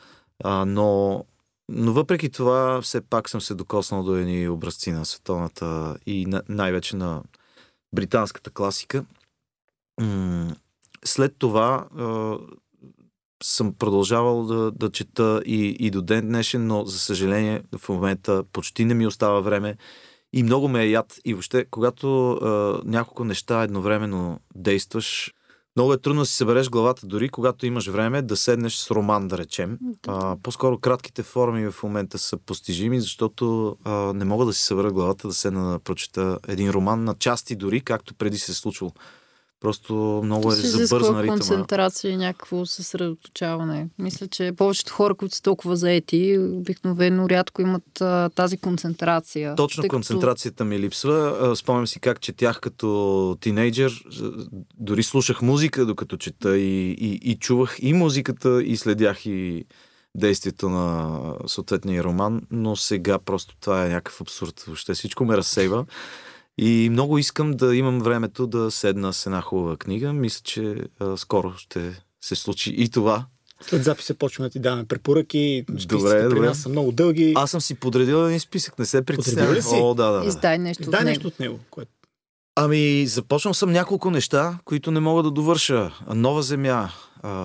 Но, 0.65 1.23
но 1.69 1.93
въпреки 1.93 2.29
това 2.29 2.81
все 2.81 3.01
пак 3.01 3.29
съм 3.29 3.41
се 3.41 3.55
докоснал 3.55 4.03
до 4.03 4.15
едни 4.15 4.49
образци 4.49 4.91
на 4.91 5.05
световната 5.05 5.97
и 6.05 6.25
на, 6.25 6.41
най-вече 6.49 6.95
на 6.95 7.23
британската 7.95 8.49
класика. 8.49 9.05
След 11.05 11.35
това 11.39 11.87
съм 13.43 13.73
продължавал 13.73 14.45
да, 14.45 14.71
да 14.71 14.91
чета 14.91 15.41
и, 15.45 15.75
и 15.79 15.91
до 15.91 16.01
ден 16.01 16.27
днешен, 16.27 16.67
но 16.67 16.85
за 16.85 16.99
съжаление 16.99 17.63
в 17.77 17.89
момента 17.89 18.43
почти 18.51 18.85
не 18.85 18.93
ми 18.93 19.07
остава 19.07 19.39
време 19.39 19.77
и 20.33 20.43
много 20.43 20.67
ме 20.67 20.83
е 20.83 20.89
яд. 20.89 21.19
И 21.25 21.33
въобще, 21.33 21.65
когато 21.65 22.31
а, 22.31 22.81
няколко 22.85 23.23
неща 23.23 23.63
едновременно 23.63 24.39
действаш, 24.55 25.33
много 25.76 25.93
е 25.93 25.97
трудно 25.97 26.21
да 26.21 26.26
си 26.26 26.36
събереш 26.36 26.69
главата, 26.69 27.07
дори 27.07 27.30
когато 27.30 27.65
имаш 27.65 27.88
време 27.88 28.21
да 28.21 28.38
седнеш 28.38 28.76
с 28.76 28.91
роман, 28.91 29.28
да 29.28 29.38
речем. 29.38 29.80
А, 30.07 30.38
по-скоро 30.43 30.78
кратките 30.78 31.23
форми 31.23 31.71
в 31.71 31.84
момента 31.84 32.17
са 32.17 32.38
постижими, 32.38 33.01
защото 33.01 33.76
а, 33.84 33.91
не 34.13 34.26
мога 34.26 34.45
да 34.45 34.53
си 34.53 34.61
събера 34.61 34.91
главата 34.91 35.28
да 35.28 35.34
седна 35.34 35.71
да 35.71 35.80
прочета 35.80 36.39
един 36.47 36.69
роман 36.69 37.03
на 37.03 37.15
части 37.15 37.55
дори, 37.55 37.82
както 37.82 38.13
преди 38.13 38.38
се 38.38 38.51
е 38.51 38.55
случило. 38.55 38.91
Просто 39.60 40.22
много 40.24 40.51
е 40.51 40.56
забързана 40.56 41.24
ритъма. 41.24 41.38
концентрация 41.38 42.12
и 42.12 42.18
някакво 42.18 42.66
съсредоточаване. 42.66 43.88
Мисля, 43.99 44.28
че 44.28 44.53
повечето 44.58 44.93
хора, 44.93 45.16
които 45.16 45.36
са 45.36 45.41
толкова 45.41 45.76
заети, 45.76 46.38
обикновено 46.39 47.30
рядко 47.30 47.62
имат 47.62 48.01
а, 48.01 48.30
тази 48.36 48.58
концентрация. 48.58 49.56
Точно 49.56 49.82
тъй 49.82 49.88
концентрацията 49.88 50.56
като... 50.56 50.66
ми 50.66 50.80
липсва. 50.80 51.53
Спомням 51.56 51.88
си 51.88 51.99
как 51.99 52.22
четях 52.22 52.60
като 52.60 53.38
тинейджър. 53.41 54.03
Дори 54.78 55.03
слушах 55.03 55.41
музика, 55.41 55.86
докато 55.86 56.18
чета 56.18 56.58
и, 56.58 56.91
и, 56.91 57.32
и 57.32 57.36
чувах 57.36 57.78
и 57.82 57.93
музиката, 57.93 58.64
и 58.64 58.78
следях 58.78 59.26
и 59.26 59.66
действието 60.16 60.70
на 60.70 61.20
съответния 61.47 62.03
роман, 62.03 62.41
но 62.51 62.76
сега 62.76 63.20
просто 63.20 63.56
това 63.62 63.86
е 63.86 63.89
някакъв 63.89 64.22
абсурд. 64.22 64.64
Въобще 64.68 64.93
всичко 64.93 65.26
ме 65.26 65.38
разсейва. 65.38 65.86
И 66.58 66.89
много 66.91 67.18
искам 67.18 67.51
да 67.51 67.76
имам 67.76 67.99
времето 67.99 68.47
да 68.47 68.72
седна 68.72 69.14
с 69.14 69.26
една 69.26 69.41
хубава 69.41 69.78
книга. 69.78 70.14
Мисля, 70.14 70.41
че 70.43 70.76
а, 70.99 71.18
скоро 71.18 71.53
ще 71.58 72.01
се 72.22 72.36
случи 72.36 72.74
и 72.78 72.89
това. 72.89 73.26
След 73.62 73.84
записа 73.84 74.14
почваме 74.14 74.49
да 74.49 74.51
ти 74.53 74.60
даваме 74.60 74.86
препоръки. 74.86 75.66
Добре, 75.70 76.30
при 76.30 76.36
добре. 76.36 76.45
нас 76.45 76.58
са 76.58 76.70
много 76.70 76.91
дълги. 76.91 77.34
Аз 77.36 77.51
съм 77.51 77.62
си 77.62 77.76
подредил 77.76 78.16
един 78.16 78.39
списък, 78.39 78.80
не 78.80 78.86
се 78.86 79.06
притеснявай. 79.06 79.62
О, 79.74 79.93
да, 79.93 80.12
да, 80.12 80.20
да. 80.20 80.26
Издай 80.26 80.58
нещо 80.58 80.84
Издай 80.84 80.99
от 80.99 81.06
нещо 81.06 81.28
от 81.28 81.39
него. 81.39 81.60
Което... 81.70 81.91
Ами, 82.56 83.08
започнал 83.08 83.53
съм 83.53 83.72
няколко 83.72 84.12
неща, 84.12 84.60
които 84.66 84.91
не 84.91 84.99
мога 84.99 85.24
да 85.24 85.32
довърша. 85.32 85.91
Нова 86.14 86.41
земя, 86.41 86.89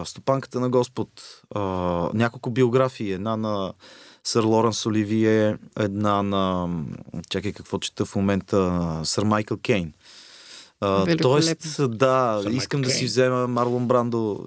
Стопанката 0.04 0.60
на 0.60 0.70
Господ, 0.70 1.08
няколко 2.14 2.50
биографии, 2.50 3.12
една 3.12 3.36
на 3.36 3.72
Сър 4.24 4.44
Лоренс 4.44 4.86
Оливие, 4.86 5.56
една 5.78 6.22
на... 6.22 6.68
Чакай 7.30 7.52
какво 7.52 7.78
чета 7.78 8.04
в 8.04 8.16
момента. 8.16 9.00
Сър 9.04 9.24
Майкъл 9.24 9.56
Кейн. 9.56 9.92
Uh, 10.82 11.22
тоест, 11.22 11.98
да, 11.98 12.40
Сър 12.42 12.50
искам 12.50 12.82
да 12.82 12.90
си 12.90 13.04
взема 13.04 13.46
Марлон 13.46 13.86
Брандо. 13.86 14.46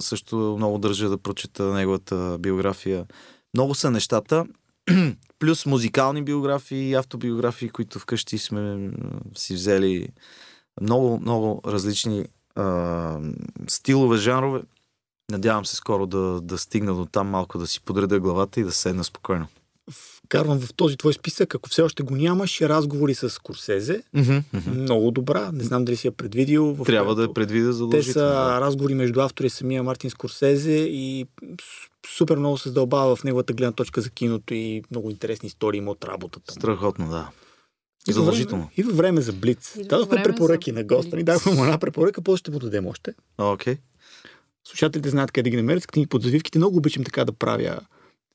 Също 0.00 0.54
много 0.58 0.78
държа 0.78 1.08
да 1.08 1.18
прочета 1.18 1.64
неговата 1.64 2.36
биография. 2.40 3.06
Много 3.54 3.74
са 3.74 3.90
нещата. 3.90 4.46
Плюс 5.38 5.66
музикални 5.66 6.22
биографии 6.22 6.90
и 6.90 6.94
автобиографии, 6.94 7.68
които 7.68 7.98
вкъщи 7.98 8.38
сме 8.38 8.90
си 9.36 9.54
взели 9.54 10.08
много, 10.80 11.18
много 11.20 11.60
различни 11.66 12.24
а, 12.54 13.18
стилове, 13.68 14.16
жанрове. 14.16 14.60
Надявам 15.32 15.66
се 15.66 15.76
скоро 15.76 16.06
да, 16.06 16.40
да 16.40 16.58
стигна 16.58 16.94
до 16.94 17.06
там 17.06 17.28
малко 17.28 17.58
да 17.58 17.66
си 17.66 17.80
подреда 17.80 18.20
главата 18.20 18.60
и 18.60 18.64
да 18.64 18.72
седна 18.72 19.04
спокойно. 19.04 19.46
Вкарвам 20.24 20.60
в 20.60 20.74
този 20.74 20.96
твой 20.96 21.12
списък, 21.12 21.54
ако 21.54 21.68
все 21.68 21.82
още 21.82 22.02
го 22.02 22.16
нямаш, 22.16 22.60
разговори 22.60 23.14
с 23.14 23.42
Курсезе. 23.42 24.02
Mm-hmm, 24.16 24.42
mm-hmm. 24.54 24.68
Много 24.68 25.10
добра. 25.10 25.52
Не 25.52 25.64
знам 25.64 25.84
дали 25.84 25.96
си 25.96 26.06
я 26.06 26.12
предвидил. 26.12 26.64
В 26.74 26.84
Трябва 26.84 27.14
да 27.14 27.22
я 27.22 27.34
предвида 27.34 27.72
за 27.72 27.88
Те 27.88 28.02
са 28.02 28.20
да. 28.20 28.60
разговори 28.60 28.94
между 28.94 29.20
автори 29.20 29.50
самия 29.50 29.82
Мартин 29.82 30.10
Скорсезе 30.10 30.72
и 30.72 31.26
супер 32.16 32.36
много 32.36 32.58
се 32.58 32.68
задълбава 32.68 33.16
в 33.16 33.24
неговата 33.24 33.52
гледна 33.52 33.72
точка 33.72 34.00
за 34.00 34.10
киното 34.10 34.54
и 34.54 34.82
много 34.90 35.10
интересни 35.10 35.46
истории 35.46 35.78
има 35.78 35.90
от 35.90 36.04
работата. 36.04 36.52
Страхотно, 36.52 37.08
да. 37.08 37.30
И 38.08 38.12
Задължително. 38.12 38.70
И 38.76 38.82
във 38.82 38.96
време 38.96 39.20
за 39.20 39.32
Блиц. 39.32 39.76
Дадохме 39.84 40.22
препоръки 40.22 40.72
на 40.72 40.84
госта 40.84 41.16
ни. 41.16 41.24
Дадохме 41.24 41.52
му 41.52 41.64
една 41.64 41.78
препоръка, 41.78 42.20
после 42.22 42.38
ще 42.38 42.50
му 42.50 42.58
дадем 42.58 42.86
още. 42.86 43.14
Окей. 43.38 43.74
Okay. 43.74 43.78
Слушателите 44.68 45.10
знаят 45.10 45.32
къде 45.32 45.42
да 45.42 45.50
ги 45.50 45.56
намерят. 45.56 45.86
Книги 45.86 46.06
под 46.06 46.22
завивките. 46.22 46.58
Много 46.58 46.76
обичам 46.76 47.04
така 47.04 47.24
да 47.24 47.32
правя 47.32 47.80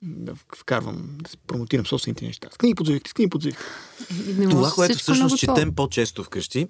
да 0.01 0.35
вкарвам, 0.55 1.17
да 1.21 1.29
промотирам 1.47 1.85
собствените 1.85 2.25
неща. 2.25 2.49
С 2.51 2.57
книги 2.57 2.75
под 2.75 2.87
завивките, 2.87 3.09
с 3.09 3.13
книги 3.13 3.29
под 3.29 3.41
завивките. 3.41 3.69
Това, 4.49 4.71
което 4.71 4.97
всъщност 4.97 5.37
четем 5.37 5.75
по-често 5.75 6.23
вкъщи, 6.23 6.67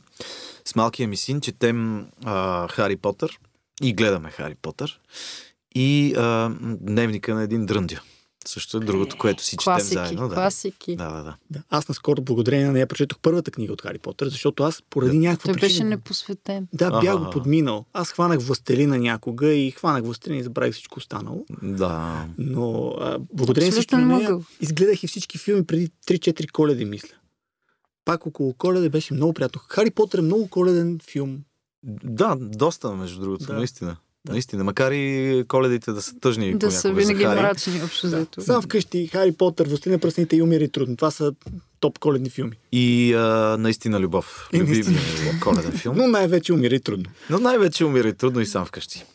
с 0.65 0.75
малкия 0.75 1.07
ми 1.07 1.17
син, 1.17 1.41
четем 1.41 2.07
а, 2.23 2.67
Хари 2.67 2.95
Потър 2.95 3.39
и 3.81 3.93
гледаме 3.93 4.31
Хари 4.31 4.55
Потър 4.61 4.99
и 5.75 6.13
а, 6.17 6.51
дневника 6.61 7.35
на 7.35 7.43
един 7.43 7.65
дръндя. 7.65 8.01
Също 8.47 8.77
е 8.77 8.79
другото, 8.79 9.17
което 9.17 9.43
си 9.43 9.57
класики, 9.57 9.89
четем 9.89 10.05
заедно. 10.05 10.27
Да. 10.27 10.35
Класики. 10.35 10.95
Да, 10.95 11.09
да, 11.09 11.23
да. 11.23 11.35
да. 11.49 11.63
Аз 11.69 11.89
наскоро, 11.89 12.21
благодарение 12.21 12.65
на 12.65 12.71
нея, 12.71 12.87
прочетох 12.87 13.19
първата 13.21 13.51
книга 13.51 13.73
от 13.73 13.81
Хари 13.81 13.97
Потър, 13.99 14.27
защото 14.27 14.63
аз 14.63 14.83
поради 14.89 15.19
да. 15.19 15.27
някаква 15.27 15.53
Той 15.53 15.59
беше 15.59 15.83
непосветен. 15.83 16.67
Да, 16.73 16.99
бях 16.99 17.17
го 17.17 17.29
подминал. 17.29 17.85
Аз 17.93 18.11
хванах 18.11 18.39
властелина 18.41 18.97
някога 18.97 19.47
и 19.47 19.71
хванах 19.71 20.03
властелина 20.03 20.39
и 20.39 20.43
забравих 20.43 20.73
всичко 20.73 20.99
останало. 20.99 21.45
Да. 21.63 22.25
Но 22.37 22.95
а, 22.99 23.19
благодарение 23.33 23.71
всички 23.71 23.95
на 23.95 24.17
нея, 24.17 24.39
изгледах 24.61 25.03
и 25.03 25.07
всички 25.07 25.37
филми 25.37 25.65
преди 25.65 25.89
3-4 26.07 26.51
коледи, 26.51 26.85
мисля. 26.85 27.15
Пак 28.05 28.25
около 28.25 28.53
коледа 28.53 28.89
беше 28.89 29.13
много 29.13 29.33
приятно. 29.33 29.61
Хари 29.67 29.91
Потър 29.91 30.19
е 30.19 30.21
много 30.21 30.47
коледен 30.47 30.99
филм. 31.03 31.39
Да, 32.03 32.37
доста, 32.39 32.95
между 32.95 33.19
другото, 33.19 33.45
да. 33.45 33.53
наистина. 33.53 33.97
Да. 34.27 34.33
Наистина, 34.33 34.63
макар 34.63 34.91
и 34.91 35.43
коледите 35.47 35.91
да 35.91 36.01
са 36.01 36.19
тъжни. 36.19 36.53
Да 36.53 36.71
са 36.71 36.93
винаги 36.93 37.25
мрачни, 37.25 37.81
общо 37.83 38.07
взето. 38.07 38.41
Сам 38.41 38.61
вкъщи, 38.61 39.07
Хари 39.07 39.31
Потър, 39.31 39.67
Властелин 39.67 39.93
на 39.93 39.99
пръстените 39.99 40.35
и 40.35 40.41
умири 40.41 40.69
трудно. 40.69 40.95
Това 40.95 41.11
са 41.11 41.33
топ 41.79 41.99
коледни 41.99 42.29
филми. 42.29 42.55
И 42.71 43.13
а, 43.13 43.57
наистина 43.59 43.99
любов. 43.99 44.49
И 44.53 44.59
наистина. 44.59 44.99
коледен 45.41 45.71
филм. 45.71 45.97
Но 45.97 46.07
най-вече 46.07 46.53
умири 46.53 46.79
трудно. 46.79 47.05
Но 47.29 47.39
най-вече 47.39 47.85
умири 47.85 48.13
трудно 48.13 48.41
и 48.41 48.45
сам 48.45 48.65
вкъщи. 48.65 49.05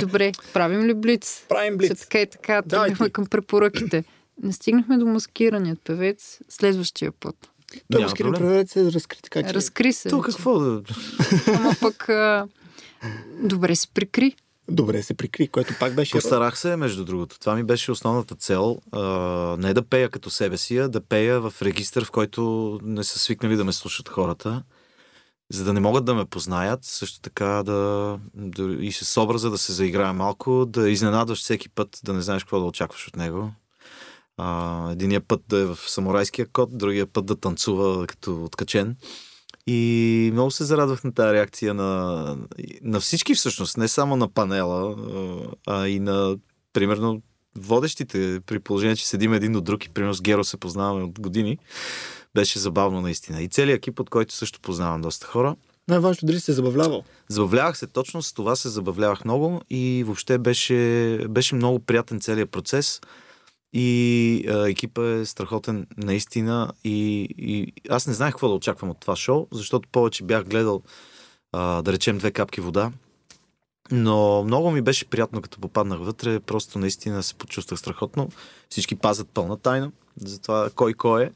Добре, 0.00 0.32
правим 0.52 0.84
ли 0.84 0.94
блиц? 0.94 1.44
Правим 1.48 1.76
блиц. 1.76 1.94
Все 1.94 2.00
така 2.00 2.20
и 2.20 2.26
така, 2.26 2.62
тръгнахме 2.62 3.10
към 3.10 3.26
препоръките. 3.26 4.04
Не 4.42 4.52
стигнахме 4.52 4.98
до 4.98 5.06
маскираният 5.06 5.78
певец 5.84 6.38
следващия 6.48 7.12
път. 7.12 7.36
Той 7.92 8.02
маскираният 8.02 8.42
певец 8.42 8.76
е 8.76 8.92
разкри 8.92 9.18
така, 9.22 9.42
че... 9.42 9.54
Разкри 9.54 9.92
се. 9.92 10.08
То 10.08 10.20
какво 10.20 10.58
да... 10.58 10.82
Ама 11.46 11.74
пък... 11.80 12.08
А... 12.08 12.46
Добре 13.42 13.76
се 13.76 13.88
прикри 13.88 14.36
добре 14.68 15.02
се 15.02 15.14
прикри, 15.14 15.48
което 15.48 15.74
пак 15.80 15.94
беше... 15.94 16.12
Постарах 16.12 16.58
се, 16.58 16.76
между 16.76 17.04
другото. 17.04 17.38
Това 17.38 17.54
ми 17.54 17.64
беше 17.64 17.92
основната 17.92 18.34
цел. 18.34 18.78
А, 18.92 19.00
не 19.58 19.74
да 19.74 19.82
пея 19.82 20.10
като 20.10 20.30
себе 20.30 20.56
си, 20.56 20.78
а 20.78 20.88
да 20.88 21.00
пея 21.00 21.40
в 21.40 21.54
регистър, 21.62 22.04
в 22.04 22.10
който 22.10 22.80
не 22.82 23.04
са 23.04 23.18
свикнали 23.18 23.56
да 23.56 23.64
ме 23.64 23.72
слушат 23.72 24.08
хората, 24.08 24.62
за 25.52 25.64
да 25.64 25.72
не 25.72 25.80
могат 25.80 26.04
да 26.04 26.14
ме 26.14 26.24
познаят. 26.24 26.84
Също 26.84 27.20
така 27.20 27.62
да, 27.62 28.18
да 28.34 28.62
и 28.62 28.92
с 28.92 29.22
образа 29.22 29.50
да 29.50 29.58
се 29.58 29.72
заиграя 29.72 30.12
малко, 30.12 30.66
да 30.66 30.90
изненадваш 30.90 31.40
всеки 31.40 31.68
път, 31.68 32.00
да 32.04 32.12
не 32.12 32.20
знаеш 32.20 32.44
какво 32.44 32.60
да 32.60 32.66
очакваш 32.66 33.08
от 33.08 33.16
него. 33.16 33.52
А, 34.36 34.90
единия 34.92 35.20
път 35.20 35.42
да 35.48 35.58
е 35.58 35.64
в 35.64 35.78
самурайския 35.86 36.46
код, 36.52 36.78
другия 36.78 37.06
път 37.06 37.26
да 37.26 37.36
танцува 37.36 38.06
като 38.06 38.44
откачен. 38.44 38.96
И 39.66 40.30
много 40.32 40.50
се 40.50 40.64
зарадвах 40.64 41.04
на 41.04 41.12
тази 41.12 41.32
реакция 41.34 41.74
на, 41.74 42.36
на 42.82 43.00
всички 43.00 43.34
всъщност, 43.34 43.76
не 43.76 43.88
само 43.88 44.16
на 44.16 44.28
панела, 44.28 44.96
а 45.66 45.88
и 45.88 46.00
на, 46.00 46.36
примерно, 46.72 47.22
водещите, 47.56 48.40
при 48.46 48.58
положение, 48.58 48.96
че 48.96 49.08
седим 49.08 49.32
един 49.32 49.56
от 49.56 49.64
друг 49.64 49.84
и, 49.84 49.88
примерно, 49.88 50.14
с 50.14 50.22
Геро 50.22 50.44
се 50.44 50.56
познаваме 50.56 51.04
от 51.04 51.20
години. 51.20 51.58
Беше 52.34 52.58
забавно 52.58 53.00
наистина. 53.00 53.42
И 53.42 53.48
целият 53.48 53.78
екип, 53.78 54.00
от 54.00 54.10
който 54.10 54.34
също 54.34 54.60
познавам 54.60 55.02
доста 55.02 55.26
хора. 55.26 55.56
Най-важно 55.88 56.26
дали 56.26 56.40
се 56.40 56.52
забавлявал? 56.52 57.04
Забавлявах 57.28 57.78
се, 57.78 57.86
точно 57.86 58.22
с 58.22 58.32
това 58.32 58.56
се 58.56 58.68
забавлявах 58.68 59.24
много 59.24 59.60
и 59.70 60.04
въобще 60.06 60.38
беше, 60.38 61.20
беше 61.28 61.54
много 61.54 61.78
приятен 61.78 62.20
целият 62.20 62.50
процес. 62.50 63.00
И 63.72 64.44
а, 64.48 64.68
екипа 64.68 65.08
е 65.08 65.24
страхотен 65.24 65.86
наистина. 65.96 66.72
И, 66.84 67.28
и 67.38 67.72
аз 67.88 68.06
не 68.06 68.14
знаех 68.14 68.32
какво 68.32 68.48
да 68.48 68.54
очаквам 68.54 68.90
от 68.90 69.00
това 69.00 69.16
шоу, 69.16 69.46
защото 69.52 69.88
повече 69.88 70.24
бях 70.24 70.44
гледал, 70.44 70.82
а, 71.52 71.82
да 71.82 71.92
речем, 71.92 72.18
две 72.18 72.30
капки 72.30 72.60
вода. 72.60 72.92
Но 73.90 74.44
много 74.44 74.70
ми 74.70 74.82
беше 74.82 75.04
приятно, 75.04 75.42
като 75.42 75.60
попаднах 75.60 75.98
вътре. 75.98 76.40
Просто 76.40 76.78
наистина 76.78 77.22
се 77.22 77.34
почувствах 77.34 77.80
страхотно. 77.80 78.28
Всички 78.70 78.94
пазят 78.94 79.28
пълна 79.34 79.56
тайна 79.56 79.92
за 80.20 80.40
това 80.40 80.70
кой 80.74 80.94
кой 80.94 81.24
е. 81.24 81.30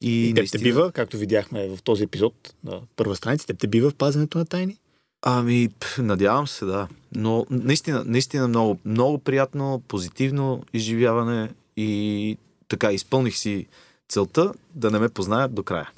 И, 0.00 0.28
И 0.28 0.32
наистина... 0.32 0.60
те 0.60 0.64
бива, 0.64 0.92
както 0.92 1.16
видяхме 1.18 1.68
в 1.68 1.82
този 1.82 2.04
епизод 2.04 2.54
на 2.64 2.80
първа 2.96 3.16
страница, 3.16 3.46
те 3.46 3.66
бива 3.66 3.90
в 3.90 3.94
пазенето 3.94 4.38
на 4.38 4.46
тайни. 4.46 4.78
Ами, 5.22 5.68
надявам 5.98 6.46
се, 6.46 6.64
да. 6.64 6.88
Но 7.14 7.46
наистина, 7.50 8.02
наистина 8.06 8.48
много, 8.48 8.78
много 8.84 9.18
приятно, 9.18 9.82
позитивно 9.88 10.62
изживяване 10.72 11.50
и 11.76 12.38
така 12.68 12.92
изпълних 12.92 13.36
си 13.36 13.66
целта 14.08 14.52
да 14.74 14.90
не 14.90 14.98
ме 14.98 15.08
познаят 15.08 15.54
до 15.54 15.62
края. 15.62 15.90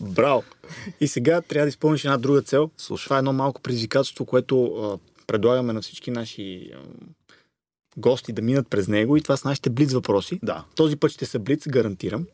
Браво! 0.00 0.42
И 1.00 1.08
сега 1.08 1.40
трябва 1.40 1.64
да 1.64 1.68
изпълниш 1.68 2.04
една 2.04 2.16
друга 2.16 2.42
цел. 2.42 2.70
Слушай. 2.76 3.04
Това 3.04 3.16
е 3.16 3.18
едно 3.18 3.32
малко 3.32 3.60
предизвикателство, 3.60 4.26
което 4.26 4.64
а, 4.64 4.98
предлагаме 5.26 5.72
на 5.72 5.82
всички 5.82 6.10
наши 6.10 6.70
а, 6.74 6.78
гости 7.96 8.32
да 8.32 8.42
минат 8.42 8.68
през 8.68 8.88
него 8.88 9.16
и 9.16 9.22
това 9.22 9.36
са 9.36 9.48
нашите 9.48 9.70
блиц 9.70 9.92
въпроси. 9.92 10.40
Да. 10.42 10.64
Този 10.76 10.96
път 10.96 11.10
ще 11.10 11.26
са 11.26 11.38
блиц, 11.38 11.68
гарантирам. 11.68 12.26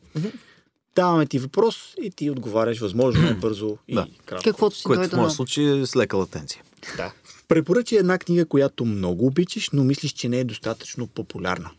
Даваме 0.95 1.25
ти 1.25 1.39
въпрос 1.39 1.93
и 2.01 2.11
ти 2.11 2.29
отговаряш 2.29 2.79
възможно 2.79 3.21
най-бързо 3.25 3.77
и 3.87 3.95
Да. 3.95 4.07
кратко. 4.25 4.43
Каквото 4.43 4.75
си 4.75 4.83
Което 4.83 4.99
в 4.99 5.03
дойде 5.03 5.15
моя 5.15 5.27
на... 5.27 5.33
случай 5.33 5.81
е 5.81 5.85
с 5.85 5.95
лека 5.95 6.17
латенция. 6.17 6.63
Да. 6.97 7.13
Препоръчи 7.47 7.95
една 7.95 8.17
книга, 8.19 8.45
която 8.45 8.85
много 8.85 9.25
обичаш, 9.25 9.69
но 9.69 9.83
мислиш, 9.83 10.11
че 10.11 10.29
не 10.29 10.39
е 10.39 10.43
достатъчно 10.43 11.07
популярна. 11.07 11.71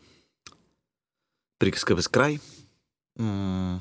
Приказка 1.58 1.94
без 1.94 2.08
край. 2.08 2.38
М- 3.18 3.80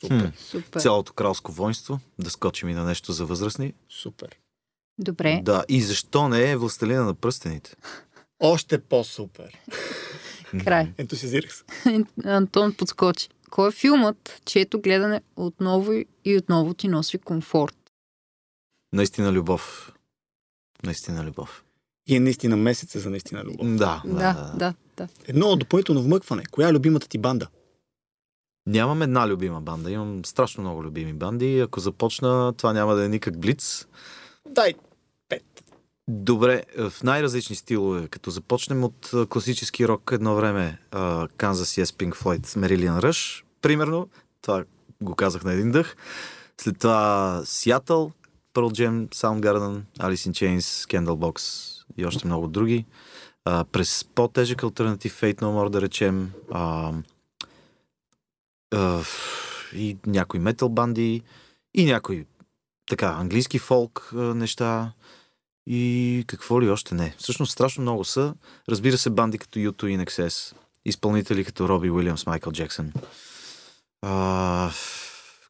Супер, 0.00 0.20
Хм. 0.20 0.26
Супер. 0.40 0.80
Цялото 0.80 1.12
кралско 1.12 1.52
воинство. 1.52 2.00
Да 2.18 2.30
скочим 2.30 2.68
и 2.68 2.74
на 2.74 2.84
нещо 2.84 3.12
за 3.12 3.26
възрастни. 3.26 3.74
супер. 3.90 4.28
Добре. 4.98 5.40
Да. 5.44 5.64
И 5.68 5.82
защо 5.82 6.28
не 6.28 6.50
е 6.50 6.56
Властелина 6.56 7.04
на 7.04 7.14
пръстените? 7.14 7.76
Още 8.40 8.78
по-супер. 8.78 9.58
Край. 10.64 10.92
Ентусиазирах 10.98 11.54
се. 11.56 11.64
Антон 12.24 12.72
подскочи. 12.72 13.28
Кой 13.50 13.68
е 13.68 13.72
филмът, 13.72 14.40
чието 14.44 14.80
гледане 14.80 15.20
отново 15.36 15.92
и 16.24 16.36
отново 16.36 16.74
ти 16.74 16.88
носи 16.88 17.18
комфорт? 17.18 17.76
Наистина 18.92 19.32
любов. 19.32 19.92
Наистина 20.84 21.24
любов. 21.24 21.64
И 22.06 22.16
е 22.16 22.20
наистина 22.20 22.56
месеца 22.56 23.00
за 23.00 23.10
наистина 23.10 23.44
любов. 23.44 23.66
Да, 23.66 24.02
да, 24.04 24.14
Да, 24.14 24.52
да, 24.56 24.74
да. 24.96 25.08
Едно 25.26 25.56
допълнително 25.56 26.02
вмъкване. 26.02 26.42
Коя 26.50 26.68
е 26.68 26.72
любимата 26.72 27.08
ти 27.08 27.18
банда? 27.18 27.48
Нямам 28.66 29.02
една 29.02 29.28
любима 29.28 29.60
банда. 29.60 29.90
Имам 29.90 30.24
страшно 30.24 30.62
много 30.62 30.84
любими 30.84 31.12
банди. 31.12 31.60
Ако 31.60 31.80
започна, 31.80 32.52
това 32.56 32.72
няма 32.72 32.94
да 32.94 33.04
е 33.04 33.08
никак 33.08 33.38
блиц. 33.38 33.86
Дай. 34.48 34.74
Добре, 36.08 36.62
в 36.78 37.02
най-различни 37.02 37.56
стилове. 37.56 38.08
Като 38.08 38.30
започнем 38.30 38.84
от 38.84 39.10
класически 39.28 39.88
рок 39.88 40.10
едно 40.12 40.34
време, 40.34 40.78
Kansas 40.92 41.82
Yes, 41.82 41.84
Pink 41.84 42.14
Floyd, 42.14 42.40
Marillion 42.40 43.00
Rush, 43.00 43.44
примерно. 43.62 44.08
Това 44.42 44.64
го 45.02 45.14
казах 45.14 45.44
на 45.44 45.52
един 45.52 45.72
дъх. 45.72 45.96
След 46.60 46.78
това 46.78 47.40
Seattle, 47.44 48.12
Pearl 48.54 48.70
Jam, 48.70 49.08
Soundgarden, 49.08 49.82
Alice 49.98 50.30
in 50.30 50.30
Chains, 50.30 50.60
Candlebox 50.60 51.40
и 51.96 52.06
още 52.06 52.26
много 52.26 52.48
други. 52.48 52.86
А, 53.44 53.64
през 53.64 54.04
по-тежък 54.04 54.62
альтернатив 54.62 55.20
Fate 55.20 55.40
No 55.40 55.44
More, 55.44 55.68
да 55.68 55.80
речем. 55.80 56.32
А, 56.52 56.92
а, 58.74 59.02
и 59.74 59.96
някои 60.06 60.40
метал 60.40 60.68
банди, 60.68 61.22
и 61.74 61.84
някои 61.84 62.26
така, 62.88 63.06
английски 63.06 63.58
фолк 63.58 64.12
а, 64.14 64.18
неща. 64.18 64.92
И 65.66 66.24
какво 66.26 66.62
ли 66.62 66.70
още 66.70 66.94
не. 66.94 67.14
Всъщност 67.18 67.52
страшно 67.52 67.82
много 67.82 68.04
са. 68.04 68.34
Разбира 68.68 68.98
се, 68.98 69.10
банди 69.10 69.38
като 69.38 69.58
U2 69.58 69.86
и 69.86 69.98
NXS. 69.98 70.54
Изпълнители 70.84 71.44
като 71.44 71.68
Роби 71.68 71.90
Уилямс, 71.90 72.26
Майкъл 72.26 72.52
Джексън. 72.52 72.92
А, 74.02 74.70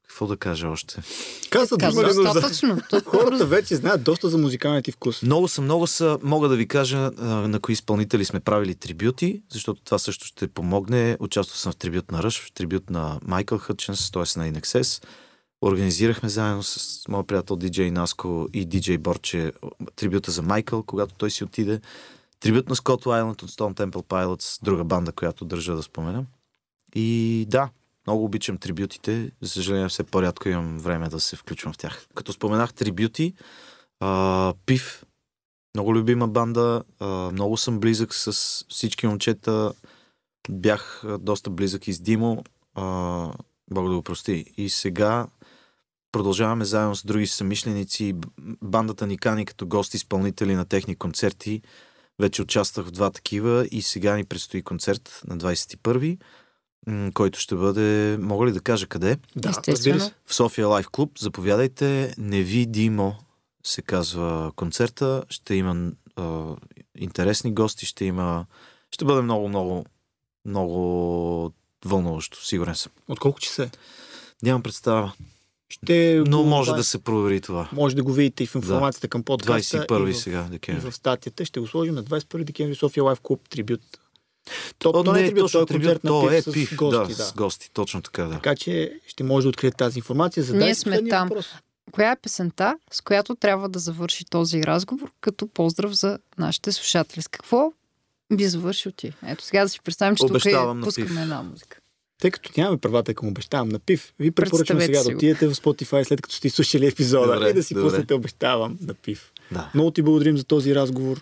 какво 0.08 0.26
да 0.26 0.36
кажа 0.36 0.68
още? 0.68 1.02
Каза, 1.50 1.76
Казва 1.76 2.00
има 2.02 2.10
ли 2.10 2.14
нужда? 2.14 3.02
Хората 3.04 3.46
вече 3.46 3.76
знаят 3.76 4.02
доста 4.02 4.28
за 4.28 4.38
музикалния 4.38 4.82
ти 4.82 4.92
вкус. 4.92 5.22
Много 5.22 5.48
са, 5.48 5.62
много 5.62 5.86
са. 5.86 6.18
Мога 6.22 6.48
да 6.48 6.56
ви 6.56 6.68
кажа 6.68 7.10
на 7.18 7.60
кои 7.60 7.72
изпълнители 7.72 8.24
сме 8.24 8.40
правили 8.40 8.74
трибюти, 8.74 9.42
защото 9.52 9.80
това 9.84 9.98
също 9.98 10.26
ще 10.26 10.48
помогне. 10.48 11.16
Участвал 11.20 11.56
съм 11.56 11.72
в 11.72 11.76
трибют 11.76 12.10
на 12.12 12.22
Ръш, 12.22 12.40
в 12.40 12.52
трибют 12.52 12.90
на 12.90 13.20
Майкъл 13.26 13.58
Хътченс, 13.58 14.10
т.е. 14.10 14.38
на 14.38 14.52
NXS. 14.52 15.04
Организирахме 15.62 16.28
заедно 16.28 16.62
с 16.62 17.08
моят 17.08 17.26
приятел 17.26 17.56
диджей 17.56 17.90
Наско 17.90 18.48
и 18.52 18.64
диджей 18.64 18.98
Борче 18.98 19.52
трибюта 19.96 20.30
за 20.30 20.42
Майкъл, 20.42 20.82
когато 20.82 21.14
той 21.14 21.30
си 21.30 21.44
отиде. 21.44 21.80
Трибют 22.40 22.68
на 22.68 22.76
Скот 22.76 23.06
Лайланд 23.06 23.42
от 23.42 23.50
Stone 23.50 23.74
Temple 23.74 24.04
Pilots, 24.04 24.64
друга 24.64 24.84
банда, 24.84 25.12
която 25.12 25.44
държа 25.44 25.76
да 25.76 25.82
спомена. 25.82 26.26
И 26.94 27.46
да, 27.48 27.70
много 28.06 28.24
обичам 28.24 28.58
трибютите. 28.58 29.30
За 29.40 29.50
съжаление, 29.50 29.88
все 29.88 30.04
по-рядко 30.04 30.48
имам 30.48 30.78
време 30.78 31.08
да 31.08 31.20
се 31.20 31.36
включвам 31.36 31.72
в 31.72 31.78
тях. 31.78 32.06
Като 32.14 32.32
споменах 32.32 32.74
трибюти, 32.74 33.34
а, 34.00 34.54
Пив, 34.66 35.04
много 35.74 35.94
любима 35.94 36.28
банда, 36.28 36.82
а, 37.00 37.06
много 37.06 37.56
съм 37.56 37.80
близък 37.80 38.14
с 38.14 38.32
всички 38.68 39.06
момчета. 39.06 39.72
Бях 40.50 41.02
доста 41.20 41.50
близък 41.50 41.88
и 41.88 41.92
с 41.92 42.00
Димо. 42.00 42.44
А, 42.74 43.32
Бог 43.70 43.88
да 43.88 43.94
го 43.94 44.02
прости. 44.02 44.44
И 44.56 44.68
сега 44.68 45.26
продължаваме 46.16 46.64
заедно 46.64 46.96
с 46.96 47.06
други 47.06 47.26
съмишленици. 47.26 48.12
Б- 48.12 48.28
Бандата 48.62 49.06
ни 49.06 49.18
кани 49.18 49.46
като 49.46 49.66
гости 49.66 49.96
изпълнители 49.96 50.54
на 50.54 50.64
техни 50.64 50.96
концерти. 50.96 51.62
Вече 52.20 52.42
участвах 52.42 52.86
в 52.86 52.90
два 52.90 53.10
такива 53.10 53.68
и 53.70 53.82
сега 53.82 54.16
ни 54.16 54.24
предстои 54.24 54.62
концерт 54.62 55.22
на 55.26 55.38
21 55.38 56.18
м, 56.86 57.10
който 57.14 57.40
ще 57.40 57.54
бъде, 57.54 58.18
мога 58.20 58.46
ли 58.46 58.52
да 58.52 58.60
кажа 58.60 58.86
къде? 58.86 59.16
Да, 59.36 59.52
разбира 59.68 60.00
се. 60.00 60.12
В 60.26 60.34
София 60.34 60.68
Лайф 60.68 60.88
Клуб. 60.88 61.18
Заповядайте. 61.18 62.14
Невидимо 62.18 63.18
се 63.64 63.82
казва 63.82 64.52
концерта. 64.56 65.24
Ще 65.28 65.54
има 65.54 65.92
а, 66.16 66.56
интересни 66.98 67.54
гости, 67.54 67.86
ще 67.86 68.04
има... 68.04 68.46
Ще 68.90 69.04
бъде 69.04 69.22
много, 69.22 69.48
много, 69.48 69.84
много 70.44 71.52
вълнуващо, 71.84 72.46
сигурен 72.46 72.74
съм. 72.74 72.92
От 73.08 73.20
колко 73.20 73.40
часа 73.40 73.62
е? 73.64 73.70
Нямам 74.42 74.62
представа, 74.62 75.12
Ще 75.68 76.22
но 76.26 76.42
го- 76.42 76.48
може 76.48 76.72
да 76.72 76.84
се 76.84 76.98
провери 76.98 77.40
това. 77.40 77.68
Може 77.72 77.96
да 77.96 78.02
го 78.02 78.12
видите 78.12 78.44
и 78.44 78.46
в 78.46 78.54
информацията 78.54 79.08
към 79.08 79.22
подкаста. 79.22 79.86
21 79.86 80.10
и 80.10 80.12
в, 80.12 80.18
сега 80.18 80.44
и 80.48 80.50
декември. 80.50 80.90
в 80.90 80.94
статията. 80.94 81.44
Ще 81.44 81.60
го 81.60 81.66
сложим 81.66 81.94
на 81.94 82.04
21 82.04 82.44
декември 82.44 82.74
София 82.74 83.04
Лайф 83.04 83.20
Клуб 83.20 83.40
трибют. 83.50 83.80
То, 84.78 84.90
О, 84.94 85.04
то 85.04 85.12
не 85.12 85.20
е 85.20 85.26
трибют, 85.28 85.52
то 85.52 85.62
е 85.62 85.66
трибют, 85.66 85.82
концерт 85.82 86.04
на 86.04 86.10
то 86.10 86.30
е 86.30 86.42
с 86.42 86.52
пив, 86.52 86.76
гости. 86.76 86.98
да, 87.12 87.16
Да, 87.16 87.24
с 87.24 87.32
гости, 87.32 87.70
точно 87.72 88.02
така, 88.02 88.24
да. 88.24 88.34
Така 88.34 88.56
че 88.56 89.00
ще 89.06 89.24
може 89.24 89.44
да 89.44 89.48
откриете 89.48 89.76
тази 89.76 89.98
информация. 89.98 90.42
Задай 90.42 90.64
Ние 90.64 90.74
сме 90.74 91.08
там. 91.08 91.28
Въпрос. 91.28 91.46
Коя 91.92 92.10
е 92.10 92.16
песента, 92.16 92.78
с 92.90 93.00
която 93.00 93.34
трябва 93.34 93.68
да 93.68 93.78
завърши 93.78 94.24
този 94.24 94.64
разговор, 94.64 95.10
като 95.20 95.46
поздрав 95.46 95.92
за 95.92 96.18
нашите 96.38 96.72
слушатели? 96.72 97.22
С 97.22 97.28
какво 97.28 97.72
би 98.32 98.44
завършил 98.44 98.92
ти? 98.92 99.12
Ето 99.26 99.44
сега 99.44 99.62
да 99.62 99.68
си 99.68 99.80
представим, 99.84 100.16
че 100.16 100.24
Обещавам 100.24 100.76
тук 100.82 100.96
на 100.98 101.02
е, 101.02 101.04
пускаме 101.04 101.22
една 101.22 101.42
музика. 101.42 101.78
Тъй 102.20 102.30
като 102.30 102.50
нямаме 102.56 102.78
правата 102.78 103.14
към 103.14 103.28
обещавам 103.28 103.68
на 103.68 103.78
пив, 103.78 104.12
ви 104.18 104.30
препоръчвам 104.30 104.80
сега 104.80 104.98
си 104.98 105.04
да 105.04 105.10
го. 105.10 105.16
отидете 105.16 105.48
в 105.48 105.54
Spotify 105.54 106.04
след 106.04 106.22
като 106.22 106.34
сте 106.34 106.46
изслушали 106.48 106.86
епизода 106.86 107.34
Добре, 107.34 107.50
и 107.50 107.54
да 107.54 107.62
си 107.62 107.74
добре. 107.74 107.88
пуснете 107.88 108.14
обещавам 108.14 108.78
на 108.80 108.94
пив. 108.94 109.32
да. 109.52 109.70
Много 109.74 109.90
ти 109.90 110.02
благодарим 110.02 110.38
за 110.38 110.44
този 110.44 110.74
разговор 110.74 111.20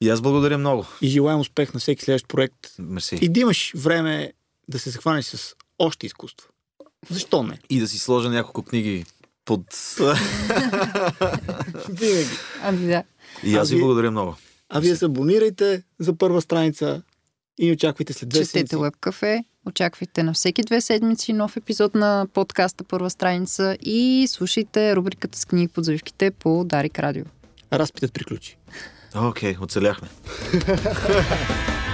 И 0.00 0.08
аз 0.08 0.20
благодаря 0.20 0.58
много. 0.58 0.86
и 1.02 1.08
желаем 1.08 1.40
успех 1.40 1.74
на 1.74 1.80
всеки 1.80 2.04
следващ 2.04 2.28
проект. 2.28 2.56
Мерси. 2.78 3.18
И 3.22 3.28
да 3.28 3.40
имаш 3.40 3.72
време 3.76 4.32
да 4.68 4.78
се 4.78 4.90
захванеш 4.90 5.24
с 5.24 5.54
още 5.78 6.06
изкуство. 6.06 6.48
Защо 7.10 7.42
не? 7.42 7.58
И 7.70 7.80
да 7.80 7.88
си 7.88 7.98
сложа 7.98 8.30
няколко 8.30 8.62
книги 8.62 9.04
под... 9.44 9.60
Винаги. 11.90 12.28
Ами 12.62 12.86
да. 12.86 13.02
И 13.44 13.54
аз 13.54 13.70
ви 13.70 13.78
благодаря 13.78 14.10
много. 14.10 14.36
А 14.68 14.80
вие 14.80 14.96
се 14.96 15.04
абонирайте 15.04 15.82
за 15.98 16.16
първа 16.16 16.40
страница 16.40 17.02
и 17.58 17.72
очаквайте 17.72 18.12
след 18.12 18.28
две 18.28 18.40
Четете. 18.40 18.76
Web 18.76 18.96
Cafe, 18.96 19.44
очаквайте 19.66 20.22
на 20.22 20.32
всеки 20.32 20.62
две 20.62 20.80
седмици 20.80 21.32
нов 21.32 21.56
епизод 21.56 21.94
на 21.94 22.26
подкаста 22.34 22.84
Първа 22.84 23.10
страница 23.10 23.76
и 23.80 24.26
слушайте 24.28 24.96
рубриката 24.96 25.38
с 25.38 25.44
книги 25.44 25.68
под 25.68 25.84
завивките 25.84 26.30
по 26.30 26.64
Дарик 26.64 26.98
Радио. 26.98 27.24
Разпитът 27.72 28.12
приключи. 28.12 28.56
Окей, 29.14 29.56
оцеляхме. 29.60 30.08